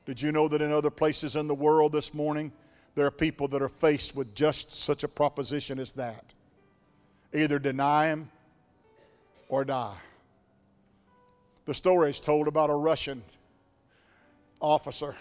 Did 0.08 0.20
you 0.20 0.32
know 0.32 0.48
that 0.48 0.60
in 0.60 0.72
other 0.72 0.90
places 0.90 1.36
in 1.36 1.46
the 1.46 1.54
world 1.54 1.92
this 1.92 2.16
morning, 2.16 2.52
there 2.96 3.06
are 3.06 3.12
people 3.12 3.48
that 3.50 3.62
are 3.62 3.70
faced 3.70 4.16
with 4.16 4.34
just 4.34 4.72
such 4.72 5.04
a 5.04 5.08
proposition 5.08 5.78
as 5.78 5.92
that? 5.92 6.34
Either 7.32 7.60
deny 7.60 8.08
him 8.08 8.32
or 9.50 9.66
die. 9.66 9.98
The 11.66 11.76
story 11.76 12.10
is 12.10 12.20
told 12.20 12.48
about 12.48 12.72
a 12.72 12.76
Russian 12.76 13.22
officer 14.60 15.16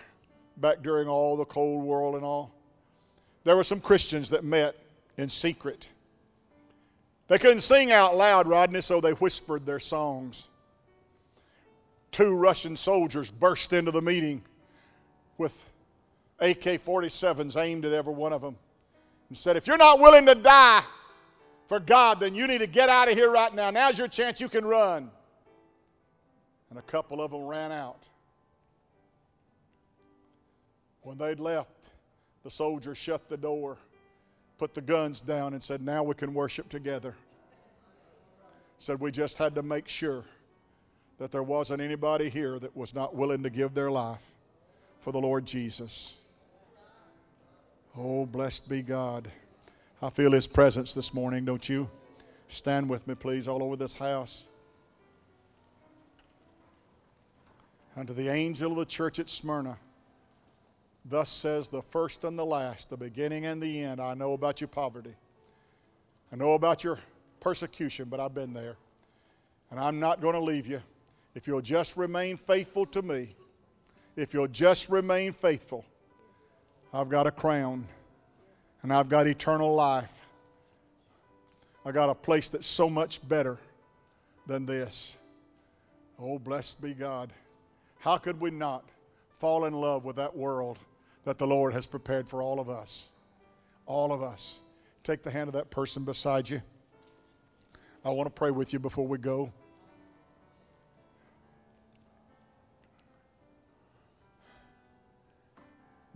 back 0.56 0.82
during 0.82 1.06
all 1.06 1.36
the 1.36 1.44
Cold 1.44 1.84
War 1.84 2.16
and 2.16 2.24
all. 2.24 2.50
There 3.44 3.56
were 3.56 3.64
some 3.64 3.80
Christians 3.80 4.30
that 4.30 4.42
met 4.42 4.74
in 5.18 5.28
secret. 5.28 5.90
They 7.28 7.38
couldn't 7.38 7.60
sing 7.60 7.92
out 7.92 8.16
loud, 8.16 8.48
Rodney, 8.48 8.80
so 8.80 9.02
they 9.02 9.12
whispered 9.12 9.66
their 9.66 9.80
songs. 9.80 10.48
Two 12.14 12.36
Russian 12.36 12.76
soldiers 12.76 13.28
burst 13.28 13.72
into 13.72 13.90
the 13.90 14.00
meeting 14.00 14.40
with 15.36 15.68
AK 16.38 16.62
47s 16.62 17.60
aimed 17.60 17.84
at 17.84 17.92
every 17.92 18.14
one 18.14 18.32
of 18.32 18.40
them 18.40 18.54
and 19.28 19.36
said, 19.36 19.56
If 19.56 19.66
you're 19.66 19.76
not 19.76 19.98
willing 19.98 20.24
to 20.26 20.36
die 20.36 20.84
for 21.66 21.80
God, 21.80 22.20
then 22.20 22.36
you 22.36 22.46
need 22.46 22.58
to 22.58 22.68
get 22.68 22.88
out 22.88 23.08
of 23.08 23.14
here 23.14 23.32
right 23.32 23.52
now. 23.52 23.68
Now's 23.70 23.98
your 23.98 24.06
chance, 24.06 24.40
you 24.40 24.48
can 24.48 24.64
run. 24.64 25.10
And 26.70 26.78
a 26.78 26.82
couple 26.82 27.20
of 27.20 27.32
them 27.32 27.42
ran 27.42 27.72
out. 27.72 28.08
When 31.02 31.18
they'd 31.18 31.40
left, 31.40 31.88
the 32.44 32.50
soldiers 32.50 32.96
shut 32.96 33.28
the 33.28 33.36
door, 33.36 33.76
put 34.58 34.72
the 34.72 34.82
guns 34.82 35.20
down, 35.20 35.52
and 35.52 35.60
said, 35.60 35.82
Now 35.82 36.04
we 36.04 36.14
can 36.14 36.32
worship 36.32 36.68
together. 36.68 37.16
Said, 38.78 39.00
We 39.00 39.10
just 39.10 39.36
had 39.36 39.56
to 39.56 39.64
make 39.64 39.88
sure 39.88 40.24
that 41.18 41.30
there 41.30 41.42
wasn't 41.42 41.80
anybody 41.80 42.28
here 42.28 42.58
that 42.58 42.76
was 42.76 42.94
not 42.94 43.14
willing 43.14 43.42
to 43.42 43.50
give 43.50 43.74
their 43.74 43.90
life 43.90 44.32
for 45.00 45.12
the 45.12 45.20
Lord 45.20 45.46
Jesus. 45.46 46.20
Oh, 47.96 48.26
blessed 48.26 48.68
be 48.68 48.82
God. 48.82 49.30
I 50.02 50.10
feel 50.10 50.32
His 50.32 50.46
presence 50.46 50.94
this 50.94 51.14
morning, 51.14 51.44
don't 51.44 51.68
you? 51.68 51.88
Stand 52.48 52.88
with 52.88 53.06
me, 53.06 53.14
please, 53.14 53.48
all 53.48 53.62
over 53.62 53.76
this 53.76 53.96
house. 53.96 54.48
Unto 57.96 58.12
the 58.12 58.28
angel 58.28 58.72
of 58.72 58.78
the 58.78 58.84
church 58.84 59.18
at 59.18 59.28
Smyrna, 59.28 59.78
Thus 61.04 61.28
says 61.28 61.68
the 61.68 61.82
first 61.82 62.24
and 62.24 62.38
the 62.38 62.46
last, 62.46 62.88
the 62.88 62.96
beginning 62.96 63.44
and 63.44 63.62
the 63.62 63.82
end. 63.82 64.00
I 64.00 64.14
know 64.14 64.32
about 64.32 64.60
your 64.60 64.68
poverty. 64.68 65.14
I 66.32 66.36
know 66.36 66.54
about 66.54 66.82
your 66.82 66.98
persecution, 67.40 68.08
but 68.08 68.20
I've 68.20 68.34
been 68.34 68.54
there. 68.54 68.76
And 69.70 69.78
I'm 69.78 70.00
not 70.00 70.22
going 70.22 70.34
to 70.34 70.40
leave 70.40 70.66
you. 70.66 70.80
If 71.34 71.46
you'll 71.46 71.60
just 71.60 71.96
remain 71.96 72.36
faithful 72.36 72.86
to 72.86 73.02
me, 73.02 73.34
if 74.16 74.32
you'll 74.32 74.48
just 74.48 74.88
remain 74.90 75.32
faithful, 75.32 75.84
I've 76.92 77.08
got 77.08 77.26
a 77.26 77.30
crown 77.30 77.86
and 78.82 78.92
I've 78.92 79.08
got 79.08 79.26
eternal 79.26 79.74
life. 79.74 80.24
I 81.84 81.92
got 81.92 82.08
a 82.08 82.14
place 82.14 82.48
that's 82.48 82.66
so 82.66 82.88
much 82.88 83.26
better 83.26 83.58
than 84.46 84.64
this. 84.64 85.18
Oh, 86.18 86.38
blessed 86.38 86.80
be 86.80 86.94
God. 86.94 87.32
How 87.98 88.16
could 88.16 88.40
we 88.40 88.50
not 88.50 88.88
fall 89.38 89.64
in 89.64 89.74
love 89.74 90.04
with 90.04 90.16
that 90.16 90.36
world? 90.36 90.78
that 91.24 91.38
the 91.38 91.46
Lord 91.46 91.72
has 91.72 91.86
prepared 91.86 92.28
for 92.28 92.42
all 92.42 92.60
of 92.60 92.68
us. 92.68 93.12
All 93.86 94.12
of 94.12 94.22
us. 94.22 94.62
Take 95.02 95.22
the 95.22 95.30
hand 95.30 95.48
of 95.48 95.54
that 95.54 95.70
person 95.70 96.04
beside 96.04 96.48
you. 96.48 96.62
I 98.04 98.10
want 98.10 98.26
to 98.26 98.30
pray 98.30 98.50
with 98.50 98.72
you 98.72 98.78
before 98.78 99.06
we 99.06 99.18
go. 99.18 99.52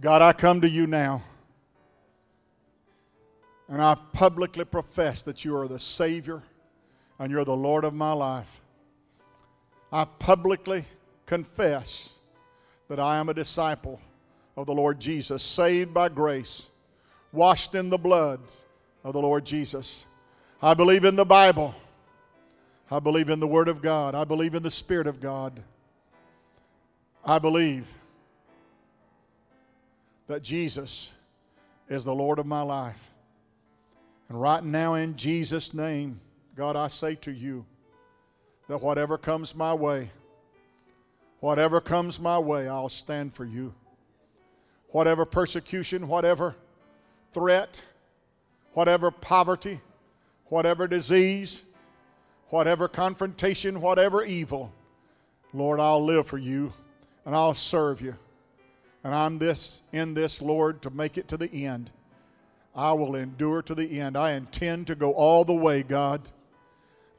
God, 0.01 0.23
I 0.23 0.33
come 0.33 0.61
to 0.61 0.69
you 0.69 0.87
now. 0.87 1.23
And 3.69 3.83
I 3.83 3.97
publicly 4.13 4.65
profess 4.65 5.23
that 5.23 5.45
you 5.45 5.57
are 5.57 5.69
the 5.69 5.79
Savior 5.79 6.43
and 7.19 7.31
you're 7.31 7.45
the 7.45 7.57
Lord 7.57 7.85
of 7.85 7.95
my 7.95 8.13
life. 8.13 8.61
I 9.93 10.05
publicly 10.05 10.85
confess 11.27 12.19
that 12.89 13.01
I 13.01 13.19
am 13.19 13.29
a 13.29 13.35
disciple 13.35 14.01
of 14.57 14.67
the 14.67 14.75
Lord 14.75 15.01
Jesus, 15.01 15.43
saved 15.43 15.93
by 15.93 16.09
grace, 16.09 16.71
washed 17.33 17.75
in 17.75 17.91
the 17.91 17.99
blood 17.99 18.41
of 19.05 19.13
the 19.13 19.21
Lord 19.21 19.45
Jesus. 19.45 20.07
I 20.63 20.75
believe 20.75 21.05
in 21.05 21.17
the 21.17 21.25
Bible. 21.25 21.75
I 22.91 23.01
believe 23.01 23.29
in 23.29 23.41
the 23.41 23.47
Word 23.47 23.69
of 23.69 23.83
God. 23.83 24.15
I 24.15 24.25
believe 24.25 24.55
in 24.55 24.63
the 24.63 24.71
Spirit 24.71 25.07
of 25.07 25.21
God. 25.21 25.63
I 27.25 27.39
believe 27.39 27.87
that 30.29 30.43
Jesus 30.43 31.13
is 31.89 32.05
the 32.05 32.15
Lord 32.15 32.39
of 32.39 32.47
my 32.47 32.63
life. 32.63 33.11
And 34.29 34.41
right 34.41 34.63
now, 34.63 34.95
in 34.95 35.17
Jesus' 35.17 35.75
name, 35.75 36.21
God, 36.55 36.77
I 36.77 36.89
say 36.89 37.15
to 37.17 37.33
you 37.33 37.65
that 38.69 38.81
whatever 38.83 39.19
comes 39.19 39.57
my 39.57 39.75
way, 39.75 40.11
whatever 41.41 41.81
comes 41.81 42.21
my 42.21 42.39
way, 42.39 42.69
I'll 42.69 42.89
stand 42.89 43.35
for 43.35 43.45
you 43.45 43.75
whatever 44.91 45.25
persecution, 45.25 46.09
whatever 46.09 46.55
threat, 47.33 47.83
whatever 48.73 49.11
poverty, 49.11 49.81
whatever 50.47 50.87
disease, 50.87 51.63
whatever 52.49 52.89
confrontation, 52.89 53.81
whatever 53.81 54.23
evil, 54.23 54.73
Lord, 55.53 55.81
I'll 55.81 56.03
live 56.03 56.27
for 56.27 56.39
you 56.39 56.73
and 57.25 57.35
I'll 57.35 57.55
serve 57.55 58.01
you. 58.01 58.17
And 59.05 59.15
I'm 59.15 59.39
this 59.39 59.83
in 59.93 60.15
this, 60.15 60.43
Lord, 60.43 60.83
to 60.83 60.91
make 60.91 61.17
it 61.19 61.29
to 61.29 61.37
the 61.37 61.67
end. 61.67 61.91
I 62.75 62.93
will 62.93 63.17
endure 63.17 63.63
to 63.63 63.75
the 63.75 64.01
end. 64.01 64.17
I 64.17 64.33
intend 64.33 64.87
to 64.89 64.95
go 64.95 65.13
all 65.13 65.45
the 65.45 65.55
way, 65.55 65.83
God. 65.83 66.31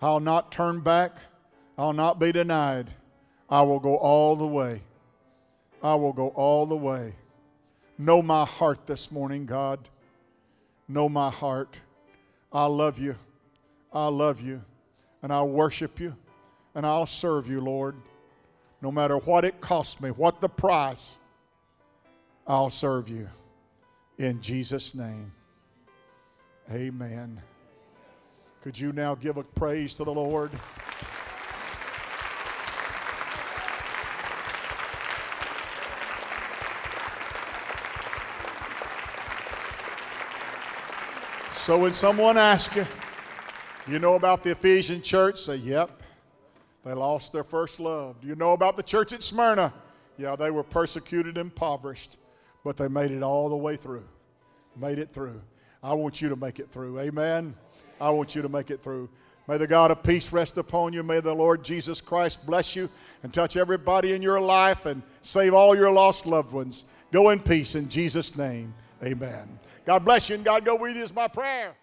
I'll 0.01 0.19
not 0.19 0.51
turn 0.51 0.79
back. 0.81 1.17
I'll 1.77 1.93
not 1.93 2.19
be 2.19 2.31
denied. 2.31 2.91
I 3.49 3.61
will 3.63 3.79
go 3.79 3.95
all 3.95 4.35
the 4.35 4.47
way. 4.47 4.81
I 5.81 5.95
will 5.95 6.13
go 6.13 6.29
all 6.29 6.65
the 6.65 6.77
way. 6.77 7.15
Know 7.97 8.21
my 8.21 8.45
heart 8.45 8.85
this 8.85 9.11
morning, 9.11 9.45
God. 9.45 9.79
Know 10.87 11.09
my 11.09 11.29
heart. 11.29 11.81
I 12.51 12.65
love 12.65 12.97
you. 12.99 13.15
I 13.91 14.07
love 14.07 14.41
you. 14.41 14.61
And 15.21 15.33
I'll 15.33 15.49
worship 15.49 15.99
you. 15.99 16.15
And 16.75 16.85
I'll 16.85 17.05
serve 17.05 17.49
you, 17.49 17.59
Lord. 17.59 17.95
No 18.81 18.91
matter 18.91 19.17
what 19.17 19.43
it 19.43 19.59
costs 19.59 19.99
me, 19.99 20.11
what 20.11 20.39
the 20.39 20.47
price, 20.47 21.19
I'll 22.49 22.71
serve 22.71 23.07
you. 23.07 23.29
In 24.17 24.41
Jesus' 24.41 24.95
name. 24.95 25.31
Amen. 26.71 27.39
Could 28.63 28.77
you 28.77 28.91
now 28.91 29.13
give 29.13 29.37
a 29.37 29.43
praise 29.43 29.93
to 29.93 30.03
the 30.03 30.11
Lord? 30.11 30.49
So 41.51 41.77
when 41.77 41.93
someone 41.93 42.35
asks 42.35 42.75
you, 42.75 42.85
you 43.87 43.99
know 43.99 44.15
about 44.15 44.41
the 44.41 44.51
Ephesian 44.51 45.03
church? 45.03 45.39
Say, 45.39 45.57
yep. 45.57 46.01
They 46.83 46.93
lost 46.93 47.31
their 47.31 47.43
first 47.43 47.79
love. 47.79 48.19
Do 48.21 48.27
you 48.27 48.33
know 48.33 48.53
about 48.53 48.75
the 48.75 48.81
church 48.81 49.13
at 49.13 49.21
Smyrna? 49.21 49.71
Yeah, 50.17 50.35
they 50.35 50.49
were 50.49 50.63
persecuted 50.63 51.37
impoverished, 51.37 52.17
but 52.63 52.77
they 52.77 52.87
made 52.87 53.11
it 53.11 53.23
all 53.23 53.49
the 53.49 53.55
way 53.55 53.75
through. 53.75 54.05
Made 54.75 54.99
it 54.99 55.09
through. 55.09 55.41
I 55.81 55.93
want 55.93 56.21
you 56.21 56.29
to 56.29 56.35
make 56.35 56.59
it 56.59 56.69
through. 56.69 56.99
Amen. 56.99 57.55
I 57.99 58.09
want 58.11 58.35
you 58.35 58.41
to 58.41 58.49
make 58.49 58.71
it 58.71 58.81
through. 58.81 59.09
May 59.47 59.57
the 59.57 59.67
God 59.67 59.89
of 59.89 60.03
peace 60.03 60.31
rest 60.31 60.57
upon 60.57 60.93
you. 60.93 61.01
May 61.01 61.21
the 61.21 61.33
Lord 61.33 61.63
Jesus 61.63 62.01
Christ 62.01 62.45
bless 62.45 62.75
you 62.75 62.87
and 63.23 63.33
touch 63.33 63.57
everybody 63.57 64.13
in 64.13 64.21
your 64.21 64.39
life 64.39 64.85
and 64.85 65.01
save 65.21 65.53
all 65.53 65.75
your 65.75 65.91
lost 65.91 66.25
loved 66.25 66.51
ones. 66.51 66.85
Go 67.11 67.31
in 67.31 67.39
peace 67.39 67.73
in 67.73 67.89
Jesus' 67.89 68.37
name. 68.37 68.73
Amen. 69.03 69.47
God 69.85 70.05
bless 70.05 70.29
you 70.29 70.35
and 70.35 70.45
God 70.45 70.65
go 70.65 70.75
with 70.75 70.95
you 70.95 71.01
is 71.01 71.13
my 71.13 71.27
prayer. 71.27 71.73